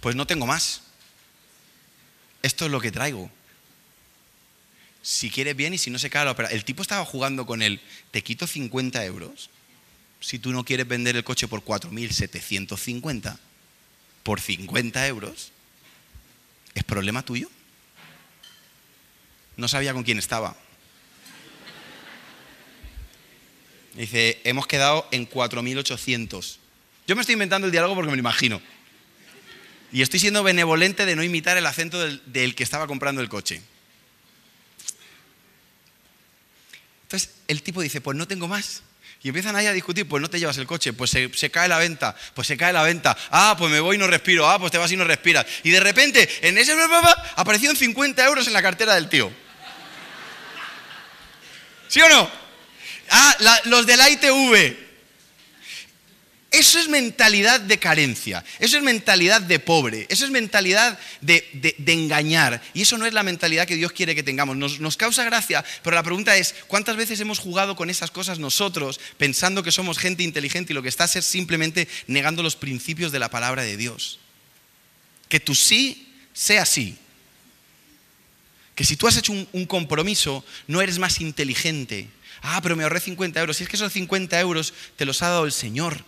Pues 0.00 0.16
no 0.16 0.26
tengo 0.26 0.44
más 0.44 0.87
esto 2.42 2.66
es 2.66 2.70
lo 2.70 2.80
que 2.80 2.92
traigo. 2.92 3.30
Si 5.02 5.30
quieres 5.30 5.56
bien 5.56 5.74
y 5.74 5.78
si 5.78 5.90
no 5.90 5.98
se 5.98 6.10
cae 6.10 6.24
la. 6.24 6.32
El 6.50 6.64
tipo 6.64 6.82
estaba 6.82 7.04
jugando 7.04 7.46
con 7.46 7.62
él, 7.62 7.80
te 8.10 8.22
quito 8.22 8.46
50 8.46 9.04
euros 9.04 9.50
si 10.20 10.38
tú 10.38 10.52
no 10.52 10.64
quieres 10.64 10.88
vender 10.88 11.16
el 11.16 11.24
coche 11.24 11.48
por 11.48 11.64
4.750, 11.64 13.38
por 14.22 14.40
50 14.40 15.06
euros, 15.06 15.52
¿es 16.74 16.84
problema 16.84 17.24
tuyo? 17.24 17.48
No 19.56 19.68
sabía 19.68 19.92
con 19.92 20.02
quién 20.02 20.18
estaba. 20.18 20.56
Dice, 23.94 24.40
hemos 24.44 24.66
quedado 24.66 25.08
en 25.10 25.28
4.800. 25.28 26.56
Yo 27.06 27.16
me 27.16 27.22
estoy 27.22 27.32
inventando 27.32 27.66
el 27.66 27.72
diálogo 27.72 27.96
porque 27.96 28.10
me 28.10 28.16
lo 28.16 28.20
imagino. 28.20 28.60
Y 29.92 30.02
estoy 30.02 30.20
siendo 30.20 30.42
benevolente 30.42 31.06
de 31.06 31.16
no 31.16 31.22
imitar 31.22 31.56
el 31.56 31.66
acento 31.66 31.98
del, 31.98 32.54
que 32.54 32.62
estaba 32.62 32.86
comprando 32.86 33.20
el 33.20 33.28
coche. 33.28 33.62
Entonces 37.02 37.30
el 37.46 37.62
tipo 37.62 37.80
dice, 37.80 38.00
pues 38.00 38.16
no 38.16 38.28
tengo 38.28 38.48
más. 38.48 38.82
Y 39.22 39.28
empiezan 39.28 39.56
ahí 39.56 39.66
a 39.66 39.72
discutir, 39.72 40.06
pues 40.06 40.20
no 40.20 40.30
te 40.30 40.38
llevas 40.38 40.58
el 40.58 40.66
coche, 40.66 40.92
pues 40.92 41.10
se, 41.10 41.50
cae 41.50 41.68
la 41.68 41.78
venta, 41.78 42.14
pues 42.34 42.46
se 42.46 42.56
cae 42.56 42.72
la 42.72 42.82
venta. 42.82 43.16
Ah, 43.30 43.56
pues 43.58 43.70
me 43.72 43.80
voy 43.80 43.96
y 43.96 43.98
no 43.98 44.06
respiro, 44.06 44.48
ah, 44.48 44.58
pues 44.58 44.70
te 44.70 44.78
vas 44.78 44.92
y 44.92 44.96
no 44.96 45.04
respiras. 45.04 45.44
Y 45.64 45.70
de 45.70 45.80
repente, 45.80 46.28
en 46.42 46.56
ese 46.58 46.76
aparecieron 47.34 47.76
50 47.76 48.24
euros 48.24 48.46
en 48.46 48.52
la 48.52 48.62
cartera 48.62 48.94
del 48.94 49.08
tío. 49.08 49.32
¿Sí 51.88 52.00
o 52.02 52.08
no? 52.08 52.30
Ah, 53.10 53.36
los 53.64 53.86
de 53.86 53.96
la 53.96 54.10
ITV. 54.10 54.87
Eso 56.50 56.78
es 56.78 56.88
mentalidad 56.88 57.60
de 57.60 57.78
carencia, 57.78 58.42
eso 58.58 58.78
es 58.78 58.82
mentalidad 58.82 59.42
de 59.42 59.58
pobre, 59.58 60.06
eso 60.08 60.24
es 60.24 60.30
mentalidad 60.30 60.98
de, 61.20 61.44
engañar. 61.86 62.62
Y 62.72 62.82
eso 62.82 62.96
no 62.96 63.04
es 63.04 63.12
la 63.12 63.22
mentalidad 63.22 63.66
que 63.66 63.76
Dios 63.76 63.92
quiere 63.92 64.14
que 64.14 64.22
tengamos. 64.22 64.56
Nos, 64.56 64.80
nos, 64.80 64.96
causa 64.96 65.24
gracia, 65.24 65.62
pero 65.82 65.94
la 65.94 66.02
pregunta 66.02 66.34
es, 66.38 66.54
¿cuántas 66.66 66.96
veces 66.96 67.20
hemos 67.20 67.38
jugado 67.38 67.76
con 67.76 67.90
esas 67.90 68.10
cosas 68.10 68.38
nosotros 68.38 68.98
pensando 69.18 69.62
que 69.62 69.70
somos 69.70 69.98
gente 69.98 70.22
inteligente 70.22 70.72
y 70.72 70.74
lo 70.74 70.82
que 70.82 70.88
está 70.88 71.04
es 71.04 71.26
simplemente 71.26 71.86
negando 72.06 72.42
los 72.42 72.56
principios 72.56 73.12
de 73.12 73.18
la 73.18 73.28
palabra 73.28 73.62
de 73.62 73.76
Dios? 73.76 74.18
Que 75.28 75.40
tu 75.40 75.54
sí 75.54 76.14
sea 76.32 76.64
sí. 76.64 76.96
Que 78.74 78.84
si 78.84 78.96
tú 78.96 79.06
has 79.06 79.18
hecho 79.18 79.32
un, 79.32 79.46
un 79.52 79.66
compromiso, 79.66 80.42
no 80.66 80.80
eres 80.80 80.98
más 80.98 81.20
inteligente. 81.20 82.08
Ah, 82.40 82.60
pero 82.62 82.74
me 82.74 82.84
ahorré 82.84 83.00
50 83.00 83.38
euros. 83.38 83.58
Si 83.58 83.64
es 83.64 83.68
que 83.68 83.76
esos 83.76 83.92
50 83.92 84.40
euros 84.40 84.72
te 84.96 85.04
los 85.04 85.20
ha 85.20 85.28
dado 85.28 85.44
el 85.44 85.52
Señor 85.52 86.04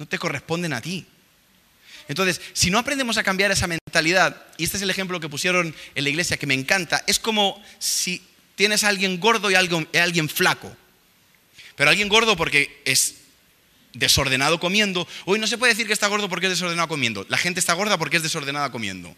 no 0.00 0.08
te 0.08 0.18
corresponden 0.18 0.72
a 0.72 0.80
ti. 0.80 1.06
Entonces, 2.08 2.40
si 2.54 2.70
no 2.70 2.78
aprendemos 2.78 3.18
a 3.18 3.22
cambiar 3.22 3.52
esa 3.52 3.66
mentalidad, 3.66 4.46
y 4.56 4.64
este 4.64 4.78
es 4.78 4.82
el 4.82 4.88
ejemplo 4.88 5.20
que 5.20 5.28
pusieron 5.28 5.74
en 5.94 6.04
la 6.04 6.10
iglesia 6.10 6.38
que 6.38 6.46
me 6.46 6.54
encanta, 6.54 7.04
es 7.06 7.18
como 7.18 7.62
si 7.78 8.22
tienes 8.56 8.82
a 8.82 8.88
alguien 8.88 9.20
gordo 9.20 9.50
y 9.50 9.54
a 9.54 9.58
alguien, 9.58 10.28
flaco. 10.30 10.74
Pero 11.76 11.90
alguien 11.90 12.08
gordo 12.08 12.34
porque 12.34 12.80
es 12.86 13.16
desordenado 13.92 14.58
comiendo. 14.58 15.06
Hoy 15.26 15.38
no 15.38 15.46
se 15.46 15.58
puede 15.58 15.74
decir 15.74 15.86
que 15.86 15.92
está 15.92 16.06
gordo 16.06 16.30
porque 16.30 16.46
es 16.46 16.52
desordenado 16.52 16.88
comiendo. 16.88 17.26
La 17.28 17.36
gente 17.36 17.60
está 17.60 17.74
gorda 17.74 17.98
porque 17.98 18.16
es 18.16 18.22
desordenada 18.22 18.72
comiendo. 18.72 19.14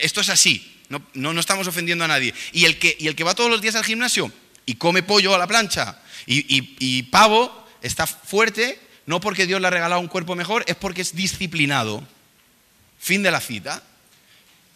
esto 0.00 0.22
es 0.22 0.30
así. 0.30 0.80
No, 0.88 1.02
no, 1.12 1.38
estamos 1.38 1.66
ofendiendo 1.66 2.04
a 2.04 2.08
nadie. 2.08 2.32
Y 2.52 2.64
el, 2.64 2.78
que, 2.78 2.96
y 2.98 3.08
el 3.08 3.14
que 3.14 3.24
va 3.24 3.34
todos 3.34 3.50
los 3.50 3.60
días 3.60 3.74
al 3.74 3.84
gimnasio 3.84 4.32
y 4.64 4.76
come 4.76 5.02
pollo 5.02 5.34
a 5.34 5.38
la 5.38 5.46
plancha 5.46 6.00
y 6.26 7.02
pavo 7.04 7.62
está 7.82 8.06
fuerte 8.06 8.78
no 9.06 9.20
porque 9.20 9.46
Dios 9.46 9.60
le 9.60 9.66
ha 9.66 9.70
regalado 9.70 10.00
un 10.00 10.08
cuerpo 10.08 10.34
mejor, 10.34 10.64
es 10.66 10.76
porque 10.76 11.02
es 11.02 11.14
disciplinado. 11.14 12.02
Fin 12.98 13.22
de 13.22 13.30
la 13.30 13.40
cita. 13.40 13.82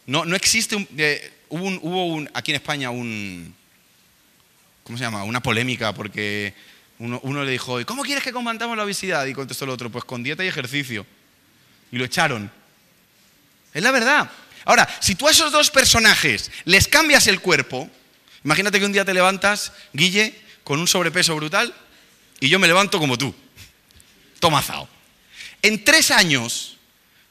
No, 0.06 0.24
no 0.24 0.34
existe 0.36 0.86
eh, 0.96 1.32
hubo, 1.48 2.24
aquí 2.34 2.50
en 2.50 2.56
España. 2.56 2.90
Una 2.90 3.52
polémica 5.42 5.92
porque 5.92 6.54
uno, 6.98 7.44
le 7.44 7.50
dijo, 7.50 7.84
cómo 7.86 8.02
quieres 8.02 8.24
que 8.24 8.32
combatamos 8.32 8.76
la 8.76 8.84
obesidad? 8.84 9.26
Y 9.26 9.32
contestó 9.32 9.64
el 9.64 9.70
otro, 9.70 9.90
pues 9.90 10.04
con 10.04 10.22
dieta 10.22 10.44
y 10.44 10.48
ejercicio. 10.48 11.06
Y 11.92 11.98
lo 11.98 12.04
echaron. 12.04 12.50
Es 13.72 13.82
la 13.82 13.92
verdad. 13.92 14.30
Ahora, 14.64 14.88
si 15.00 15.14
tú 15.14 15.28
a 15.28 15.30
esos 15.30 15.52
dos 15.52 15.70
personajes 15.70 16.50
les 16.64 16.88
cambias 16.88 17.28
el 17.28 17.40
cuerpo, 17.40 17.88
imagínate 18.44 18.80
que 18.80 18.86
un 18.86 18.92
día 18.92 19.04
te 19.04 19.14
levantas, 19.14 19.72
Guille, 19.92 20.34
con 20.64 20.80
un 20.80 20.88
sobrepeso 20.88 21.36
brutal, 21.36 21.72
y 22.40 22.48
yo 22.48 22.58
me 22.58 22.66
levanto 22.66 22.98
como 22.98 23.16
tú 23.16 23.32
En 25.62 25.84
tres 25.84 26.10
años 26.10 26.76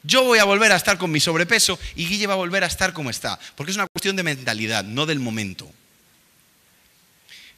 yo 0.04 0.24
voy 0.24 0.40
a 0.40 0.44
volver 0.44 0.72
a 0.72 0.76
estar 0.76 0.98
con 0.98 1.12
mi 1.12 1.20
sobrepeso 1.20 1.80
y 1.96 2.08
Guille 2.08 2.28
va 2.28 2.34
a 2.34 2.38
volver 2.38 2.64
a 2.64 2.68
estar 2.68 2.94
como 2.94 3.10
está. 3.10 3.40
Porque 3.56 3.72
es 3.72 3.78
una 3.78 3.88
cuestión 3.88 4.16
de 4.16 4.24
mentalidad, 4.24 4.84
no 4.84 5.06
del 5.06 5.20
momento. 5.20 5.72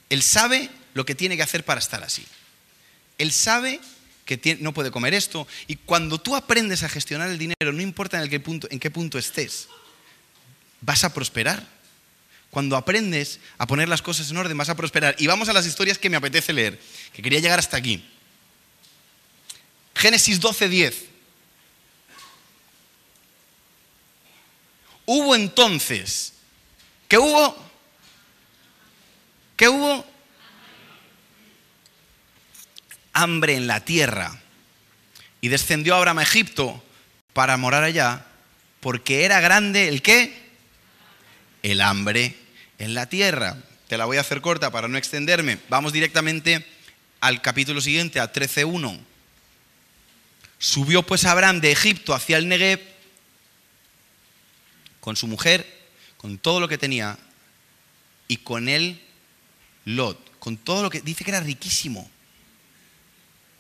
Él 0.09 0.21
sabe 0.21 0.69
lo 0.93 1.05
que 1.05 1.15
tiene 1.15 1.35
que 1.35 1.43
hacer 1.43 1.65
para 1.65 1.79
estar 1.79 2.03
así. 2.03 2.25
Él 3.17 3.31
sabe 3.31 3.81
que 4.25 4.57
no 4.61 4.73
puede 4.73 4.91
comer 4.91 5.13
esto. 5.13 5.47
Y 5.67 5.75
cuando 5.75 6.19
tú 6.19 6.35
aprendes 6.35 6.83
a 6.83 6.89
gestionar 6.89 7.29
el 7.29 7.37
dinero, 7.37 7.73
no 7.73 7.81
importa 7.81 8.23
en, 8.23 8.31
en 8.31 8.79
qué 8.79 8.91
punto 8.91 9.17
estés, 9.17 9.67
vas 10.81 11.03
a 11.03 11.13
prosperar. 11.13 11.65
Cuando 12.49 12.77
aprendes 12.77 13.39
a 13.57 13.67
poner 13.67 13.89
las 13.89 14.01
cosas 14.01 14.29
en 14.31 14.37
orden, 14.37 14.57
vas 14.57 14.69
a 14.69 14.75
prosperar. 14.75 15.15
Y 15.17 15.27
vamos 15.27 15.49
a 15.49 15.53
las 15.53 15.65
historias 15.65 15.97
que 15.97 16.09
me 16.09 16.17
apetece 16.17 16.53
leer, 16.53 16.79
que 17.13 17.21
quería 17.21 17.39
llegar 17.39 17.59
hasta 17.59 17.75
aquí. 17.75 18.05
Génesis 19.97 20.39
12:10. 20.39 21.07
Hubo 25.05 25.35
entonces, 25.35 26.33
¿qué 27.07 27.17
hubo? 27.17 27.55
¿Qué 29.55 29.67
hubo? 29.69 30.05
Hambre 33.13 33.55
en 33.55 33.67
la 33.67 33.83
tierra. 33.83 34.39
Y 35.41 35.47
descendió 35.47 35.95
Abraham 35.95 36.19
a 36.19 36.23
Egipto 36.23 36.83
para 37.33 37.57
morar 37.57 37.83
allá, 37.83 38.25
porque 38.79 39.25
era 39.25 39.39
grande 39.39 39.87
el 39.87 40.01
qué? 40.01 40.47
El 41.63 41.81
hambre 41.81 42.35
en 42.77 42.93
la 42.93 43.07
tierra. 43.07 43.57
Te 43.87 43.97
la 43.97 44.05
voy 44.05 44.17
a 44.17 44.21
hacer 44.21 44.41
corta 44.41 44.71
para 44.71 44.87
no 44.87 44.97
extenderme. 44.97 45.57
Vamos 45.69 45.93
directamente 45.93 46.65
al 47.21 47.41
capítulo 47.41 47.81
siguiente, 47.81 48.19
a 48.19 48.31
13.1. 48.31 49.16
Subió 50.59 51.03
pues 51.03 51.25
Abraham 51.25 51.61
de 51.61 51.71
Egipto 51.71 52.13
hacia 52.13 52.37
el 52.37 52.47
Negev 52.47 52.81
con 54.99 55.15
su 55.15 55.27
mujer, 55.27 55.65
con 56.17 56.37
todo 56.37 56.59
lo 56.59 56.67
que 56.67 56.77
tenía, 56.77 57.17
y 58.27 58.37
con 58.37 58.67
él 58.67 59.01
Lot, 59.85 60.37
con 60.39 60.57
todo 60.57 60.83
lo 60.83 60.89
que 60.89 61.01
dice 61.01 61.23
que 61.23 61.31
era 61.31 61.39
riquísimo. 61.39 62.09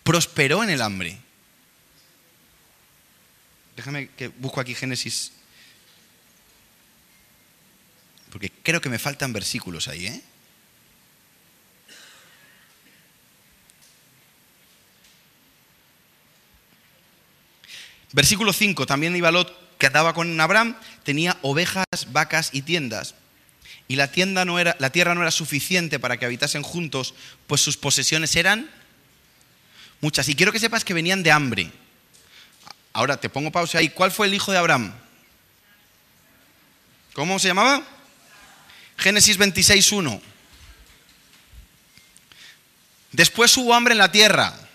Prosperó 0.03 0.63
en 0.63 0.69
el 0.69 0.81
hambre. 0.81 1.17
Déjame 3.77 4.09
que 4.09 4.27
busco 4.27 4.59
aquí 4.59 4.75
Génesis. 4.75 5.31
Porque 8.29 8.51
creo 8.51 8.81
que 8.81 8.89
me 8.89 8.99
faltan 8.99 9.31
versículos 9.31 9.87
ahí, 9.87 10.07
¿eh? 10.07 10.21
Versículo 18.13 18.53
5, 18.53 18.85
también 18.85 19.15
iba 19.15 19.31
Lot, 19.31 19.77
que 19.77 19.87
andaba 19.87 20.13
con 20.13 20.39
Abraham, 20.39 20.75
tenía 21.03 21.37
ovejas, 21.41 21.85
vacas 22.09 22.49
y 22.53 22.61
tiendas. 22.61 23.15
Y 23.87 23.95
la, 23.95 24.11
tienda 24.11 24.43
no 24.43 24.59
era, 24.59 24.75
la 24.79 24.89
tierra 24.89 25.15
no 25.15 25.21
era 25.21 25.31
suficiente 25.31 25.99
para 25.99 26.17
que 26.17 26.25
habitasen 26.25 26.63
juntos, 26.63 27.13
pues 27.47 27.61
sus 27.61 27.77
posesiones 27.77 28.35
eran 28.35 28.69
muchas. 30.01 30.27
Y 30.29 30.35
quiero 30.35 30.51
que 30.51 30.59
sepas 30.59 30.83
que 30.83 30.93
venían 30.93 31.23
de 31.23 31.31
hambre. 31.31 31.71
Ahora 32.93 33.17
te 33.17 33.29
pongo 33.29 33.51
pausa 33.51 33.77
ahí. 33.77 33.89
¿Cuál 33.89 34.11
fue 34.11 34.27
el 34.27 34.33
hijo 34.33 34.51
de 34.51 34.57
Abraham? 34.57 34.93
¿Cómo 37.13 37.39
se 37.39 37.47
llamaba? 37.47 37.83
Génesis 38.97 39.37
26, 39.37 39.91
1. 39.91 40.21
Después 43.11 43.55
hubo 43.57 43.73
hambre 43.73 43.93
en 43.93 43.99
la 43.99 44.11
tierra 44.11 44.66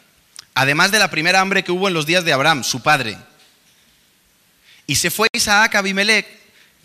además 0.54 0.90
de 0.90 0.98
la 0.98 1.10
primera 1.10 1.40
hambre 1.40 1.64
que 1.64 1.72
hubo 1.72 1.88
en 1.88 1.94
los 1.94 2.06
días 2.06 2.24
de 2.24 2.32
Abraham, 2.32 2.64
su 2.64 2.82
padre. 2.82 3.18
Y 4.86 4.96
se 4.96 5.10
fue 5.10 5.28
Isaac 5.32 5.74
a 5.74 5.78
Abimelech, 5.78 6.26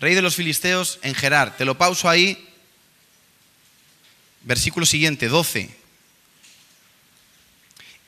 rey 0.00 0.14
de 0.14 0.22
los 0.22 0.34
filisteos, 0.34 0.98
en 1.02 1.14
Gerar. 1.14 1.56
Te 1.56 1.64
lo 1.64 1.76
pauso 1.76 2.08
ahí. 2.08 2.48
Versículo 4.42 4.86
siguiente, 4.86 5.28
12. 5.28 5.76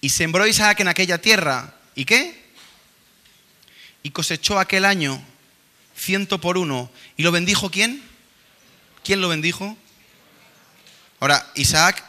Y 0.01 0.09
sembró 0.09 0.47
Isaac 0.47 0.81
en 0.81 0.89
aquella 0.89 1.19
tierra. 1.19 1.75
¿Y 1.95 2.05
qué? 2.05 2.41
Y 4.03 4.11
cosechó 4.11 4.59
aquel 4.59 4.85
año 4.85 5.23
ciento 5.97 6.41
por 6.41 6.57
uno. 6.57 6.91
¿Y 7.17 7.23
lo 7.23 7.33
bendijo 7.33 7.71
quién? 7.71 8.03
¿Quién 9.05 9.21
lo 9.21 9.29
bendijo? 9.29 9.77
Ahora, 11.21 11.47
Isaac, 11.55 12.03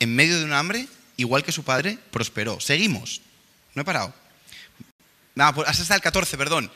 en 0.00 0.14
medio 0.14 0.38
de 0.38 0.44
un 0.44 0.52
hambre, 0.52 0.86
igual 1.16 1.44
que 1.44 1.52
su 1.52 1.64
padre, 1.64 1.98
prosperó. 2.10 2.60
Seguimos. 2.60 3.20
No 3.74 3.82
he 3.82 3.84
parado. 3.84 4.14
Pues 5.54 5.68
hasta 5.68 5.94
el 5.94 6.00
14, 6.00 6.36
perdón. 6.38 6.70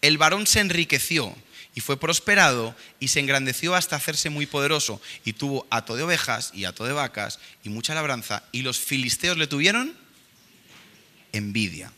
El 0.00 0.18
varón 0.18 0.46
se 0.46 0.60
enriqueció 0.60 1.34
y 1.74 1.80
fue 1.80 1.98
prosperado 1.98 2.76
y 3.00 3.08
se 3.08 3.20
engrandeció 3.20 3.74
hasta 3.74 3.96
hacerse 3.96 4.30
muy 4.30 4.46
poderoso 4.46 5.00
y 5.24 5.32
tuvo 5.32 5.66
hato 5.70 5.96
de 5.96 6.02
ovejas 6.02 6.50
y 6.54 6.64
hato 6.64 6.84
de 6.84 6.92
vacas 6.92 7.38
y 7.64 7.70
mucha 7.70 7.94
labranza 7.94 8.42
y 8.52 8.62
los 8.62 8.78
filisteos 8.78 9.38
le 9.38 9.46
tuvieron 9.46 9.96
envidia. 11.32 11.92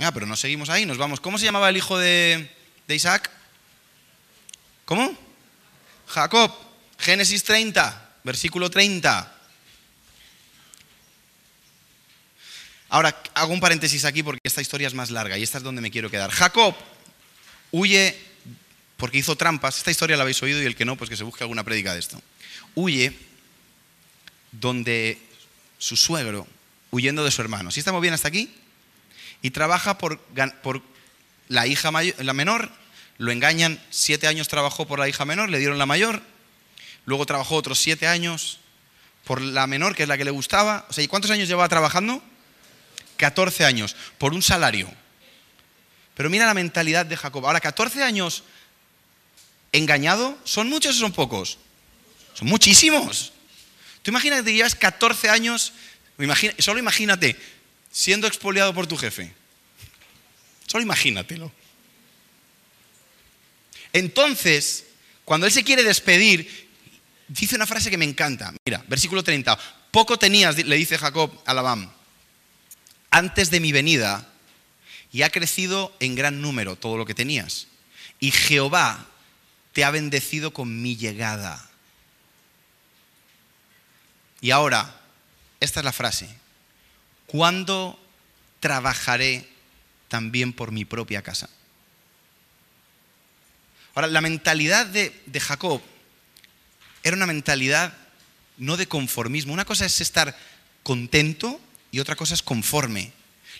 Ah, 0.00 0.12
pero 0.12 0.26
no 0.26 0.36
seguimos 0.36 0.68
ahí, 0.68 0.86
nos 0.86 0.98
vamos. 0.98 1.20
¿Cómo 1.20 1.38
se 1.38 1.44
llamaba 1.44 1.68
el 1.68 1.76
hijo 1.76 1.98
de, 1.98 2.50
de 2.86 2.94
Isaac? 2.94 3.30
¿Cómo? 4.84 5.16
Jacob. 6.06 6.52
Génesis 6.98 7.44
30, 7.44 8.16
versículo 8.24 8.70
30. 8.70 9.35
Ahora, 12.88 13.20
hago 13.34 13.52
un 13.52 13.60
paréntesis 13.60 14.04
aquí 14.04 14.22
porque 14.22 14.40
esta 14.44 14.60
historia 14.60 14.86
es 14.86 14.94
más 14.94 15.10
larga 15.10 15.36
y 15.36 15.42
esta 15.42 15.58
es 15.58 15.64
donde 15.64 15.80
me 15.80 15.90
quiero 15.90 16.10
quedar. 16.10 16.30
Jacob 16.30 16.74
huye 17.72 18.16
porque 18.96 19.18
hizo 19.18 19.36
trampas. 19.36 19.78
Esta 19.78 19.90
historia 19.90 20.16
la 20.16 20.22
habéis 20.22 20.42
oído 20.42 20.62
y 20.62 20.66
el 20.66 20.76
que 20.76 20.84
no, 20.84 20.96
pues 20.96 21.10
que 21.10 21.16
se 21.16 21.24
busque 21.24 21.44
alguna 21.44 21.64
prédica 21.64 21.92
de 21.92 22.00
esto. 22.00 22.20
Huye 22.74 23.16
donde 24.52 25.18
su 25.78 25.96
suegro, 25.96 26.46
huyendo 26.90 27.24
de 27.24 27.30
su 27.30 27.42
hermano. 27.42 27.70
¿Sí 27.70 27.80
estamos 27.80 28.00
bien 28.00 28.14
hasta 28.14 28.28
aquí? 28.28 28.54
Y 29.42 29.50
trabaja 29.50 29.98
por, 29.98 30.20
la 31.48 31.66
hija 31.66 31.90
la 31.90 32.32
menor, 32.32 32.70
lo 33.18 33.32
engañan, 33.32 33.82
siete 33.90 34.26
años 34.26 34.48
trabajó 34.48 34.86
por 34.86 34.98
la 34.98 35.08
hija 35.08 35.24
menor, 35.24 35.50
le 35.50 35.58
dieron 35.58 35.78
la 35.78 35.86
mayor, 35.86 36.22
luego 37.04 37.26
trabajó 37.26 37.56
otros 37.56 37.78
siete 37.78 38.06
años 38.06 38.60
por 39.24 39.40
la 39.40 39.66
menor, 39.66 39.94
que 39.94 40.04
es 40.04 40.08
la 40.08 40.16
que 40.16 40.24
le 40.24 40.30
gustaba. 40.30 40.86
O 40.88 40.92
sea, 40.92 41.04
¿y 41.04 41.08
cuántos 41.08 41.30
años 41.30 41.48
llevaba 41.48 41.68
trabajando? 41.68 42.22
14 43.16 43.64
años, 43.64 43.96
por 44.18 44.32
un 44.34 44.42
salario. 44.42 44.92
Pero 46.14 46.30
mira 46.30 46.46
la 46.46 46.54
mentalidad 46.54 47.04
de 47.06 47.16
Jacob. 47.16 47.46
Ahora, 47.46 47.60
14 47.60 48.02
años 48.02 48.42
engañado, 49.72 50.38
¿son 50.44 50.68
muchos 50.68 50.96
o 50.96 51.00
son 51.00 51.12
pocos? 51.12 51.58
Son 52.34 52.48
muchísimos. 52.48 53.32
Tú 54.02 54.10
imagínate 54.10 54.44
que 54.44 54.54
llevas 54.54 54.74
14 54.74 55.28
años, 55.28 55.72
solo 56.58 56.78
imagínate, 56.78 57.36
siendo 57.90 58.26
expoliado 58.26 58.72
por 58.72 58.86
tu 58.86 58.96
jefe. 58.96 59.34
Solo 60.66 60.82
imagínatelo. 60.82 61.52
Entonces, 63.92 64.84
cuando 65.24 65.46
él 65.46 65.52
se 65.52 65.64
quiere 65.64 65.82
despedir, 65.82 66.68
dice 67.28 67.56
una 67.56 67.66
frase 67.66 67.90
que 67.90 67.98
me 67.98 68.04
encanta. 68.04 68.52
Mira, 68.64 68.84
versículo 68.88 69.22
30. 69.22 69.58
Poco 69.90 70.18
tenías, 70.18 70.56
le 70.56 70.76
dice 70.76 70.98
Jacob 70.98 71.32
a 71.46 71.54
Labán, 71.54 71.92
antes 73.16 73.50
de 73.50 73.60
mi 73.60 73.72
venida, 73.72 74.28
y 75.10 75.22
ha 75.22 75.30
crecido 75.30 75.96
en 76.00 76.14
gran 76.14 76.42
número 76.42 76.76
todo 76.76 76.98
lo 76.98 77.06
que 77.06 77.14
tenías. 77.14 77.66
Y 78.20 78.30
Jehová 78.30 79.06
te 79.72 79.84
ha 79.84 79.90
bendecido 79.90 80.52
con 80.52 80.82
mi 80.82 80.96
llegada. 80.96 81.66
Y 84.42 84.50
ahora, 84.50 85.00
esta 85.60 85.80
es 85.80 85.84
la 85.84 85.94
frase. 85.94 86.28
¿Cuándo 87.24 87.98
trabajaré 88.60 89.48
también 90.08 90.52
por 90.52 90.70
mi 90.70 90.84
propia 90.84 91.22
casa? 91.22 91.48
Ahora, 93.94 94.08
la 94.08 94.20
mentalidad 94.20 94.84
de, 94.84 95.18
de 95.24 95.40
Jacob 95.40 95.80
era 97.02 97.16
una 97.16 97.24
mentalidad 97.24 97.96
no 98.58 98.76
de 98.76 98.86
conformismo. 98.86 99.54
Una 99.54 99.64
cosa 99.64 99.86
es 99.86 100.02
estar 100.02 100.36
contento 100.82 101.58
y 101.96 102.00
otra 102.00 102.14
cosa 102.14 102.34
es 102.34 102.42
conforme. 102.42 103.10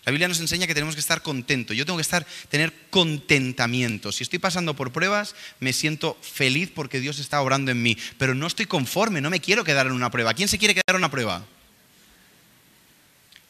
La 0.05 0.13
Biblia 0.13 0.29
nos 0.29 0.41
enseña 0.41 0.67
que 0.67 0.75
tenemos 0.75 0.95
que 0.95 1.01
estar 1.01 1.23
contentos. 1.23 1.75
Yo 1.75 1.87
tengo 1.87 1.97
que 1.97 2.03
estar, 2.03 2.27
tener 2.51 2.71
contentamiento. 2.91 4.13
Si 4.13 4.23
estoy 4.23 4.39
pasando 4.39 4.77
por 4.77 4.93
pruebas, 4.93 5.35
me 5.59 5.73
siento 5.73 6.19
feliz 6.21 6.71
porque 6.75 7.01
Dios 7.01 7.19
está 7.19 7.41
obrando 7.41 7.71
en 7.71 7.83
mí. 7.83 7.97
Pero 8.19 8.35
no 8.35 8.47
estoy 8.47 8.67
conforme, 8.67 9.23
no 9.23 9.31
me 9.31 9.41
quiero 9.41 9.65
quedar 9.65 9.87
en 9.87 9.93
una 9.93 10.11
prueba. 10.11 10.35
¿Quién 10.35 10.49
se 10.49 10.59
quiere 10.59 10.75
quedar 10.75 10.91
en 10.91 10.97
una 10.97 11.11
prueba? 11.11 11.47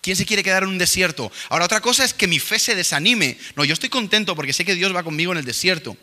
¿Quién 0.02 0.14
se 0.14 0.24
quiere 0.24 0.44
quedar 0.44 0.62
en 0.62 0.68
un 0.68 0.78
desierto? 0.78 1.32
Ahora, 1.48 1.64
otra 1.64 1.80
cosa 1.80 2.04
es 2.04 2.14
que 2.14 2.28
mi 2.28 2.38
fe 2.38 2.60
se 2.60 2.76
desanime. 2.76 3.38
No, 3.56 3.64
yo 3.64 3.72
estoy 3.72 3.88
contento 3.88 4.36
porque 4.36 4.52
sé 4.52 4.64
que 4.64 4.76
Dios 4.76 4.94
va 4.94 5.02
conmigo 5.02 5.32
en 5.32 5.38
el 5.38 5.44
desierto. 5.44 5.96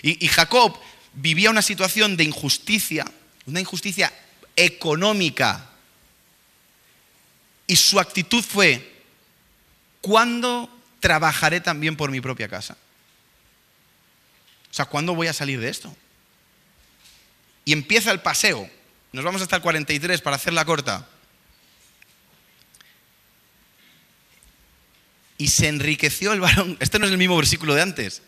Y 0.00 0.26
Jacob 0.28 0.80
vivía 1.12 1.50
una 1.50 1.60
situación 1.60 2.16
de 2.16 2.24
injusticia, 2.24 3.04
una 3.44 3.60
injusticia 3.60 4.10
económica. 4.56 5.71
Y 7.66 7.76
su 7.76 8.00
actitud 8.00 8.42
fue, 8.42 9.02
¿cuándo 10.00 10.68
trabajaré 11.00 11.60
también 11.60 11.96
por 11.96 12.10
mi 12.10 12.20
propia 12.20 12.48
casa? 12.48 12.76
O 14.70 14.74
sea, 14.74 14.86
¿cuándo 14.86 15.14
voy 15.14 15.26
a 15.26 15.32
salir 15.32 15.60
de 15.60 15.68
esto? 15.68 15.94
Y 17.64 17.72
empieza 17.72 18.10
el 18.10 18.20
paseo. 18.20 18.68
Nos 19.12 19.24
vamos 19.24 19.42
hasta 19.42 19.56
el 19.56 19.62
43 19.62 20.20
para 20.22 20.36
hacerla 20.36 20.64
corta. 20.64 21.06
Y 25.38 25.48
se 25.48 25.68
enriqueció 25.68 26.32
el 26.32 26.40
varón. 26.40 26.76
Este 26.80 26.98
no 26.98 27.06
es 27.06 27.12
el 27.12 27.18
mismo 27.18 27.36
versículo 27.36 27.74
de 27.74 27.82
antes. 27.82 28.22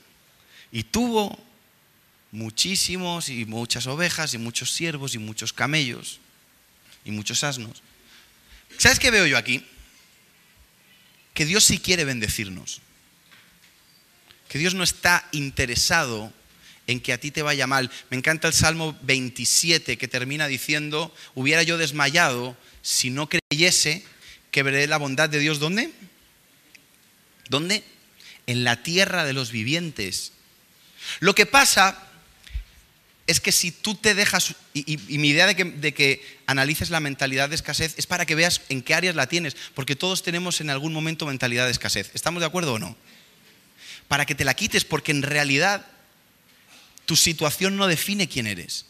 Y 0.71 0.83
tuvo 0.85 1.39
muchísimos 2.31 3.29
y 3.29 3.45
muchas 3.47 3.87
ovejas 3.87 4.35
y 4.35 4.39
muchos 4.39 4.71
siervos 4.73 5.15
y 5.15 5.19
muchos 5.19 5.53
camellos 5.53 6.21
y 7.05 7.13
muchos 7.13 7.45
asnos. 7.45 7.83
¿Sabes 8.79 8.99
qué 8.99 9.11
veo 9.11 9.27
yo 9.27 9.39
aquí? 9.39 9.65
que 11.35 11.45
Dios 11.45 11.65
sí 11.65 11.79
quiere 11.79 12.05
bendecirnos. 12.05 12.81
Que 14.49 14.59
Dios 14.59 14.75
no 14.75 14.85
está 14.85 15.29
interesado 15.33 16.33
en 16.87 17.01
que 17.01 17.13
a 17.13 17.19
ti 17.19 17.33
te 17.33 17.43
vaya 17.43 17.67
mal. 17.67 17.91
Me 18.09 18.17
encanta 18.17 18.47
el 18.47 18.55
Salmo 18.55 18.97
27 19.03 19.99
que 19.99 20.09
termina 20.09 20.47
diciendo, 20.47 21.13
hubiera 21.35 21.65
yo 21.65 21.77
desmayado 21.77 22.57
si 22.83 23.11
no 23.11 23.29
creyese 23.29 24.05
que 24.53 24.63
veré 24.63 24.87
la 24.87 24.97
bondad 24.97 25.29
de 25.29 25.41
Dios. 25.41 25.59
¿Dónde? 25.59 25.91
¿Dónde? 27.49 27.83
En 28.47 28.63
la 28.63 28.83
tierra 28.83 29.25
de 29.25 29.33
los 29.33 29.51
vivientes. 29.51 30.33
Lo 31.19 31.35
que 31.35 31.47
pasa 31.47 32.09
es 33.27 33.41
que 33.41 33.53
si 33.53 33.71
tú 33.71 33.95
te 33.95 34.15
dejas, 34.15 34.55
y, 34.75 34.99
mi 35.19 35.29
idea 35.29 35.47
de 35.47 35.95
que, 35.95 36.39
analices 36.47 36.91
la 36.91 37.01
mentalidad 37.01 37.49
de 37.49 37.55
escasez 37.55 37.95
es 37.97 38.07
para 38.07 38.27
que 38.27 38.35
veas 38.35 38.61
en 38.69 38.83
qué 38.83 38.95
áreas 38.95 39.15
la 39.15 39.29
tienes, 39.29 39.57
porque 39.75 39.97
todos 39.97 40.23
tenemos 40.23 40.61
en 40.61 40.69
algún 40.69 40.93
momento 40.93 41.25
mentalidad 41.27 41.65
de 41.65 41.73
escasez. 41.73 42.11
¿Estamos 42.15 42.41
de 42.41 42.47
acuerdo 42.47 42.75
o 42.75 42.79
no? 42.79 42.97
Para 44.09 44.27
que 44.27 44.35
te 44.35 44.45
la 44.45 44.55
quites, 44.55 44.85
porque 44.85 45.13
en 45.13 45.23
realidad 45.23 45.87
tu 47.07 47.17
situación 47.17 47.77
no 47.77 47.87
define 47.87 48.29
quién 48.29 48.47
eres. 48.47 48.87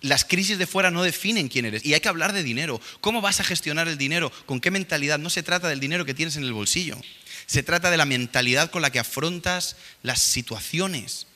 Las 0.00 0.24
crisis 0.24 0.58
de 0.58 0.66
fuera 0.66 0.90
no 0.90 1.02
definen 1.02 1.48
quién 1.48 1.66
eres. 1.66 1.84
Y 1.84 1.94
hay 1.94 2.00
que 2.00 2.08
hablar 2.08 2.32
de 2.32 2.42
dinero. 2.42 2.80
¿Cómo 3.00 3.20
vas 3.20 3.40
a 3.40 3.44
gestionar 3.44 3.88
el 3.88 3.98
dinero? 3.98 4.32
¿Con 4.46 4.60
qué 4.60 4.70
mentalidad? 4.70 5.18
No 5.18 5.30
se 5.30 5.42
trata 5.42 5.68
del 5.68 5.80
dinero 5.80 6.04
que 6.04 6.14
tienes 6.14 6.36
en 6.36 6.44
el 6.44 6.52
bolsillo. 6.52 6.96
Se 7.46 7.62
trata 7.62 7.90
de 7.90 7.96
la 7.96 8.04
mentalidad 8.04 8.70
con 8.70 8.82
la 8.82 8.90
que 8.90 9.00
afrontas 9.00 9.76
las 10.02 10.20
situaciones. 10.20 11.28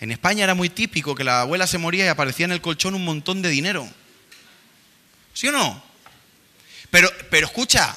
En 0.00 0.12
España 0.12 0.44
era 0.44 0.54
muy 0.54 0.70
típico 0.70 1.14
que 1.14 1.24
la 1.24 1.40
abuela 1.40 1.66
se 1.66 1.78
moría 1.78 2.04
y 2.04 2.08
aparecía 2.08 2.46
en 2.46 2.52
el 2.52 2.60
colchón 2.60 2.94
un 2.94 3.04
montón 3.04 3.42
de 3.42 3.48
dinero. 3.48 3.88
¿Sí 5.34 5.48
o 5.48 5.52
no? 5.52 5.82
Pero, 6.90 7.10
pero 7.30 7.46
escucha, 7.46 7.96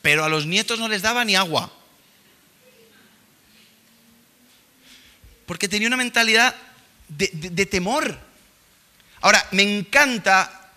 pero 0.00 0.24
a 0.24 0.28
los 0.28 0.46
nietos 0.46 0.78
no 0.78 0.88
les 0.88 1.02
daba 1.02 1.24
ni 1.24 1.34
agua. 1.34 1.72
Porque 5.46 5.68
tenía 5.68 5.88
una 5.88 5.96
mentalidad 5.96 6.54
de, 7.08 7.30
de 7.32 7.66
temor. 7.66 8.18
Ahora, 9.20 9.46
me 9.50 9.62
encanta 9.62 10.70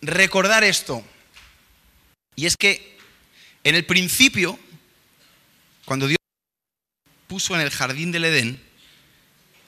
recordar 0.00 0.64
esto. 0.64 1.04
Y 2.34 2.46
es 2.46 2.56
que 2.56 2.98
en 3.64 3.74
el 3.74 3.84
principio, 3.84 4.58
cuando 5.84 6.06
Dios 6.06 6.18
puso 7.26 7.54
en 7.54 7.60
el 7.60 7.70
jardín 7.70 8.12
del 8.12 8.24
Edén, 8.24 8.65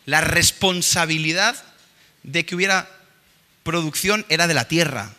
la 0.09 0.23
responsabilidad 0.23 1.55
de 2.23 2.47
que 2.47 2.55
hubiera 2.55 2.89
producción 3.63 4.25
era 4.31 4.47
de 4.47 4.55
la 4.55 4.67
tierra. 4.67 5.13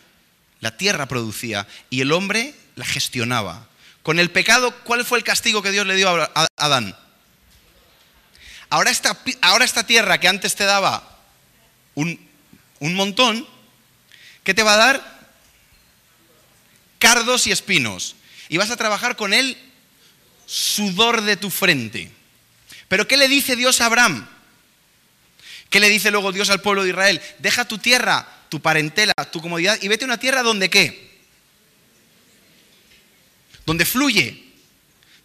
La 0.61 0.77
tierra 0.77 1.05
producía 1.05 1.67
y 1.91 2.01
el 2.01 2.11
hombre 2.11 2.55
la 2.75 2.85
gestionaba. 2.85 3.67
Con 4.01 4.17
el 4.17 4.31
pecado, 4.31 4.75
¿cuál 4.79 5.05
fue 5.05 5.19
el 5.19 5.23
castigo 5.23 5.61
que 5.61 5.69
Dios 5.69 5.85
le 5.85 5.93
dio 5.93 6.09
a 6.09 6.47
Adán? 6.57 6.97
Ahora 8.71 8.89
esta, 8.89 9.15
ahora 9.41 9.63
esta 9.63 9.85
tierra 9.85 10.19
que 10.19 10.27
antes 10.27 10.55
te 10.55 10.63
daba 10.63 11.19
un, 11.93 12.27
un 12.79 12.95
montón, 12.95 13.47
¿qué 14.43 14.55
te 14.55 14.63
va 14.63 14.73
a 14.73 14.77
dar? 14.77 15.19
Cardos 16.97 17.45
y 17.45 17.51
espinos. 17.51 18.15
Y 18.47 18.57
vas 18.57 18.71
a 18.71 18.75
trabajar 18.75 19.15
con 19.15 19.35
el 19.35 19.55
sudor 20.47 21.21
de 21.21 21.37
tu 21.37 21.51
frente. 21.51 22.11
Pero 22.87 23.07
¿qué 23.07 23.17
le 23.17 23.27
dice 23.27 23.55
Dios 23.55 23.81
a 23.81 23.85
Abraham? 23.85 24.27
¿Qué 25.69 25.79
le 25.79 25.89
dice 25.89 26.11
luego 26.11 26.31
Dios 26.31 26.49
al 26.49 26.61
pueblo 26.61 26.83
de 26.83 26.89
Israel? 26.89 27.21
Deja 27.39 27.65
tu 27.65 27.77
tierra, 27.77 28.27
tu 28.49 28.59
parentela, 28.61 29.13
tu 29.31 29.41
comodidad 29.41 29.77
y 29.81 29.87
vete 29.87 30.05
a 30.05 30.07
una 30.07 30.17
tierra 30.17 30.41
donde 30.41 30.69
qué? 30.69 31.09
Donde 33.65 33.85
fluye, 33.85 34.43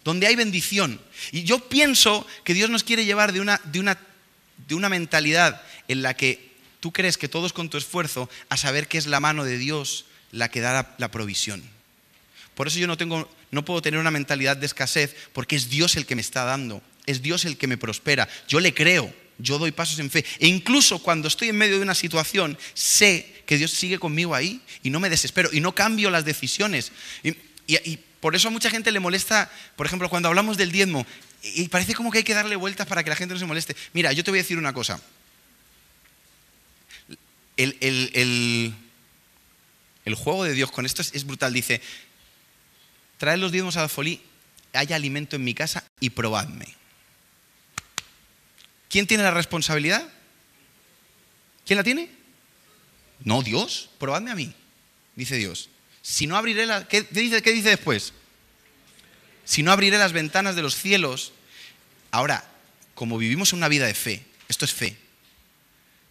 donde 0.03 0.27
hay 0.27 0.35
bendición. 0.35 1.01
Y 1.31 1.43
yo 1.43 1.67
pienso 1.67 2.27
que 2.43 2.53
Dios 2.53 2.69
nos 2.69 2.83
quiere 2.83 3.05
llevar 3.05 3.33
de 3.33 3.41
una, 3.41 3.59
de 3.65 3.79
una, 3.79 3.97
de 4.67 4.75
una 4.75 4.89
mentalidad 4.89 5.61
en 5.87 6.03
la 6.03 6.13
que 6.13 6.51
tú 6.79 6.93
crees 6.93 7.17
que 7.17 7.27
todos 7.27 7.51
con 7.51 7.69
tu 7.69 7.77
esfuerzo 7.77 8.29
a 8.49 8.57
saber 8.57 8.87
que 8.87 8.99
es 8.99 9.07
la 9.07 9.19
mano 9.19 9.43
de 9.43 9.57
Dios 9.57 10.05
la 10.31 10.49
que 10.49 10.61
da 10.61 10.73
la, 10.73 10.95
la 10.99 11.09
provisión. 11.09 11.63
Por 12.53 12.67
eso 12.67 12.77
yo 12.77 12.85
no, 12.85 12.97
tengo, 12.97 13.29
no 13.49 13.65
puedo 13.65 13.81
tener 13.81 13.99
una 13.99 14.11
mentalidad 14.11 14.57
de 14.57 14.67
escasez 14.67 15.15
porque 15.33 15.55
es 15.55 15.69
Dios 15.69 15.95
el 15.95 16.05
que 16.05 16.15
me 16.15 16.21
está 16.21 16.43
dando, 16.43 16.83
es 17.07 17.23
Dios 17.23 17.45
el 17.45 17.57
que 17.57 17.65
me 17.65 17.77
prospera. 17.77 18.29
Yo 18.47 18.59
le 18.59 18.75
creo 18.75 19.11
yo 19.37 19.59
doy 19.59 19.71
pasos 19.71 19.99
en 19.99 20.09
fe. 20.09 20.25
E 20.39 20.47
incluso 20.47 20.99
cuando 20.99 21.27
estoy 21.27 21.49
en 21.49 21.57
medio 21.57 21.77
de 21.77 21.81
una 21.81 21.95
situación, 21.95 22.57
sé 22.73 23.43
que 23.45 23.57
Dios 23.57 23.71
sigue 23.71 23.99
conmigo 23.99 24.35
ahí 24.35 24.61
y 24.83 24.89
no 24.89 24.99
me 24.99 25.09
desespero 25.09 25.49
y 25.51 25.59
no 25.59 25.75
cambio 25.75 26.09
las 26.09 26.25
decisiones. 26.25 26.91
Y, 27.23 27.99
por 28.19 28.35
eso 28.35 28.47
a 28.47 28.51
mucha 28.51 28.71
gente 28.71 28.91
le 28.91 28.99
molesta, 28.99 29.51
por 29.75 29.85
ejemplo, 29.85 30.09
cuando 30.09 30.29
hablamos 30.29 30.57
del 30.57 30.71
diezmo, 30.71 31.05
y 31.43 31.67
parece 31.67 31.93
como 31.93 32.09
que 32.09 32.19
hay 32.19 32.23
que 32.23 32.33
darle 32.33 32.55
vueltas 32.55 32.87
para 32.87 33.03
que 33.03 33.11
la 33.11 33.15
gente 33.15 33.35
no 33.35 33.39
se 33.39 33.45
moleste. 33.45 33.75
Mira, 33.93 34.11
yo 34.13 34.23
te 34.23 34.31
voy 34.31 34.39
a 34.39 34.41
decir 34.41 34.57
una 34.57 34.73
cosa. 34.73 34.99
El, 37.55 38.73
juego 40.15 40.43
de 40.43 40.53
Dios 40.53 40.71
con 40.71 40.87
esto 40.87 41.03
es, 41.03 41.23
brutal. 41.23 41.53
Dice, 41.53 41.81
traed 43.17 43.37
los 43.37 43.51
diezmos 43.51 43.77
a 43.77 43.81
la 43.81 43.89
folí, 43.89 44.19
haya 44.73 44.95
alimento 44.95 45.35
en 45.35 45.43
mi 45.43 45.53
casa 45.53 45.83
y 45.99 46.09
probadme. 46.09 46.65
¿Quién 48.89 49.07
tiene 49.07 49.23
la 49.23 49.31
responsabilidad? 49.31 50.07
¿Quién 51.65 51.77
la 51.77 51.83
tiene? 51.83 52.09
No, 53.23 53.41
Dios, 53.41 53.89
probadme 53.97 54.31
a 54.31 54.35
mí, 54.35 54.53
dice 55.15 55.35
Dios. 55.35 55.69
Si 56.01 56.27
no 56.27 56.37
abriré 56.37 56.65
la... 56.65 56.87
¿Qué 56.87 57.01
dice, 57.01 57.41
qué 57.41 57.51
dice 57.51 57.69
después? 57.69 58.13
Si 59.43 59.63
no 59.63 59.71
abriré 59.71 59.97
las 59.97 60.13
ventanas 60.13 60.55
de 60.55 60.61
los 60.61 60.75
cielos. 60.75 61.33
Ahora, 62.11 62.45
como 62.93 63.17
vivimos 63.17 63.53
una 63.53 63.67
vida 63.67 63.87
de 63.87 63.93
fe, 63.93 64.25
esto 64.47 64.65
es 64.65 64.73
fe. 64.73 64.97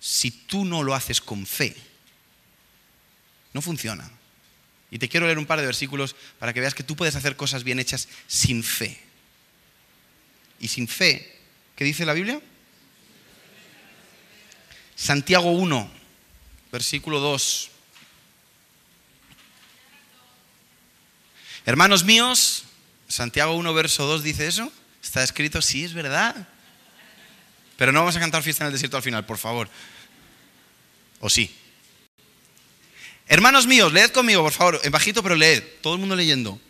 Si 0.01 0.31
tú 0.31 0.65
no 0.65 0.83
lo 0.83 0.95
haces 0.95 1.21
con 1.21 1.47
fe, 1.47 1.75
no 3.53 3.63
funciona. 3.63 4.11
Y 4.91 4.99
te 4.99 5.09
quiero 5.09 5.27
leer 5.27 5.39
un 5.39 5.47
par 5.47 5.61
de 5.61 5.67
versículos 5.67 6.15
para 6.39 6.53
que 6.53 6.61
veas 6.61 6.75
que 6.75 6.83
tú 6.83 6.95
puedes 6.95 7.17
hacer 7.17 7.37
cosas 7.37 7.65
bien 7.65 7.79
hechas 7.79 8.09
sin 8.27 8.63
fe. 8.63 9.01
Y 10.61 10.69
sin 10.69 10.89
fe, 10.89 11.39
¿qué 11.75 11.85
dice 11.85 12.05
la 12.05 12.13
Biblia? 12.13 12.41
Santiago 14.97 15.51
1, 15.51 15.91
versículo 16.71 17.21
2. 17.21 17.71
Hermanos 21.67 22.05
míos, 22.05 22.65
Santiago 23.09 23.55
1, 23.57 23.75
verso 23.75 24.07
2 24.07 24.23
dice 24.23 24.47
eso. 24.47 24.73
Está 25.03 25.23
escrito, 25.23 25.63
sí, 25.63 25.85
es 25.85 25.95
verdad. 25.95 26.49
Pero 27.77 27.93
no 27.93 28.01
vamos 28.01 28.17
a 28.17 28.21
cantar 28.21 28.43
fiesta 28.43 28.65
en 28.65 28.67
el 28.67 28.73
desierto 28.73 28.97
al 28.97 29.03
final, 29.03 29.25
por 29.27 29.39
favor. 29.39 29.69
¿O 31.21 31.31
sí? 31.31 31.55
Hermanos 33.27 33.67
míos, 33.67 33.93
leed 33.93 34.11
conmigo, 34.11 34.43
por 34.43 34.53
favor, 34.53 34.81
en 34.83 34.93
bajito, 34.93 35.23
pero 35.23 35.35
leed, 35.35 35.63
todo 35.81 35.95
el 35.95 36.01
mundo 36.01 36.15
leyendo. 36.15 36.61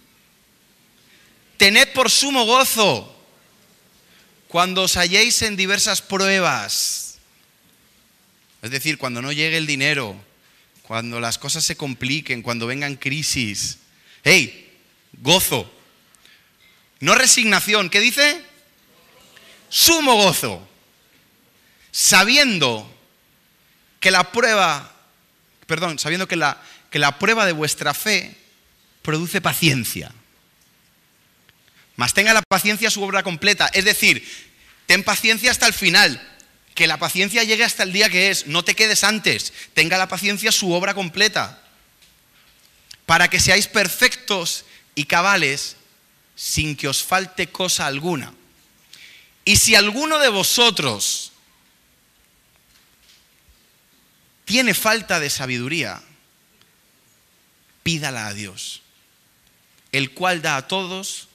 Tened 1.56 1.92
por 1.92 2.10
sumo 2.10 2.44
gozo 2.44 3.10
cuando 4.48 4.82
os 4.82 4.96
halléis 4.96 5.42
en 5.42 5.56
diversas 5.56 6.00
pruebas. 6.00 7.03
Es 8.64 8.70
decir, 8.72 8.98
cuando 8.98 9.22
no 9.22 9.30
llegue 9.30 9.58
el 9.58 9.66
dinero, 9.66 10.16
cuando 10.82 11.20
las 11.20 11.38
cosas 11.38 11.64
se 11.64 11.76
compliquen, 11.76 12.42
cuando 12.42 12.66
vengan 12.66 12.96
crisis. 12.96 13.78
¡Hey! 14.24 14.72
Gozo. 15.12 15.72
No 16.98 17.14
resignación. 17.14 17.90
¿Qué 17.90 18.00
dice? 18.00 18.42
Sumo 19.68 20.16
gozo. 20.16 20.68
Sabiendo 21.92 22.90
que 24.00 24.10
la 24.10 24.32
prueba 24.32 24.94
perdón, 25.66 25.98
sabiendo 25.98 26.28
que 26.28 26.36
la, 26.36 26.60
que 26.90 26.98
la 26.98 27.18
prueba 27.18 27.46
de 27.46 27.52
vuestra 27.52 27.94
fe 27.94 28.36
produce 29.02 29.40
paciencia. 29.40 30.12
Mas 31.96 32.14
tenga 32.14 32.34
la 32.34 32.42
paciencia 32.42 32.90
su 32.90 33.02
obra 33.02 33.22
completa. 33.22 33.68
Es 33.68 33.84
decir, 33.84 34.26
ten 34.86 35.04
paciencia 35.04 35.50
hasta 35.50 35.66
el 35.66 35.72
final. 35.72 36.20
Que 36.74 36.86
la 36.86 36.98
paciencia 36.98 37.44
llegue 37.44 37.64
hasta 37.64 37.84
el 37.84 37.92
día 37.92 38.10
que 38.10 38.30
es. 38.30 38.46
No 38.46 38.64
te 38.64 38.74
quedes 38.74 39.04
antes. 39.04 39.52
Tenga 39.74 39.96
la 39.96 40.08
paciencia 40.08 40.52
su 40.52 40.72
obra 40.72 40.94
completa. 40.94 41.62
Para 43.06 43.28
que 43.28 43.40
seáis 43.40 43.68
perfectos 43.68 44.64
y 44.94 45.04
cabales 45.04 45.76
sin 46.36 46.76
que 46.76 46.88
os 46.88 47.02
falte 47.02 47.48
cosa 47.48 47.86
alguna. 47.86 48.34
Y 49.44 49.56
si 49.56 49.74
alguno 49.74 50.18
de 50.18 50.28
vosotros 50.28 51.32
tiene 54.44 54.74
falta 54.74 55.20
de 55.20 55.30
sabiduría, 55.30 56.02
pídala 57.82 58.26
a 58.26 58.34
Dios, 58.34 58.82
el 59.92 60.12
cual 60.12 60.42
da 60.42 60.56
a 60.56 60.66
todos 60.66 61.28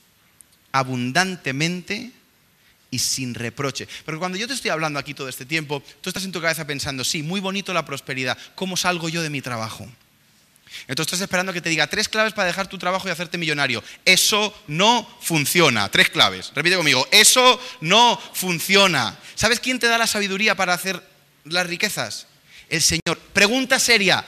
abundantemente 0.72 2.12
y 2.92 3.00
sin 3.00 3.36
reproche. 3.36 3.88
Pero 4.06 4.20
cuando 4.20 4.38
yo 4.38 4.48
te 4.48 4.54
estoy 4.54 4.72
hablando 4.72 5.00
aquí 5.00 5.14
todo 5.14 5.30
este 5.30 5.46
tiempo, 5.46 5.84
tú 6.02 6.10
estás 6.10 6.24
en 6.24 6.32
tu 6.32 6.42
cabeza 6.42 6.66
pensando, 6.66 7.04
sí, 7.04 7.24
muy 7.24 7.40
bonito 7.40 7.74
la 7.74 7.86
prosperidad, 7.86 8.38
¿cómo 8.56 8.78
salgo 8.78 9.10
yo 9.10 9.22
de 9.22 9.30
mi 9.30 9.42
trabajo? 9.42 9.88
Entonces 10.88 11.14
estás 11.14 11.22
esperando 11.22 11.52
que 11.52 11.62
te 11.62 11.70
diga 11.70 11.88
tres 11.88 12.08
claves 12.08 12.34
para 12.34 12.48
dejar 12.48 12.68
tu 12.68 12.78
trabajo 12.78 13.08
y 13.08 13.12
hacerte 13.12 13.38
millonario. 13.38 13.84
Eso 14.06 14.54
no 14.68 15.08
funciona. 15.20 15.90
Tres 15.90 16.10
claves. 16.10 16.52
Repite 16.54 16.76
conmigo. 16.76 17.08
Eso 17.12 17.60
no 17.82 18.22
funciona. 18.34 19.18
¿Sabes 19.34 19.60
quién 19.60 19.80
te 19.80 19.88
da 19.88 19.98
la 19.98 20.06
sabiduría 20.06 20.56
para 20.56 20.74
hacer 20.74 21.04
las 21.44 21.66
riquezas? 21.66 22.28
el 22.70 22.82
Señor. 22.82 23.18
Pregunta 23.34 23.80
seria, 23.80 24.26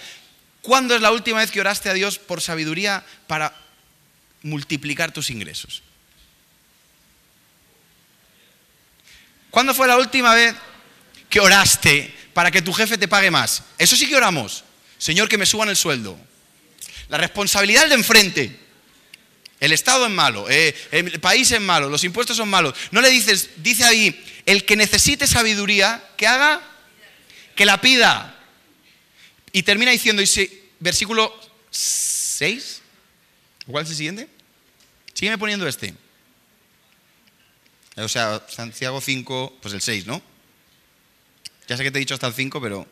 ¿cuándo 0.62 0.95
es 0.95 1.01
la 1.01 1.12
última 1.12 1.39
vez 1.39 1.51
que 1.51 1.62
oraste 1.62 1.89
a 1.89 1.93
Dios 1.93 2.20
por 2.20 2.41
sabiduría 2.41 3.05
para 3.28 3.55
multiplicar 4.41 5.12
tus 5.12 5.30
ingresos? 5.30 5.84
¿Cuándo 9.52 9.76
fue 9.76 9.88
la 9.88 9.97
última 9.97 10.34
vez 10.34 10.56
que 11.30 11.39
oraste 11.39 12.14
para 12.34 12.49
que 12.49 12.62
tu 12.62 12.74
jefe 12.74 12.97
te 12.97 13.08
pague 13.08 13.30
más? 13.30 13.64
Eso 13.78 13.95
sí 13.95 14.08
que 14.08 14.16
oramos. 14.16 14.64
Señor, 14.97 15.28
que 15.28 15.38
me 15.38 15.45
suban 15.45 15.70
el 15.70 15.76
sueldo. 15.76 16.18
La 17.10 17.18
responsabilidad 17.18 17.88
de 17.88 17.95
enfrente. 17.95 18.60
El 19.60 19.74
Estado 19.74 20.08
es 20.08 20.12
malo, 20.12 20.49
eh, 20.49 20.76
el 20.89 21.20
país 21.20 21.52
es 21.52 21.62
malo, 21.62 21.88
los 21.88 22.04
impuestos 22.04 22.36
son 22.36 22.49
malos. 22.49 22.74
No 22.89 22.99
le 22.99 23.12
dices, 23.12 23.52
dice 23.58 23.84
ahí, 23.84 24.20
el 24.47 24.66
que 24.66 24.76
necesite 24.76 25.28
sabiduría, 25.28 26.04
que 26.18 26.26
haga 26.26 26.62
que 27.56 27.64
la 27.64 27.80
pida. 27.80 28.39
Y 29.52 29.62
termina 29.62 29.91
diciendo, 29.91 30.24
versículo 30.80 31.39
6, 31.70 32.82
¿cuál 33.68 33.84
es 33.84 33.91
el 33.91 33.97
siguiente? 33.97 34.28
Sígueme 35.14 35.38
poniendo 35.38 35.68
este. 35.68 35.93
O 38.04 38.10
sea, 38.10 38.41
Santiago 38.47 39.02
5, 39.02 39.60
pues 39.62 39.74
el 39.74 39.82
6, 39.82 40.06
¿no? 40.08 40.22
Ya 41.68 41.78
sé 41.78 41.84
que 41.84 41.91
te 41.91 41.97
he 41.97 42.02
dicho 42.02 42.14
hasta 42.14 42.28
el 42.28 42.34
5, 42.34 42.62
pero 42.62 42.88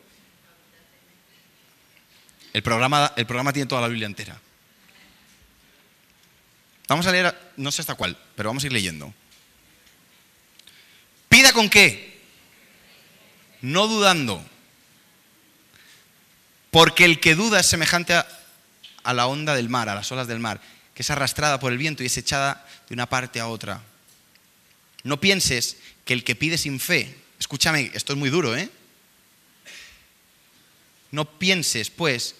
el 2.52 2.62
programa, 2.62 3.12
el 3.16 3.26
programa 3.26 3.52
tiene 3.52 3.68
toda 3.68 3.82
la 3.82 3.88
Biblia 3.88 4.06
entera. 4.06 4.40
Vamos 6.88 7.06
a 7.06 7.12
leer, 7.12 7.52
no 7.56 7.70
sé 7.70 7.82
hasta 7.82 7.94
cuál, 7.94 8.16
pero 8.34 8.48
vamos 8.48 8.64
a 8.64 8.66
ir 8.66 8.72
leyendo. 8.72 9.14
Pida 11.28 11.52
con 11.52 11.70
qué? 11.70 12.20
No 13.60 13.86
dudando. 13.86 14.44
Porque 16.72 17.04
el 17.04 17.20
que 17.20 17.36
duda 17.36 17.60
es 17.60 17.66
semejante 17.66 18.14
a, 18.14 19.14
la 19.14 19.26
onda 19.28 19.54
del 19.54 19.68
mar, 19.68 19.88
a 19.88 19.94
las 19.94 20.10
olas 20.10 20.26
del 20.26 20.40
mar, 20.40 20.60
que 20.94 21.02
es 21.02 21.10
arrastrada 21.10 21.60
por 21.60 21.70
el 21.70 21.78
viento 21.78 22.02
y 22.02 22.06
es 22.06 22.16
echada 22.16 22.66
de 22.88 22.94
una 22.94 23.06
parte 23.06 23.38
a 23.38 23.46
otra. 23.46 23.80
No 25.04 25.20
pienses 25.20 25.76
que 26.04 26.12
el 26.12 26.24
que 26.24 26.34
pide 26.34 26.58
sin 26.58 26.80
fe, 26.80 27.14
escúchame, 27.38 27.90
esto 27.94 28.12
es 28.12 28.18
muy 28.18 28.30
duro, 28.30 28.56
¿eh? 28.56 28.70
No 31.10 31.38
pienses, 31.38 31.90
pues, 31.90 32.36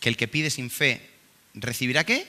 que 0.00 0.08
el 0.08 0.16
que 0.16 0.28
pide 0.28 0.50
sin 0.50 0.70
fe 0.70 1.08
recibirá 1.54 2.04
qué? 2.04 2.26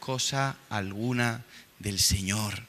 Cosa 0.00 0.56
alguna 0.68 1.44
del 1.78 1.98
Señor. 1.98 2.62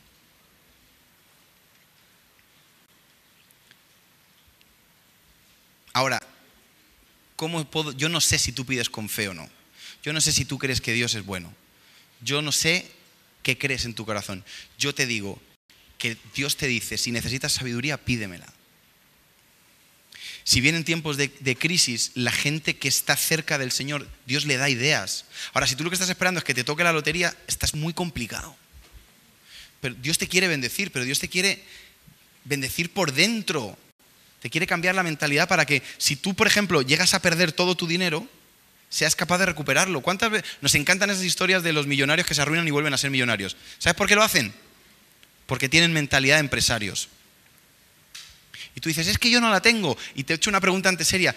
Ahora, 5.93 6.21
¿cómo 7.35 7.65
puedo? 7.65 7.91
Yo 7.91 8.07
no 8.07 8.21
sé 8.21 8.37
si 8.37 8.51
tú 8.51 8.65
pides 8.65 8.89
con 8.89 9.09
fe 9.09 9.29
o 9.29 9.33
no. 9.33 9.49
Yo 10.03 10.13
no 10.13 10.21
sé 10.21 10.31
si 10.31 10.45
tú 10.45 10.57
crees 10.59 10.79
que 10.79 10.93
Dios 10.93 11.15
es 11.15 11.25
bueno. 11.25 11.53
Yo 12.21 12.41
no 12.41 12.51
sé 12.51 12.89
qué 13.47 13.57
crees 13.57 13.85
en 13.85 13.93
tu 13.93 14.05
corazón. 14.05 14.43
Yo 14.77 14.93
te 14.93 15.05
digo 15.05 15.39
que 15.97 16.17
Dios 16.35 16.57
te 16.57 16.67
dice, 16.67 16.97
si 16.97 17.13
necesitas 17.13 17.53
sabiduría, 17.53 17.95
pídemela. 17.95 18.45
Si 20.43 20.59
vienen 20.59 20.83
tiempos 20.83 21.15
de, 21.15 21.29
de, 21.39 21.55
crisis, 21.55 22.11
la 22.13 22.33
gente 22.33 22.75
que 22.75 22.89
está 22.89 23.15
cerca 23.15 23.57
del 23.57 23.71
Señor, 23.71 24.05
Dios 24.25 24.43
le 24.43 24.57
da 24.57 24.69
ideas. 24.69 25.23
Ahora, 25.53 25.65
si 25.65 25.77
tú 25.77 25.85
lo 25.85 25.89
que 25.89 25.93
estás 25.93 26.09
esperando 26.09 26.39
es 26.39 26.43
que 26.43 26.53
te 26.53 26.65
toque 26.65 26.83
la 26.83 26.91
lotería, 26.91 27.33
estás 27.47 27.73
muy 27.73 27.93
complicado. 27.93 28.53
Pero 29.79 29.95
Dios 29.95 30.17
te 30.17 30.27
quiere 30.27 30.49
bendecir, 30.49 30.91
pero 30.91 31.05
Dios 31.05 31.19
te 31.19 31.29
quiere 31.29 31.63
bendecir 32.43 32.91
por 32.91 33.13
dentro. 33.13 33.77
Te 34.41 34.49
quiere 34.49 34.67
cambiar 34.67 34.93
la 34.93 35.03
mentalidad 35.03 35.47
para 35.47 35.65
que 35.65 35.81
si 35.97 36.17
tú, 36.17 36.33
por 36.33 36.47
ejemplo, 36.47 36.81
llegas 36.81 37.13
a 37.13 37.21
perder 37.21 37.53
todo 37.53 37.75
tu 37.75 37.87
dinero, 37.87 38.27
seas 38.89 39.15
capaz 39.15 39.39
de 39.39 39.45
recuperarlo. 39.45 40.01
¿Cuántas 40.01 40.31
veces 40.31 40.49
nos 40.61 40.75
encantan 40.75 41.09
esas 41.09 41.23
historias 41.23 41.63
de 41.63 41.73
los 41.73 41.87
millonarios 41.87 42.27
que 42.27 42.33
se 42.33 42.41
arruinan 42.41 42.67
y 42.67 42.71
vuelven 42.71 42.93
a 42.93 42.97
ser 42.97 43.11
millonarios? 43.11 43.57
¿Sabes 43.77 43.95
por 43.95 44.07
qué 44.07 44.15
lo 44.15 44.23
hacen? 44.23 44.53
Porque 45.45 45.69
tienen 45.69 45.93
mentalidad 45.93 46.35
de 46.35 46.41
empresarios. 46.41 47.09
Y 48.75 48.79
tú 48.79 48.89
dices, 48.89 49.07
es 49.07 49.17
que 49.17 49.29
yo 49.29 49.41
no 49.41 49.49
la 49.49 49.61
tengo. 49.61 49.97
Y 50.15 50.23
te 50.23 50.33
he 50.33 50.35
hecho 50.35 50.49
una 50.49 50.61
pregunta 50.61 50.89
antes 50.89 51.07
seria. 51.07 51.35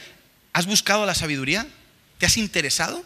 ¿Has 0.53 0.67
buscado 0.67 1.07
la 1.07 1.15
sabiduría? 1.15 1.67
¿Te 2.19 2.27
has 2.27 2.37
interesado? 2.37 3.05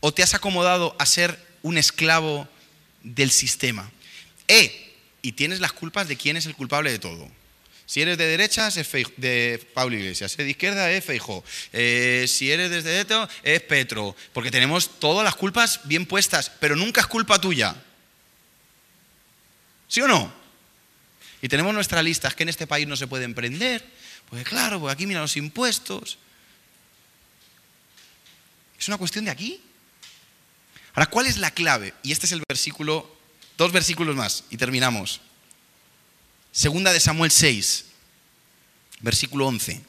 ¿O 0.00 0.12
te 0.12 0.22
has 0.22 0.34
acomodado 0.34 0.96
a 0.98 1.06
ser 1.06 1.38
un 1.62 1.76
esclavo 1.76 2.48
del 3.02 3.30
sistema? 3.30 3.90
Eh, 4.48 4.94
y 5.22 5.32
tienes 5.32 5.60
las 5.60 5.72
culpas 5.72 6.08
de 6.08 6.16
quién 6.16 6.36
es 6.36 6.46
el 6.46 6.54
culpable 6.54 6.90
de 6.90 6.98
todo. 6.98 7.30
Si 7.86 8.00
eres 8.00 8.16
de 8.16 8.26
derechas, 8.26 8.76
es 8.76 8.90
de 9.16 9.66
Pablo 9.74 9.96
Iglesias. 9.96 10.32
Si 10.32 10.36
eres 10.36 10.46
de 10.46 10.50
izquierda, 10.52 10.90
es 10.90 11.04
Feijo. 11.04 11.44
Eh, 11.72 12.24
si 12.28 12.50
eres 12.50 12.70
desde 12.70 12.90
derecho, 12.90 13.28
es 13.42 13.60
Petro. 13.62 14.16
Porque 14.32 14.50
tenemos 14.50 14.98
todas 14.98 15.24
las 15.24 15.34
culpas 15.34 15.80
bien 15.84 16.06
puestas, 16.06 16.50
pero 16.60 16.76
nunca 16.76 17.02
es 17.02 17.06
culpa 17.06 17.40
tuya. 17.40 17.76
¿Sí 19.88 20.00
o 20.00 20.08
no? 20.08 20.32
Y 21.42 21.48
tenemos 21.48 21.74
nuestra 21.74 22.02
lista, 22.02 22.28
es 22.28 22.34
que 22.34 22.42
en 22.44 22.48
este 22.48 22.66
país 22.66 22.88
no 22.88 22.96
se 22.96 23.06
puede 23.06 23.24
emprender, 23.24 23.84
pues 24.30 24.44
claro, 24.44 24.80
porque 24.80 24.94
aquí 24.94 25.06
mira 25.06 25.20
los 25.20 25.36
impuestos. 25.36 26.16
Es 28.78 28.88
una 28.88 28.96
cuestión 28.96 29.26
de 29.26 29.30
aquí. 29.30 29.60
Ahora, 30.94 31.10
¿cuál 31.10 31.26
es 31.26 31.36
la 31.36 31.50
clave? 31.50 31.92
Y 32.02 32.12
este 32.12 32.24
es 32.24 32.32
el 32.32 32.42
versículo, 32.48 33.14
dos 33.58 33.72
versículos 33.72 34.16
más 34.16 34.44
y 34.48 34.56
terminamos. 34.56 35.20
Segunda 36.54 36.92
de 36.92 37.00
Samuel 37.00 37.32
6, 37.32 37.86
versículo 39.00 39.48
11. 39.48 39.82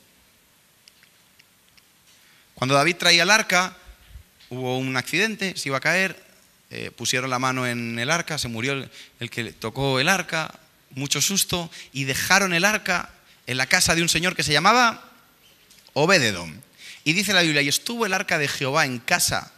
Cuando 2.55 2.73
David 2.73 2.95
traía 2.95 3.21
el 3.21 3.29
arca, 3.29 3.77
hubo 4.49 4.79
un 4.79 4.97
accidente, 4.97 5.55
se 5.57 5.69
iba 5.69 5.77
a 5.77 5.81
caer, 5.81 6.19
eh, 6.71 6.89
pusieron 6.89 7.29
la 7.29 7.37
mano 7.37 7.67
en 7.67 7.99
el 7.99 8.09
arca, 8.09 8.39
se 8.39 8.47
murió 8.47 8.73
el, 9.19 9.29
que 9.29 9.53
tocó 9.53 9.99
el 9.99 10.09
arca, 10.09 10.59
mucho 10.89 11.21
susto, 11.21 11.69
y 11.93 12.05
dejaron 12.05 12.51
el 12.51 12.65
arca 12.65 13.11
en 13.45 13.57
la 13.57 13.67
casa 13.67 13.93
de 13.93 14.01
un 14.01 14.09
señor 14.09 14.35
que 14.35 14.41
se 14.41 14.51
llamaba 14.51 15.11
Obededom. 15.93 16.51
Y 17.03 17.13
dice 17.13 17.33
la 17.33 17.43
Biblia, 17.43 17.61
y 17.61 17.67
estuvo 17.67 18.07
el 18.07 18.13
arca 18.13 18.39
de 18.39 18.47
Jehová 18.47 18.85
en 18.85 18.97
casa 18.97 19.51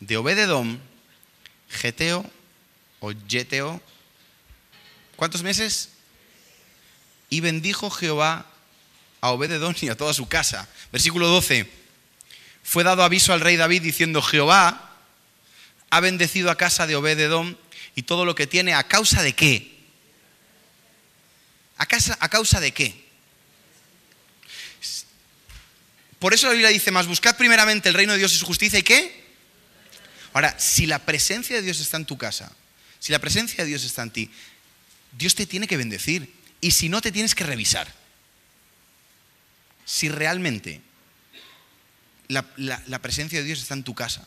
de 0.00 0.18
Obededom, 0.18 0.78
Geteo 1.70 2.30
o 2.98 3.14
Geteo, 3.26 3.80
¿cuántos 5.16 5.42
meses? 5.42 5.92
Y 7.30 7.40
bendijo 7.40 7.90
Jehová 7.90 8.46
a 9.20 9.30
Obededom 9.30 9.74
y 9.80 9.88
a 9.88 9.96
toda 9.96 10.12
su 10.12 10.28
casa. 10.28 10.68
Versículo 10.92 11.28
12. 11.28 11.70
Fue 12.62 12.84
dado 12.84 13.02
aviso 13.02 13.32
al 13.32 13.40
rey 13.40 13.56
David 13.56 13.82
diciendo, 13.82 14.20
Jehová 14.20 14.96
ha 15.90 16.00
bendecido 16.00 16.50
a 16.50 16.56
casa 16.56 16.86
de 16.86 16.96
Obededom 16.96 17.56
y 17.94 18.02
todo 18.02 18.24
lo 18.24 18.34
que 18.34 18.46
tiene, 18.46 18.74
¿a 18.74 18.84
causa 18.84 19.22
de 19.22 19.32
qué? 19.32 19.78
¿A, 21.76 21.86
casa, 21.86 22.16
¿A 22.20 22.28
causa 22.28 22.60
de 22.60 22.72
qué? 22.72 23.08
Por 26.18 26.34
eso 26.34 26.46
la 26.46 26.52
Biblia 26.52 26.68
dice, 26.68 26.90
más 26.90 27.06
buscad 27.06 27.36
primeramente 27.36 27.88
el 27.88 27.94
reino 27.94 28.12
de 28.12 28.18
Dios 28.18 28.34
y 28.34 28.38
su 28.38 28.46
justicia 28.46 28.78
y 28.78 28.82
qué? 28.82 29.24
Ahora, 30.32 30.54
si 30.58 30.86
la 30.86 30.98
presencia 31.00 31.56
de 31.56 31.62
Dios 31.62 31.80
está 31.80 31.96
en 31.96 32.04
tu 32.04 32.18
casa, 32.18 32.52
si 32.98 33.10
la 33.10 33.18
presencia 33.18 33.64
de 33.64 33.68
Dios 33.68 33.84
está 33.84 34.02
en 34.02 34.10
ti, 34.10 34.30
Dios 35.12 35.34
te 35.34 35.46
tiene 35.46 35.66
que 35.66 35.76
bendecir. 35.76 36.39
Y 36.60 36.72
si 36.72 36.88
no, 36.88 37.00
te 37.00 37.12
tienes 37.12 37.34
que 37.34 37.44
revisar. 37.44 37.92
Si 39.84 40.08
realmente 40.08 40.80
la, 42.28 42.98
presencia 43.00 43.38
de 43.38 43.44
Dios 43.44 43.60
está 43.60 43.74
en 43.74 43.82
tu 43.82 43.94
casa. 43.94 44.26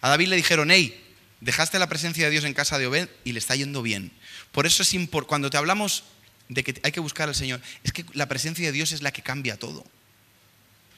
A 0.00 0.08
David 0.08 0.28
le 0.28 0.36
dijeron, 0.36 0.70
hey, 0.70 0.98
dejaste 1.40 1.78
la 1.78 1.88
presencia 1.88 2.24
de 2.24 2.30
Dios 2.30 2.44
en 2.44 2.54
casa 2.54 2.78
de 2.78 2.86
Obed 2.86 3.08
y 3.24 3.32
le 3.32 3.38
está 3.38 3.54
yendo 3.54 3.82
bien. 3.82 4.10
Por 4.50 4.66
eso 4.66 4.82
es 4.82 4.94
importante, 4.94 5.28
cuando 5.28 5.50
te 5.50 5.56
hablamos 5.56 6.04
de 6.48 6.64
que 6.64 6.80
hay 6.82 6.92
que 6.92 7.00
buscar 7.00 7.28
al 7.28 7.34
Señor, 7.34 7.60
es 7.84 7.92
que 7.92 8.04
la 8.12 8.28
presencia 8.28 8.66
de 8.66 8.72
Dios 8.72 8.92
es 8.92 9.02
la 9.02 9.12
que 9.12 9.22
cambia 9.22 9.58
todo. 9.58 9.84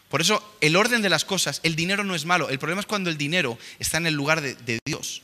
Por 0.09 0.21
eso 0.21 0.57
el 0.61 0.77
orden 0.77 1.03
de 1.03 1.11
las 1.11 1.25
cosas, 1.25 1.61
el 1.63 1.77
dinero 1.77 2.05
no 2.05 2.15
es 2.15 2.25
malo, 2.25 2.49
el 2.49 2.59
problema 2.59 2.81
es 2.81 2.87
cuando 2.87 3.11
el 3.11 3.19
dinero 3.19 3.59
está 3.79 3.99
en 3.99 4.07
el 4.07 4.15
lugar 4.15 4.41
de, 4.41 4.55
de 4.55 4.79
Dios. 4.87 5.23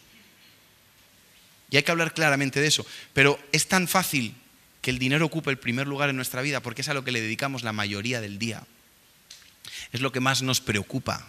Y 1.70 1.76
hay 1.76 1.82
que 1.82 1.92
hablar 1.92 2.12
claramente 2.12 2.60
de 2.60 2.66
eso. 2.66 2.84
Pero 3.14 3.38
es 3.52 3.68
tan 3.68 3.86
fácil 3.86 4.34
que 4.80 4.90
el 4.90 4.98
dinero 4.98 5.26
ocupe 5.26 5.50
el 5.50 5.58
primer 5.58 5.86
lugar 5.86 6.08
en 6.08 6.16
nuestra 6.16 6.42
vida 6.42 6.60
porque 6.60 6.82
es 6.82 6.88
a 6.88 6.94
lo 6.94 7.04
que 7.04 7.12
le 7.12 7.20
dedicamos 7.20 7.62
la 7.62 7.72
mayoría 7.72 8.20
del 8.20 8.38
día. 8.38 8.64
Es 9.92 10.00
lo 10.00 10.12
que 10.12 10.20
más 10.20 10.42
nos 10.42 10.60
preocupa. 10.60 11.26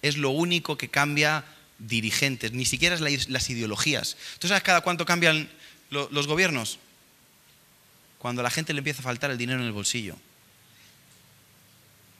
Es 0.00 0.16
lo 0.16 0.30
único 0.30 0.78
que 0.78 0.88
cambia 0.88 1.44
dirigentes, 1.78 2.52
ni 2.52 2.64
siquiera 2.64 2.94
es 2.94 3.28
las 3.28 3.50
ideologías. 3.50 4.16
¿Tú 4.38 4.48
sabes 4.48 4.62
cada 4.62 4.80
cuánto 4.80 5.04
cambian 5.04 5.50
los 5.90 6.26
gobiernos? 6.26 6.78
Cuando 8.18 8.40
a 8.40 8.44
la 8.44 8.50
gente 8.50 8.72
le 8.72 8.78
empieza 8.78 9.00
a 9.00 9.04
faltar 9.04 9.30
el 9.30 9.38
dinero 9.38 9.60
en 9.60 9.66
el 9.66 9.72
bolsillo. 9.72 10.16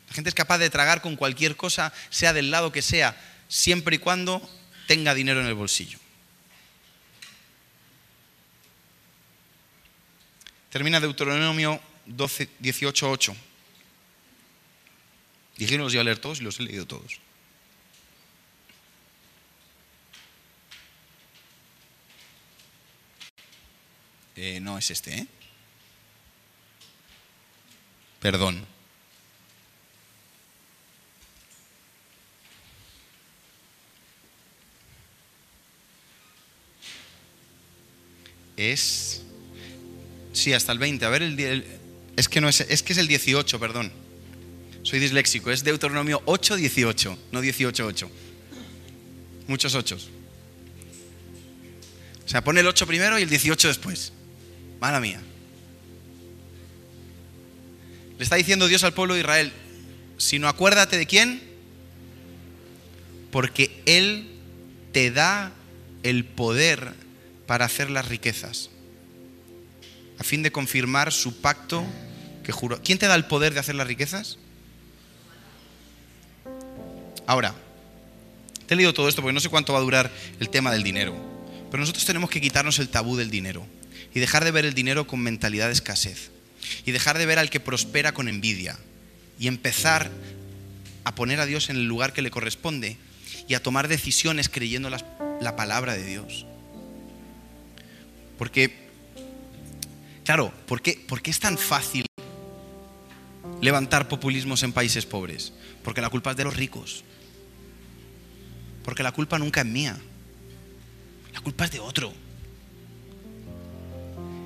La 0.08 0.14
gente 0.14 0.28
es 0.28 0.34
capaz 0.34 0.58
de 0.58 0.68
tragar 0.68 1.00
con 1.00 1.16
cualquier 1.16 1.56
cosa, 1.56 1.92
sea 2.10 2.32
del 2.32 2.50
lado 2.50 2.72
que 2.72 2.82
sea, 2.82 3.16
siempre 3.48 3.96
y 3.96 3.98
cuando 3.98 4.42
tenga 4.86 5.14
dinero 5.14 5.40
en 5.40 5.46
el 5.46 5.54
bolsillo. 5.54 5.98
Termina 10.72 10.98
Deuteronomio 11.00 11.78
12, 12.06 12.48
18, 12.58 13.10
8. 13.10 13.36
Dijeron 15.58 15.84
los 15.84 15.92
iba 15.92 16.00
a 16.00 16.04
leer 16.04 16.18
todos 16.18 16.40
y 16.40 16.44
los 16.44 16.58
he 16.58 16.62
leído 16.62 16.86
todos. 16.86 17.20
Eh, 24.34 24.60
no 24.60 24.78
es 24.78 24.90
este, 24.90 25.14
¿eh? 25.14 25.26
Perdón. 28.18 28.66
es... 38.56 39.24
Sí, 40.32 40.52
hasta 40.52 40.72
el 40.72 40.78
20. 40.78 41.04
A 41.04 41.08
ver, 41.10 41.22
el, 41.22 41.64
es, 42.16 42.28
que 42.28 42.40
no 42.40 42.48
es, 42.48 42.60
es 42.60 42.82
que 42.82 42.92
es 42.92 42.98
el 42.98 43.08
18, 43.08 43.60
perdón. 43.60 43.92
Soy 44.82 44.98
disléxico. 44.98 45.50
Es 45.50 45.64
Deuteronomio 45.64 46.22
8, 46.24 46.56
18, 46.56 47.18
no 47.32 47.40
18, 47.40 47.86
8. 47.86 48.10
Muchos 49.46 49.74
ochos. 49.74 50.08
O 52.24 52.28
sea, 52.28 52.42
pone 52.42 52.60
el 52.60 52.66
8 52.66 52.86
primero 52.86 53.18
y 53.18 53.22
el 53.22 53.28
18 53.28 53.68
después. 53.68 54.12
Mala 54.80 55.00
mía. 55.00 55.20
Le 58.18 58.24
está 58.24 58.36
diciendo 58.36 58.68
Dios 58.68 58.84
al 58.84 58.94
pueblo 58.94 59.14
de 59.14 59.20
Israel, 59.20 59.52
si 60.16 60.38
no 60.38 60.48
acuérdate 60.48 60.96
de 60.96 61.06
quién, 61.06 61.42
porque 63.32 63.82
Él 63.86 64.28
te 64.92 65.10
da 65.10 65.52
el 66.02 66.24
poder 66.24 66.92
para 67.46 67.64
hacer 67.64 67.90
las 67.90 68.06
riquezas, 68.06 68.70
a 70.22 70.24
fin 70.24 70.44
de 70.44 70.52
confirmar 70.52 71.12
su 71.12 71.40
pacto 71.40 71.84
que 72.44 72.52
juró. 72.52 72.80
¿Quién 72.80 72.96
te 72.96 73.08
da 73.08 73.16
el 73.16 73.24
poder 73.24 73.54
de 73.54 73.58
hacer 73.58 73.74
las 73.74 73.88
riquezas? 73.88 74.38
Ahora, 77.26 77.56
te 78.66 78.74
he 78.74 78.76
leído 78.76 78.94
todo 78.94 79.08
esto 79.08 79.20
porque 79.20 79.32
no 79.32 79.40
sé 79.40 79.48
cuánto 79.48 79.72
va 79.72 79.80
a 79.80 79.82
durar 79.82 80.12
el 80.38 80.48
tema 80.48 80.70
del 80.70 80.84
dinero, 80.84 81.16
pero 81.72 81.80
nosotros 81.80 82.04
tenemos 82.04 82.30
que 82.30 82.40
quitarnos 82.40 82.78
el 82.78 82.88
tabú 82.88 83.16
del 83.16 83.30
dinero 83.30 83.66
y 84.14 84.20
dejar 84.20 84.44
de 84.44 84.52
ver 84.52 84.64
el 84.64 84.74
dinero 84.74 85.08
con 85.08 85.18
mentalidad 85.18 85.66
de 85.66 85.72
escasez 85.72 86.30
y 86.86 86.92
dejar 86.92 87.18
de 87.18 87.26
ver 87.26 87.40
al 87.40 87.50
que 87.50 87.58
prospera 87.58 88.14
con 88.14 88.28
envidia 88.28 88.78
y 89.40 89.48
empezar 89.48 90.08
a 91.02 91.16
poner 91.16 91.40
a 91.40 91.46
Dios 91.46 91.68
en 91.68 91.74
el 91.74 91.88
lugar 91.88 92.12
que 92.12 92.22
le 92.22 92.30
corresponde 92.30 92.96
y 93.48 93.54
a 93.54 93.62
tomar 93.62 93.88
decisiones 93.88 94.48
creyendo 94.48 94.88
la 94.88 95.56
palabra 95.56 95.94
de 95.94 96.04
Dios. 96.04 96.46
Porque, 98.38 98.81
claro, 100.24 100.52
¿por 100.66 100.80
qué, 100.82 101.04
es 101.24 101.40
tan 101.40 101.58
fácil 101.58 102.04
levantar 103.60 104.08
populismos 104.08 104.62
en 104.62 104.72
países 104.72 105.06
pobres? 105.06 105.52
Porque 105.82 106.00
la 106.00 106.10
culpa 106.10 106.32
es 106.32 106.36
de 106.36 106.44
los 106.44 106.56
ricos. 106.56 107.04
Porque 108.84 109.02
la 109.02 109.12
culpa 109.12 109.38
nunca 109.38 109.60
es 109.60 109.66
mía. 109.66 109.98
La 111.32 111.40
culpa 111.40 111.64
es 111.64 111.72
de 111.72 111.80
otro. 111.80 112.12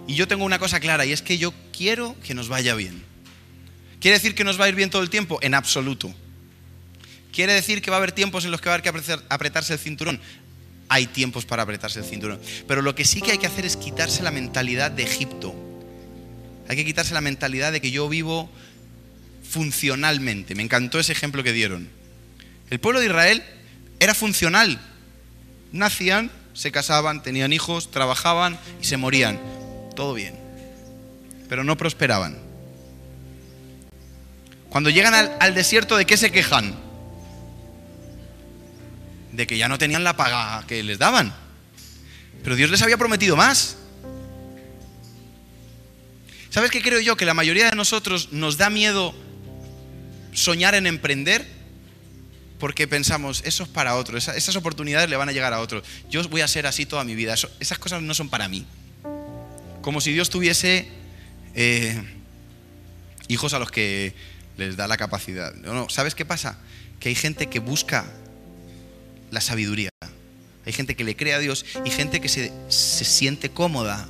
Y 0.06 0.14
yo 0.14 0.28
tengo 0.28 0.44
una 0.44 0.58
cosa 0.58 0.78
clara 0.78 1.04
y 1.04 1.12
es 1.12 1.22
que 1.22 1.38
yo 1.38 1.52
quiero 1.72 2.14
que 2.22 2.34
nos 2.34 2.48
vaya 2.48 2.74
bien. 2.74 3.02
¿Quiere 4.00 4.18
decir 4.18 4.34
que 4.34 4.44
nos 4.44 4.60
va 4.60 4.66
a 4.66 4.68
ir 4.68 4.74
bien 4.74 4.90
todo 4.90 5.02
el 5.02 5.10
tiempo? 5.10 5.38
En 5.42 5.54
absoluto. 5.54 6.14
¿Quiere 7.32 7.54
decir 7.54 7.82
que 7.82 7.90
va 7.90 7.96
a 7.96 7.98
haber 7.98 8.12
tiempos 8.12 8.44
en 8.44 8.50
los 8.50 8.60
que 8.60 8.68
va 8.68 8.74
a 8.74 8.78
haber 8.78 8.92
que 8.92 9.18
apretarse 9.28 9.72
el 9.72 9.78
cinturón? 9.78 10.20
hay 10.88 11.06
tiempos 11.06 11.44
para 11.44 11.62
apretarse 11.62 12.00
el 12.00 12.04
cinturón. 12.04 12.40
Pero 12.66 12.82
lo 12.82 12.94
que 12.94 13.04
sí 13.04 13.20
que 13.20 13.32
hay 13.32 13.38
que 13.38 13.46
hacer 13.46 13.64
es 13.64 13.76
quitarse 13.76 14.22
la 14.22 14.30
mentalidad 14.30 14.90
de 14.90 15.02
Egipto. 15.02 15.54
Hay 16.68 16.76
que 16.76 16.84
quitarse 16.84 17.14
la 17.14 17.20
mentalidad 17.20 17.72
de 17.72 17.80
que 17.80 17.90
yo 17.90 18.08
vivo 18.08 18.50
funcionalmente. 19.48 20.54
Me 20.54 20.62
encantó 20.62 20.98
ese 20.98 21.12
ejemplo 21.12 21.42
que 21.42 21.52
dieron. 21.52 21.88
El 22.70 22.80
pueblo 22.80 23.00
de 23.00 23.06
Israel 23.06 23.42
era 24.00 24.14
funcional. 24.14 24.80
Nacían, 25.72 26.30
se 26.54 26.72
casaban, 26.72 27.22
tenían 27.22 27.52
hijos, 27.52 27.90
trabajaban 27.90 28.58
y 28.80 28.84
se 28.86 28.96
morían. 28.96 29.38
Todo 29.94 30.14
bien. 30.14 30.34
Pero 31.48 31.64
no 31.64 31.76
prosperaban. 31.76 32.38
Cuando 34.68 34.90
llegan 34.90 35.14
al, 35.14 35.54
desierto, 35.54 35.96
¿de 35.96 36.06
qué 36.06 36.16
se 36.16 36.30
quejan? 36.30 36.86
de 39.36 39.46
que 39.46 39.58
ya 39.58 39.68
no 39.68 39.76
tenían 39.76 40.02
la 40.02 40.16
paga 40.16 40.64
que 40.66 40.82
les 40.82 40.98
daban. 40.98 41.32
Pero 42.42 42.56
Dios 42.56 42.70
les 42.70 42.82
había 42.82 42.96
prometido 42.96 43.36
más. 43.36 43.76
¿Sabes 46.56 46.70
qué 46.70 46.80
creo 46.80 47.00
yo? 47.00 47.18
Que 47.18 47.26
la 47.26 47.34
mayoría 47.34 47.68
de 47.68 47.76
nosotros 47.76 48.32
nos 48.32 48.56
da 48.56 48.70
miedo 48.70 49.14
soñar 50.32 50.74
en 50.74 50.86
emprender 50.86 51.46
porque 52.58 52.88
pensamos, 52.88 53.42
eso 53.44 53.64
es 53.64 53.68
para 53.68 53.94
otros, 53.94 54.26
esas, 54.28 54.56
oportunidades 54.56 55.10
le 55.10 55.16
van 55.16 55.28
a 55.28 55.32
llegar 55.32 55.52
a 55.52 55.60
otros. 55.60 55.84
Yo 56.08 56.26
voy 56.30 56.40
a 56.40 56.48
ser 56.48 56.66
así 56.66 56.86
toda 56.86 57.04
mi 57.04 57.14
vida, 57.14 57.34
esas 57.60 57.78
cosas 57.78 58.00
no 58.00 58.14
son 58.14 58.30
para 58.30 58.48
mí. 58.48 58.64
Como 59.82 60.00
si 60.00 60.14
Dios 60.14 60.30
tuviese 60.30 60.88
eh, 61.54 62.02
hijos 63.28 63.52
a 63.52 63.58
los 63.58 63.70
que 63.70 64.14
les 64.56 64.78
da 64.78 64.88
la 64.88 64.96
capacidad. 64.96 65.52
No, 65.56 65.90
¿sabes 65.90 66.14
qué 66.14 66.24
pasa? 66.24 66.58
Que 67.00 67.10
hay 67.10 67.14
gente 67.14 67.48
que 67.48 67.58
busca 67.58 68.06
la 69.30 69.42
sabiduría. 69.42 69.90
Hay 70.64 70.72
gente 70.72 70.96
que 70.96 71.04
le 71.04 71.16
cree 71.16 71.34
a 71.34 71.38
Dios 71.38 71.66
y 71.84 71.90
gente 71.90 72.22
que 72.22 72.30
se, 72.30 72.50
se 72.70 73.04
siente 73.04 73.50
cómoda 73.50 74.08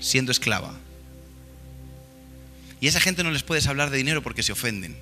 siendo 0.00 0.32
esclava. 0.32 0.76
Y 2.80 2.86
a 2.86 2.88
esa 2.90 3.00
gente 3.00 3.22
no 3.24 3.30
les 3.30 3.42
puedes 3.42 3.66
hablar 3.66 3.90
de 3.90 3.98
dinero 3.98 4.22
porque 4.22 4.42
se 4.42 4.52
ofenden. 4.52 4.96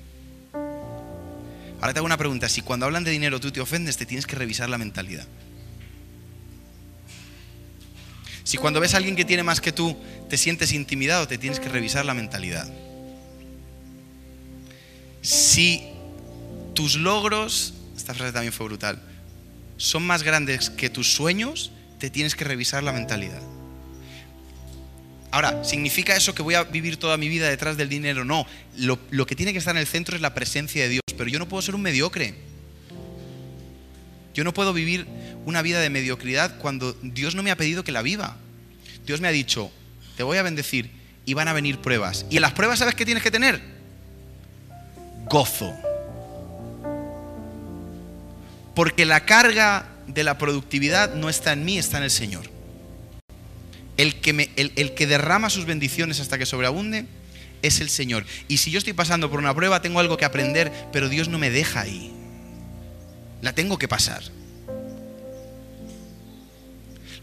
Ahora 1.79 1.93
te 1.93 1.99
hago 1.99 2.05
una 2.05 2.17
pregunta. 2.17 2.49
Si 2.49 2.61
cuando 2.61 2.85
hablan 2.85 3.03
de 3.03 3.11
dinero 3.11 3.39
tú 3.39 3.51
te 3.51 3.61
ofendes, 3.61 3.97
te 3.97 4.05
tienes 4.05 4.25
que 4.25 4.35
revisar 4.35 4.69
la 4.69 4.77
mentalidad. 4.77 5.27
Si 8.43 8.57
cuando 8.57 8.79
ves 8.79 8.93
a 8.93 8.97
alguien 8.97 9.15
que 9.15 9.25
tiene 9.25 9.43
más 9.43 9.59
que 9.59 9.73
tú 9.73 9.97
te 10.29 10.37
sientes 10.37 10.71
intimidado, 10.71 11.27
te 11.27 11.37
tienes 11.37 11.59
que 11.59 11.67
revisar 11.69 12.05
la 12.05 12.13
mentalidad. 12.13 12.67
Si 15.21 15.83
tus 16.73 16.95
logros, 16.95 17.73
esta 17.97 18.13
frase 18.13 18.31
también 18.31 18.53
fue 18.53 18.67
brutal, 18.67 19.01
son 19.75 20.07
más 20.07 20.23
grandes 20.23 20.69
que 20.69 20.89
tus 20.89 21.11
sueños, 21.11 21.71
te 21.99 22.09
tienes 22.09 22.35
que 22.35 22.45
revisar 22.45 22.83
la 22.83 22.93
mentalidad. 22.93 23.41
Ahora, 25.31 25.63
¿significa 25.63 26.15
eso 26.15 26.33
que 26.33 26.41
voy 26.41 26.55
a 26.55 26.63
vivir 26.63 26.97
toda 26.97 27.17
mi 27.17 27.27
vida 27.27 27.49
detrás 27.49 27.75
del 27.75 27.89
dinero? 27.89 28.23
No, 28.23 28.47
lo, 28.77 29.25
que 29.25 29.35
tiene 29.35 29.51
que 29.51 29.59
estar 29.59 29.75
en 29.75 29.81
el 29.81 29.87
centro 29.87 30.15
es 30.15 30.21
la 30.21 30.33
presencia 30.33 30.83
de 30.83 30.89
Dios, 30.89 31.01
pero 31.17 31.29
yo 31.29 31.37
no 31.37 31.49
puedo 31.49 31.61
ser 31.61 31.75
un 31.75 31.81
mediocre. 31.81 32.35
Yo 34.33 34.43
no 34.43 34.53
puedo 34.53 34.71
vivir 34.71 35.05
una 35.45 35.61
vida 35.61 35.81
de 35.81 35.89
mediocridad 35.89 36.57
cuando 36.59 36.93
Dios 37.01 37.35
no 37.35 37.43
me 37.43 37.51
ha 37.51 37.57
pedido 37.57 37.83
que 37.83 37.91
la 37.91 38.01
viva. 38.01 38.37
Dios 39.05 39.19
me 39.19 39.27
ha 39.27 39.31
dicho, 39.31 39.71
te 40.15 40.23
voy 40.23 40.37
a 40.37 40.43
bendecir 40.43 40.91
y 41.25 41.33
van 41.33 41.47
a 41.47 41.53
venir 41.53 41.79
pruebas. 41.79 42.25
Y 42.29 42.37
en 42.37 42.41
las 42.41 42.53
pruebas, 42.53 42.79
¿sabes 42.79 42.95
qué 42.95 43.05
tienes 43.05 43.23
que 43.23 43.31
tener? 43.31 43.61
Gozo. 45.25 45.73
Porque 48.75 49.05
la 49.05 49.25
carga 49.25 49.87
de 50.07 50.23
la 50.23 50.37
productividad 50.37 51.15
no 51.15 51.29
está 51.29 51.53
en 51.53 51.65
mí, 51.65 51.77
está 51.77 51.97
en 51.97 52.03
el 52.03 52.11
Señor. 52.11 52.56
El 53.97 54.19
que, 54.21 54.51
el 54.55 54.93
que 54.93 55.07
derrama 55.07 55.49
sus 55.49 55.65
bendiciones 55.65 56.19
hasta 56.19 56.37
que 56.37 56.45
sobreabunde 56.45 57.05
es 57.61 57.81
el 57.81 57.89
Señor. 57.89 58.25
Y 58.47 58.57
si 58.57 58.71
yo 58.71 58.77
estoy 58.77 58.93
pasando 58.93 59.29
por 59.29 59.39
una 59.39 59.53
prueba, 59.53 59.81
tengo 59.81 59.99
algo 59.99 60.17
que 60.17 60.25
aprender, 60.25 60.71
pero 60.91 61.09
Dios 61.09 61.27
no 61.27 61.37
me 61.37 61.49
deja 61.49 61.81
ahí. 61.81 62.11
La 63.41 63.53
tengo 63.53 63.77
que 63.77 63.87
pasar. 63.87 64.23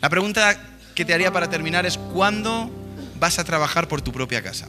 La 0.01 0.09
pregunta 0.09 0.61
que 0.95 1.05
te 1.05 1.14
haría 1.14 1.33
para 1.33 1.49
terminar 1.49 1.87
es, 1.87 1.99
¿cuándo 1.99 2.70
vas 3.18 3.39
a 3.39 3.45
trabajar 3.45 3.89
por 3.89 4.03
tu 4.03 4.12
propia 4.12 4.43
casa? 4.43 4.68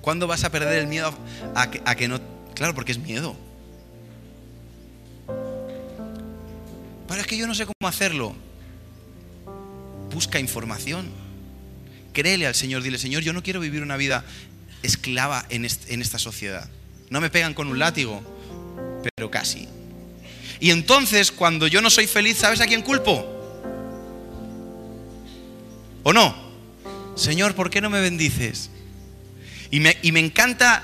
¿Cuándo 0.00 0.26
vas 0.26 0.42
a 0.44 0.50
perder 0.50 0.78
el 0.80 0.88
miedo 0.88 1.14
a 1.54 1.70
que, 1.70 1.80
a 1.84 1.94
que 1.94 2.08
no... 2.08 2.20
Claro, 2.54 2.74
porque 2.74 2.92
es 2.92 2.98
miedo. 2.98 3.36
Pero 7.08 7.20
es 7.20 7.26
que 7.26 7.36
yo 7.36 7.46
no 7.46 7.54
sé 7.54 7.66
cómo 7.66 7.88
hacerlo. 7.88 8.34
Busca 10.12 10.38
información. 10.38 11.10
Créele 12.12 12.46
al 12.46 12.54
Señor. 12.54 12.82
Dile, 12.82 12.98
Señor, 12.98 13.22
yo 13.22 13.32
no 13.32 13.42
quiero 13.42 13.60
vivir 13.60 13.82
una 13.82 13.96
vida 13.96 14.24
esclava 14.82 15.44
en, 15.48 15.64
esta 15.64 16.18
sociedad. 16.18 16.68
No 17.10 17.20
me 17.20 17.30
pegan 17.30 17.54
con 17.54 17.68
un 17.68 17.78
látigo, 17.78 18.22
pero 19.14 19.30
casi. 19.30 19.68
Y 20.60 20.70
entonces, 20.70 21.32
cuando 21.32 21.66
yo 21.66 21.80
no 21.80 21.90
soy 21.90 22.06
feliz, 22.06 22.38
¿sabes 22.38 22.60
a 22.60 22.66
quién 22.66 22.82
culpo? 22.82 23.28
¿O 26.02 26.12
no? 26.12 26.34
Señor, 27.16 27.54
¿por 27.54 27.70
qué 27.70 27.80
no 27.80 27.90
me 27.90 28.00
bendices? 28.00 28.70
Y 29.70 29.80
me, 29.80 29.96
y 30.02 30.12
me 30.12 30.20
encanta 30.20 30.82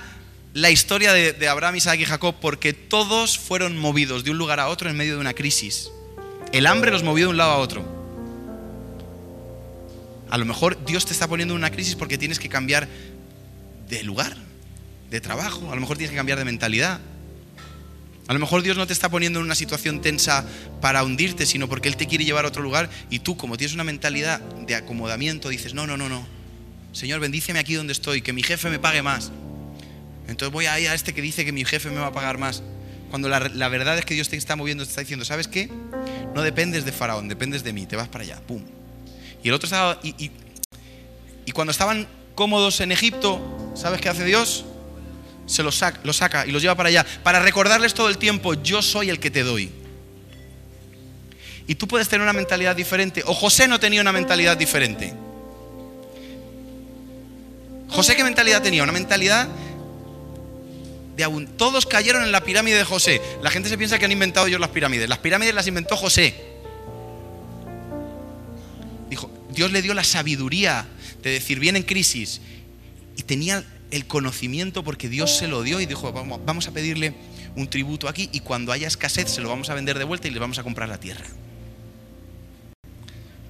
la 0.55 0.71
historia 0.71 1.13
de, 1.13 1.33
de, 1.33 1.49
Abraham, 1.49 1.77
Isaac 1.77 2.01
y 2.01 2.05
Jacob 2.05 2.37
porque 2.41 2.73
todos 2.73 3.39
fueron 3.39 3.77
movidos 3.77 4.25
de 4.25 4.31
un 4.31 4.39
lugar 4.39 4.61
a 4.61 4.69
otro 4.69 4.89
en 4.89 4.97
medio 4.97 5.15
de 5.15 5.21
una 5.21 5.35
crisis. 5.35 5.91
El 6.53 6.67
hambre 6.67 6.91
los 6.91 7.03
movió 7.03 7.27
de 7.27 7.31
un 7.31 7.37
lado 7.37 7.53
a 7.53 7.59
otro. 7.59 7.98
A 10.31 10.39
lo 10.39 10.45
mejor 10.45 10.85
Dios 10.85 11.07
te 11.07 11.13
está 11.13 11.27
poniendo 11.27 11.55
en 11.55 11.59
una 11.59 11.71
crisis 11.71 11.95
porque 11.95 12.19
tienes 12.19 12.39
que 12.39 12.49
cambiar 12.49 12.89
de 13.89 14.03
lugar, 14.03 14.37
de 15.11 15.21
trabajo, 15.21 15.71
a 15.73 15.75
lo 15.75 15.81
mejor 15.81 15.97
tienes 15.97 16.11
que 16.11 16.17
cambiar 16.17 16.39
de 16.39 16.45
mentalidad. 16.45 17.01
A 18.27 18.35
lo 18.35 18.39
mejor 18.39 18.63
Dios 18.63 18.77
no 18.77 18.87
te 18.87 18.93
está 18.93 19.09
poniendo 19.09 19.39
en 19.39 19.47
una 19.47 19.55
situación 19.55 20.03
tensa 20.03 20.45
para 20.83 21.03
hundirte, 21.03 21.47
sino 21.47 21.67
porque 21.67 21.89
Él 21.89 21.97
te 21.97 22.07
quiere 22.07 22.27
llevar 22.27 22.45
a 22.45 22.49
otro 22.49 22.63
lugar 22.63 22.91
y 23.09 23.21
tú, 23.21 23.39
como 23.39 23.57
tienes 23.57 23.73
una 23.73 23.85
mentalidad 23.85 24.41
de 24.41 24.75
acomodamiento, 24.75 25.49
dices, 25.49 25.73
no, 25.73 25.87
no, 25.87 25.97
no, 25.97 26.11
no. 26.11 26.27
Señor, 26.93 27.21
bendíceme 27.21 27.59
aquí 27.59 27.75
donde 27.75 27.95
estoy, 27.95 28.21
que 28.21 28.35
mi 28.35 28.43
jefe 28.43 28.69
me 28.69 28.79
pague 28.79 29.01
más. 29.01 29.33
Entonces 30.29 30.53
voy 30.53 30.67
a 30.67 30.79
ir 30.79 30.91
a 30.91 30.95
este 30.95 31.15
que 31.15 31.23
dice 31.23 31.47
que 31.47 31.53
mi 31.53 31.65
jefe 31.65 31.89
me 31.89 31.97
va 31.97 32.09
a 32.09 32.13
pagar 32.13 32.37
más. 32.37 32.63
Cuando 33.09 33.31
la, 33.31 33.69
verdad 33.69 33.97
es 33.97 34.05
que 34.05 34.13
Dios 34.13 34.29
te 34.29 34.37
está 34.37 34.57
moviendo, 34.57 34.85
te 34.85 34.91
está 34.91 35.01
diciendo, 35.01 35.25
¿sabes 35.25 35.49
qué? 35.49 35.71
No 36.35 36.43
dependes 36.43 36.85
de 36.85 36.93
Faraón, 36.93 37.29
dependes 37.29 37.65
de 37.65 37.73
mí, 37.73 37.87
te 37.87 37.97
vas 37.97 38.09
para 38.09 38.25
allá, 38.25 38.41
pum. 38.47 38.63
Y 39.43 39.49
el 39.49 39.55
otro 39.55 39.67
estaba, 39.67 39.99
y, 40.03 40.31
y, 41.47 41.53
cuando 41.53 41.71
estaban 41.71 42.07
cómodos 42.35 42.81
en 42.81 42.93
Egipto, 42.93 43.41
¿sabes 43.75 44.01
qué 44.01 44.09
hace 44.09 44.25
Dios? 44.25 44.65
se 45.49 45.63
los 45.63 45.77
saca, 45.77 45.99
los 46.05 46.17
saca 46.17 46.47
y 46.47 46.51
los 46.51 46.61
lleva 46.61 46.75
para 46.75 46.91
allá, 46.91 47.07
para 47.23 47.41
recordarles 47.41 47.95
todo 47.95 48.09
el 48.09 48.19
tiempo, 48.19 48.55
yo 48.55 48.83
soy 48.83 49.09
el 49.09 49.19
que 49.19 49.31
te 49.31 49.43
doy. 49.43 49.71
Y 51.67 51.75
tú 51.75 51.89
puedes 51.89 52.09
tener 52.09 52.23
una 52.23 52.33
mentalidad 52.33 52.77
diferente, 52.77 53.23
o 53.27 53.35
José 53.35 53.67
no 53.67 53.81
tenía 53.81 54.01
una 54.01 54.13
mentalidad 54.13 54.57
diferente. 54.57 55.15
José 57.89 58.15
qué 58.15 58.25
mentalidad 58.25 58.63
tenía? 58.63 58.83
Una 58.83 58.93
mentalidad 58.93 59.49
de 61.17 61.25
abund 61.25 61.57
Todos 61.57 61.87
cayeron 61.87 62.23
en 62.23 62.33
la 62.33 62.43
pirámide 62.43 62.77
de 62.77 62.85
José. 62.85 63.21
La 63.43 63.51
gente 63.51 63.69
se 63.69 63.79
piensa 63.79 63.99
que 63.99 64.05
han 64.05 64.13
inventado 64.13 64.47
ellos 64.47 64.61
las 64.61 64.71
pirámides. 64.71 65.09
Las 65.09 65.19
pirámides 65.19 65.55
las 65.55 65.67
inventó 65.67 65.97
José. 65.97 66.35
Dios 69.59 69.73
le 69.73 69.83
dio 69.83 69.93
la 69.93 70.05
sabiduría 70.05 70.87
de 71.21 71.31
decir, 71.31 71.59
viene 71.59 71.81
en 71.81 71.85
crisis. 71.85 72.41
Y 73.17 73.25
tenía 73.25 73.65
el 73.91 74.07
conocimiento 74.07 74.85
porque 74.85 75.09
Dios 75.09 75.37
se 75.37 75.49
lo 75.49 75.65
dio 75.65 75.81
y 75.81 75.87
dijo, 75.87 76.13
vamos, 76.13 76.69
a 76.69 76.71
pedirle 76.71 77.13
un 77.57 77.69
tributo 77.69 78.09
aquí 78.09 78.31
y 78.33 78.39
cuando 78.39 78.71
haya 78.71 78.87
escasez 78.87 79.29
se 79.29 79.41
lo 79.41 79.49
vamos 79.49 79.69
a 79.69 79.75
vender 79.75 79.99
de 79.99 80.05
vuelta 80.05 80.29
y 80.29 80.31
le 80.31 80.39
vamos 80.39 80.61
a 80.61 80.63
comprar 80.63 80.89
la 80.89 81.01
tierra. 81.01 81.25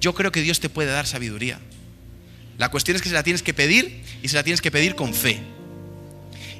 Yo 0.01 0.15
creo 0.15 0.31
que 0.31 0.41
Dios 0.41 0.59
te 0.59 0.67
puede 0.67 0.89
dar 0.89 1.05
sabiduría. 1.05 1.59
La 2.57 2.71
cuestión 2.71 2.95
es 2.95 3.03
que 3.03 3.09
se 3.09 3.13
la 3.13 3.21
tienes 3.21 3.43
que 3.43 3.53
pedir 3.53 4.01
y 4.23 4.29
se 4.29 4.35
la 4.35 4.41
tienes 4.41 4.61
que 4.61 4.71
pedir 4.71 4.95
con 4.95 5.13
fe. 5.13 5.39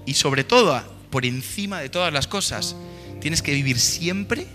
Y 0.06 0.14
sobre 0.14 0.44
todo, 0.44 0.80
por 1.10 1.26
encima 1.26 1.82
de 1.82 1.90
todas 1.90 2.14
las 2.14 2.28
cosas, 2.28 2.76
tienes 3.20 3.42
que 3.42 3.56
vivir 3.56 3.80
siempre 3.80 4.46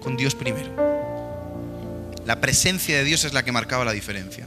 con 0.00 0.16
Dios 0.16 0.34
primero. 0.34 0.97
La 2.28 2.42
presencia 2.42 2.94
de 2.94 3.04
Dios 3.04 3.24
es 3.24 3.32
la 3.32 3.42
que 3.42 3.52
marcaba 3.52 3.86
la 3.86 3.92
diferencia. 3.92 4.46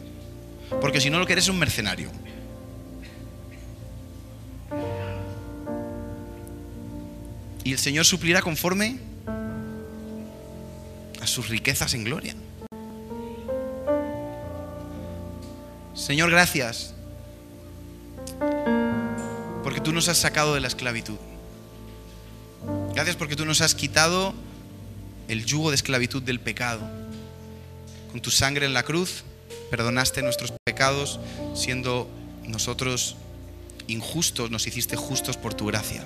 Porque 0.79 1.01
si 1.01 1.09
no, 1.09 1.17
lo 1.17 1.25
que 1.25 1.33
eres 1.33 1.45
es 1.45 1.49
un 1.49 1.57
mercenario. 1.57 2.11
y 7.63 7.71
el 7.73 7.79
Señor 7.79 8.05
suplirá 8.05 8.41
conforme 8.41 8.99
a 11.21 11.25
sus 11.25 11.49
riquezas 11.49 11.93
en 11.93 12.03
gloria. 12.03 12.35
Señor, 15.95 16.29
gracias 16.29 16.93
porque 19.63 19.79
tú 19.79 19.91
nos 19.91 20.07
has 20.07 20.17
sacado 20.17 20.53
de 20.53 20.59
la 20.59 20.67
esclavitud. 20.67 21.17
Gracias 22.93 23.15
porque 23.15 23.35
tú 23.35 23.45
nos 23.45 23.61
has 23.61 23.73
quitado 23.73 24.35
el 25.27 25.45
yugo 25.45 25.71
de 25.71 25.75
esclavitud 25.75 26.21
del 26.21 26.39
pecado. 26.39 27.00
Con 28.11 28.21
tu 28.21 28.31
sangre 28.31 28.65
en 28.65 28.73
la 28.73 28.83
cruz 28.83 29.23
perdonaste 29.69 30.21
nuestros 30.21 30.53
pecados, 30.63 31.19
siendo 31.55 32.09
nosotros 32.45 33.15
injustos, 33.87 34.51
nos 34.51 34.67
hiciste 34.67 34.95
justos 34.95 35.37
por 35.37 35.53
tu 35.53 35.65
gracia. 35.65 36.05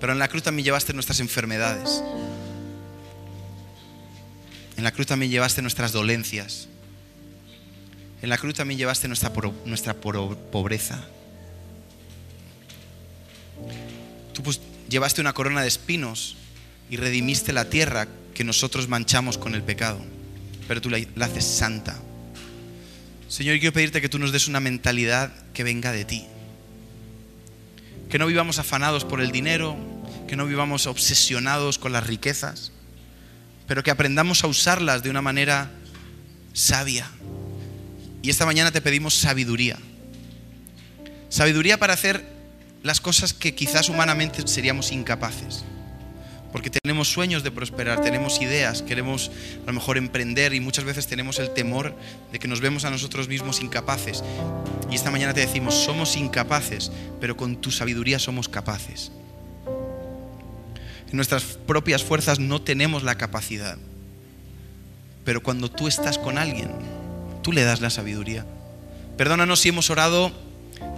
Pero 0.00 0.12
en 0.12 0.18
la 0.18 0.28
cruz 0.28 0.42
también 0.42 0.64
llevaste 0.64 0.92
nuestras 0.92 1.20
enfermedades. 1.20 2.02
En 4.76 4.84
la 4.84 4.92
cruz 4.92 5.06
también 5.06 5.30
llevaste 5.30 5.62
nuestras 5.62 5.92
dolencias. 5.92 6.68
En 8.20 8.28
la 8.28 8.38
cruz 8.38 8.54
también 8.54 8.78
llevaste 8.78 9.08
nuestra, 9.08 9.32
nuestra 9.64 9.94
pobreza. 9.94 11.04
Tú 14.32 14.42
pues, 14.42 14.60
llevaste 14.88 15.20
una 15.20 15.32
corona 15.32 15.62
de 15.62 15.68
espinos 15.68 16.36
y 16.90 16.96
redimiste 16.96 17.52
la 17.52 17.70
tierra 17.70 18.08
que 18.34 18.44
nosotros 18.44 18.88
manchamos 18.88 19.38
con 19.38 19.54
el 19.54 19.62
pecado. 19.62 20.00
Pero 20.68 20.80
tú 20.80 20.90
la, 20.90 20.98
haces 21.24 21.44
santa. 21.44 21.98
Señor, 23.28 23.58
quiero 23.58 23.72
pedirte 23.72 24.00
que 24.00 24.08
tú 24.08 24.18
nos 24.18 24.32
des 24.32 24.48
una 24.48 24.60
mentalidad 24.60 25.32
que 25.52 25.64
venga 25.64 25.92
de 25.92 26.04
ti. 26.04 26.26
Que 28.10 28.18
no 28.18 28.26
vivamos 28.26 28.58
afanados 28.58 29.04
por 29.04 29.20
el 29.20 29.32
dinero, 29.32 29.76
que 30.28 30.36
no 30.36 30.46
vivamos 30.46 30.86
obsesionados 30.86 31.78
con 31.78 31.92
las 31.92 32.06
riquezas, 32.06 32.72
pero 33.66 33.82
que 33.82 33.90
aprendamos 33.90 34.44
a 34.44 34.48
usarlas 34.48 35.02
de 35.02 35.10
una 35.10 35.22
manera 35.22 35.70
sabia, 36.52 37.10
Y 38.22 38.30
esta 38.30 38.46
mañana 38.46 38.70
te 38.70 38.80
pedimos 38.80 39.14
sabiduría. 39.14 39.78
Sabiduría 41.28 41.78
para 41.78 41.94
hacer 41.94 42.24
las 42.82 43.00
cosas 43.00 43.32
que 43.32 43.54
quizás 43.54 43.88
humanamente 43.88 44.46
seríamos 44.46 44.92
incapaces. 44.92 45.64
Porque 46.52 46.68
tenemos 46.68 47.08
sueños 47.08 47.42
de 47.42 47.50
prosperar, 47.50 48.02
tenemos 48.02 48.40
ideas, 48.42 48.82
queremos 48.82 49.30
a 49.62 49.66
lo 49.66 49.72
mejor 49.72 49.96
emprender 49.96 50.52
y 50.52 50.60
muchas 50.60 50.84
veces 50.84 51.06
tenemos 51.06 51.38
el 51.38 51.54
temor 51.54 51.96
de 52.30 52.38
que 52.38 52.46
nos 52.46 52.60
vemos 52.60 52.84
a 52.84 52.90
nosotros 52.90 53.26
mismos 53.26 53.62
incapaces. 53.62 54.22
Y 54.90 54.94
esta 54.94 55.10
mañana 55.10 55.32
te 55.32 55.40
decimos, 55.40 55.74
somos 55.74 56.16
incapaces, 56.16 56.92
pero 57.20 57.36
con 57.36 57.56
tu 57.56 57.70
sabiduría 57.70 58.18
somos 58.18 58.50
capaces. 58.50 59.10
En 61.08 61.16
nuestras 61.16 61.44
propias 61.44 62.04
fuerzas 62.04 62.38
no 62.38 62.60
tenemos 62.60 63.02
la 63.02 63.16
capacidad. 63.16 63.78
Pero 65.24 65.42
cuando 65.42 65.70
tú 65.70 65.88
estás 65.88 66.18
con 66.18 66.36
alguien, 66.36 66.70
tú 67.42 67.52
le 67.52 67.64
das 67.64 67.80
la 67.80 67.90
sabiduría. 67.90 68.44
Perdónanos 69.16 69.60
si 69.60 69.70
hemos 69.70 69.88
orado 69.88 70.32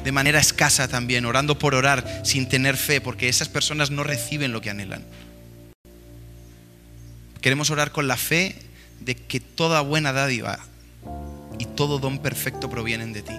de 0.03 0.13
manera 0.13 0.39
escasa 0.39 0.89
también, 0.89 1.25
orando 1.25 1.59
por 1.59 1.75
orar 1.75 2.23
sin 2.25 2.49
tener 2.49 2.77
fe, 2.77 3.01
porque 3.01 3.29
esas 3.29 3.49
personas 3.49 3.91
no 3.91 4.05
reciben 4.05 4.53
lo 4.53 4.61
que 4.61 4.71
anhelan. 4.71 5.05
Queremos 7.45 7.69
orar 7.69 7.93
con 7.93 8.09
la 8.09 8.17
fe 8.17 8.57
de 9.01 9.17
que 9.17 9.39
toda 9.39 9.83
buena 9.83 10.15
dádiva 10.15 10.61
y 11.59 11.67
todo 11.67 11.99
don 11.99 12.21
perfecto 12.21 12.71
provienen 12.71 13.13
de 13.13 13.21
ti. 13.21 13.35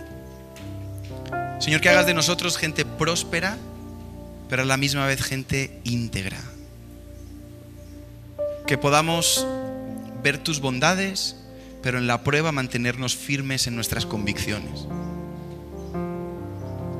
Señor, 1.60 1.82
que 1.82 1.90
hagas 1.90 2.06
de 2.06 2.14
nosotros 2.14 2.56
gente 2.56 2.86
próspera, 2.86 3.58
pero 4.48 4.62
a 4.62 4.66
la 4.66 4.78
misma 4.78 5.08
vez 5.08 5.24
gente 5.24 5.82
íntegra. 5.86 6.38
Que 8.68 8.78
podamos 8.78 9.44
ver 10.22 10.38
tus 10.38 10.60
bondades, 10.60 11.38
pero 11.82 11.98
en 11.98 12.06
la 12.06 12.22
prueba 12.22 12.52
mantenernos 12.52 13.16
firmes 13.16 13.66
en 13.66 13.74
nuestras 13.74 14.06
convicciones. 14.06 14.86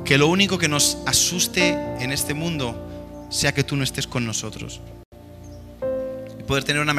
Que 0.04 0.18
lo 0.18 0.26
único 0.26 0.58
que 0.58 0.66
nos 0.66 0.98
asuste 1.06 1.68
en 2.00 2.10
este 2.10 2.34
mundo 2.34 3.28
sea 3.30 3.54
que 3.54 3.62
tú 3.62 3.76
no 3.76 3.84
estés 3.84 4.08
con 4.08 4.26
nosotros 4.26 4.80
poder 6.46 6.64
tener 6.64 6.82
una, 6.82 6.94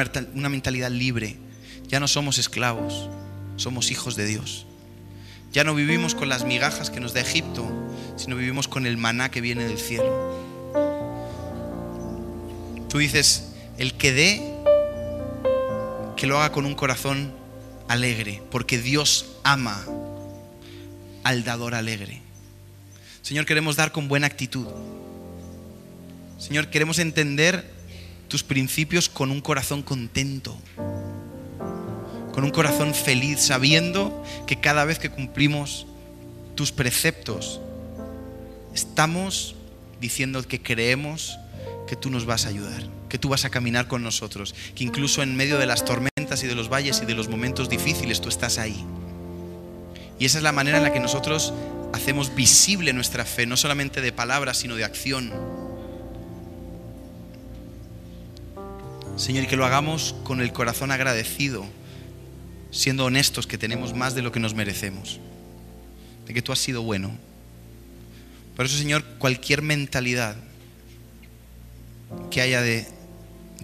mentalidad 0.48 0.90
libre. 0.90 1.36
Ya 1.88 2.00
no 2.00 2.08
somos 2.08 2.38
esclavos, 2.38 3.08
somos 3.56 3.90
hijos 3.90 4.14
de 4.16 4.26
Dios. 4.26 4.66
Ya 5.52 5.64
no 5.64 5.74
vivimos 5.74 6.14
con 6.14 6.28
las 6.28 6.44
migajas 6.44 6.90
que 6.90 7.00
nos 7.00 7.14
da 7.14 7.20
Egipto, 7.20 7.66
sino 8.16 8.36
vivimos 8.36 8.68
con 8.68 8.86
el 8.86 8.96
maná 8.98 9.30
que 9.30 9.40
viene 9.40 9.64
del 9.64 9.78
cielo. 9.78 10.46
Tú 12.88 12.98
dices, 12.98 13.52
el 13.78 13.94
que 13.94 14.12
dé, 14.12 14.54
que 16.16 16.26
lo 16.26 16.38
haga 16.38 16.52
con 16.52 16.66
un 16.66 16.74
corazón 16.74 17.32
alegre, 17.88 18.42
porque 18.50 18.78
Dios 18.78 19.26
ama 19.44 19.84
al 21.24 21.44
dador 21.44 21.74
alegre. 21.74 22.20
Señor, 23.22 23.46
queremos 23.46 23.76
dar 23.76 23.92
con 23.92 24.08
buena 24.08 24.26
actitud. 24.26 24.66
Señor, 26.38 26.68
queremos 26.68 26.98
entender 26.98 27.77
tus 28.28 28.44
principios 28.44 29.08
con 29.08 29.30
un 29.30 29.40
corazón 29.40 29.82
contento, 29.82 30.56
con 32.32 32.44
un 32.44 32.50
corazón 32.50 32.94
feliz, 32.94 33.40
sabiendo 33.40 34.24
que 34.46 34.60
cada 34.60 34.84
vez 34.84 34.98
que 34.98 35.10
cumplimos 35.10 35.86
tus 36.54 36.70
preceptos, 36.70 37.60
estamos 38.74 39.56
diciendo 40.00 40.42
que 40.42 40.62
creemos 40.62 41.38
que 41.88 41.96
tú 41.96 42.10
nos 42.10 42.26
vas 42.26 42.44
a 42.44 42.50
ayudar, 42.50 42.84
que 43.08 43.18
tú 43.18 43.30
vas 43.30 43.44
a 43.44 43.50
caminar 43.50 43.88
con 43.88 44.02
nosotros, 44.02 44.54
que 44.74 44.84
incluso 44.84 45.22
en 45.22 45.34
medio 45.34 45.58
de 45.58 45.66
las 45.66 45.84
tormentas 45.84 46.42
y 46.44 46.46
de 46.46 46.54
los 46.54 46.68
valles 46.68 47.00
y 47.02 47.06
de 47.06 47.14
los 47.14 47.28
momentos 47.28 47.68
difíciles 47.68 48.20
tú 48.20 48.28
estás 48.28 48.58
ahí. 48.58 48.84
Y 50.18 50.26
esa 50.26 50.38
es 50.38 50.44
la 50.44 50.52
manera 50.52 50.78
en 50.78 50.84
la 50.84 50.92
que 50.92 51.00
nosotros 51.00 51.54
hacemos 51.92 52.34
visible 52.34 52.92
nuestra 52.92 53.24
fe, 53.24 53.46
no 53.46 53.56
solamente 53.56 54.00
de 54.00 54.12
palabras, 54.12 54.58
sino 54.58 54.76
de 54.76 54.84
acción. 54.84 55.32
Señor, 59.18 59.44
y 59.44 59.46
que 59.48 59.56
lo 59.56 59.66
hagamos 59.66 60.14
con 60.22 60.40
el 60.40 60.52
corazón 60.52 60.92
agradecido, 60.92 61.66
siendo 62.70 63.04
honestos 63.04 63.48
que 63.48 63.58
tenemos 63.58 63.92
más 63.92 64.14
de 64.14 64.22
lo 64.22 64.30
que 64.30 64.38
nos 64.38 64.54
merecemos, 64.54 65.18
de 66.26 66.32
que 66.32 66.40
tú 66.40 66.52
has 66.52 66.60
sido 66.60 66.82
bueno. 66.82 67.10
Por 68.56 68.66
eso, 68.66 68.78
Señor, 68.78 69.04
cualquier 69.18 69.60
mentalidad 69.60 70.36
que 72.30 72.40
haya 72.40 72.62
de, 72.62 72.86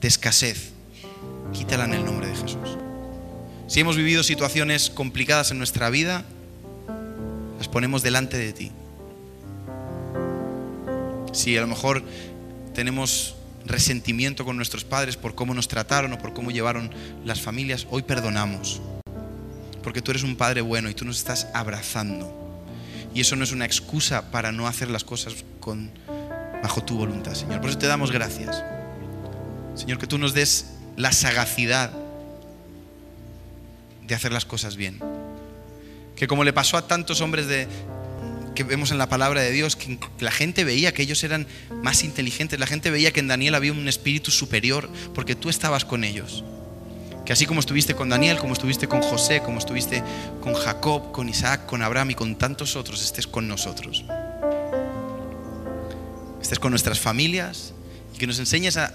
de 0.01 0.09
escasez, 0.09 0.73
quítala 1.53 1.85
en 1.85 1.95
el 1.95 2.05
nombre 2.05 2.27
de 2.27 2.35
Jesús. 2.35 2.77
Si 3.69 3.79
hemos 3.79 3.97
vivido 3.97 4.25
situaciones 4.25 4.91
complicadas 4.91 5.53
en 5.53 5.59
nuestra 5.59 5.89
vida, 5.89 6.25
las 7.59 7.69
ponemos 7.69 8.03
delante 8.03 8.37
de 8.37 8.53
ti. 8.53 8.73
Si 11.33 11.57
a 11.57 11.61
lo 11.61 11.69
mejor 11.69 12.03
tenemos 12.75 13.37
resentimiento 13.67 14.45
con 14.45 14.57
nuestros 14.57 14.85
padres 14.85 15.17
por 15.17 15.35
cómo 15.35 15.55
nos 15.55 15.69
trataron 15.69 16.13
o 16.13 16.19
por 16.19 16.33
cómo 16.33 16.51
llevaron 16.51 16.91
las 17.25 17.41
familias, 17.41 17.87
hoy 17.91 18.03
perdonamos. 18.03 18.81
Porque 19.83 20.01
tú 20.01 20.11
eres 20.11 20.23
un 20.23 20.37
Padre 20.37 20.63
bueno 20.63 20.89
y 20.89 20.95
tú 20.95 21.05
nos 21.05 21.19
estás 21.19 21.49
abrazando. 21.53 22.45
Y 23.15 23.21
eso 23.21 23.37
no 23.37 23.45
es 23.45 23.53
una 23.53 23.65
excusa 23.65 24.31
para 24.31 24.51
no 24.51 24.67
hacer 24.67 24.91
las 24.91 25.05
cosas 25.05 25.45
con, 25.61 25.91
bajo 26.63 26.83
tu 26.83 26.97
voluntad, 26.97 27.35
Señor. 27.35 27.61
Por 27.61 27.71
eso 27.71 27.79
te 27.79 27.87
damos 27.87 28.11
gracias. 28.11 28.65
Señor, 29.75 29.99
que 29.99 30.07
tú 30.07 30.19
nos 30.19 30.35
des 30.35 30.71
la 30.97 31.13
sagacidad 31.13 31.91
de 34.07 34.15
hacer 34.15 34.33
las 34.33 34.45
cosas 34.45 34.77
bien. 34.77 35.01
Que 36.17 36.27
como 36.27 36.45
le 36.45 36.53
pasó 36.53 36.77
a 36.77 36.87
tantos 36.87 37.21
hombres 37.21 37.47
de, 37.47 37.69
que 38.55 38.65
vemos 38.65 38.91
en 38.91 38.99
la 38.99 39.09
palabra 39.09 39.41
de 39.41 39.51
Dios, 39.51 39.77
que 39.77 39.99
la 40.21 40.31
gente 40.31 40.65
veía 40.65 40.93
que 40.93 41.03
ellos 41.03 41.23
eran 41.25 41.47
más 41.83 42.05
inteligentes, 42.05 42.59
la 42.59 42.67
gente 42.67 42.91
veía 42.91 43.13
que 43.13 43.21
en 43.21 43.29
Daniel 43.29 43.55
había 43.55 43.73
un 43.73 43.89
espíritu 43.89 44.31
superior, 44.31 44.89
porque 45.15 45.35
tú 45.35 45.49
estabas 45.49 45.85
con 45.85 46.05
ellos. 46.05 46.45
Que 47.25 47.33
así 47.33 47.47
como 47.47 47.61
estuviste 47.61 47.95
con 47.95 48.11
Daniel, 48.11 48.39
como 48.39 48.53
estuviste 48.53 48.87
con 48.87 49.01
José, 49.01 49.41
como 49.41 49.59
estuviste 49.59 50.03
con 50.43 50.55
Jacob, 50.55 51.11
con 51.11 51.29
Isaac, 51.29 51.67
con 51.67 51.83
Abraham 51.83 52.11
y 52.11 52.15
con 52.15 52.37
tantos 52.37 52.77
otros, 52.77 53.03
estés 53.03 53.27
con 53.27 53.49
nosotros. 53.49 54.05
Estés 56.43 56.59
con 56.59 56.71
nuestras 56.71 57.01
familias 57.01 57.73
y 58.15 58.19
que 58.19 58.27
nos 58.27 58.39
enseñes 58.39 58.77
a, 58.77 58.93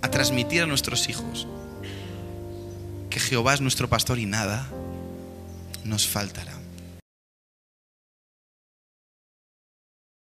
a 0.00 0.10
transmitir 0.10 0.62
a 0.62 0.66
nuestros 0.66 1.08
hijos 1.08 1.46
que 3.14 3.20
Jehová 3.20 3.54
es 3.54 3.60
nuestro 3.60 3.88
pastor 3.88 4.18
y 4.18 4.26
nada 4.26 4.66
nos 5.84 6.04
faltará. 6.08 6.53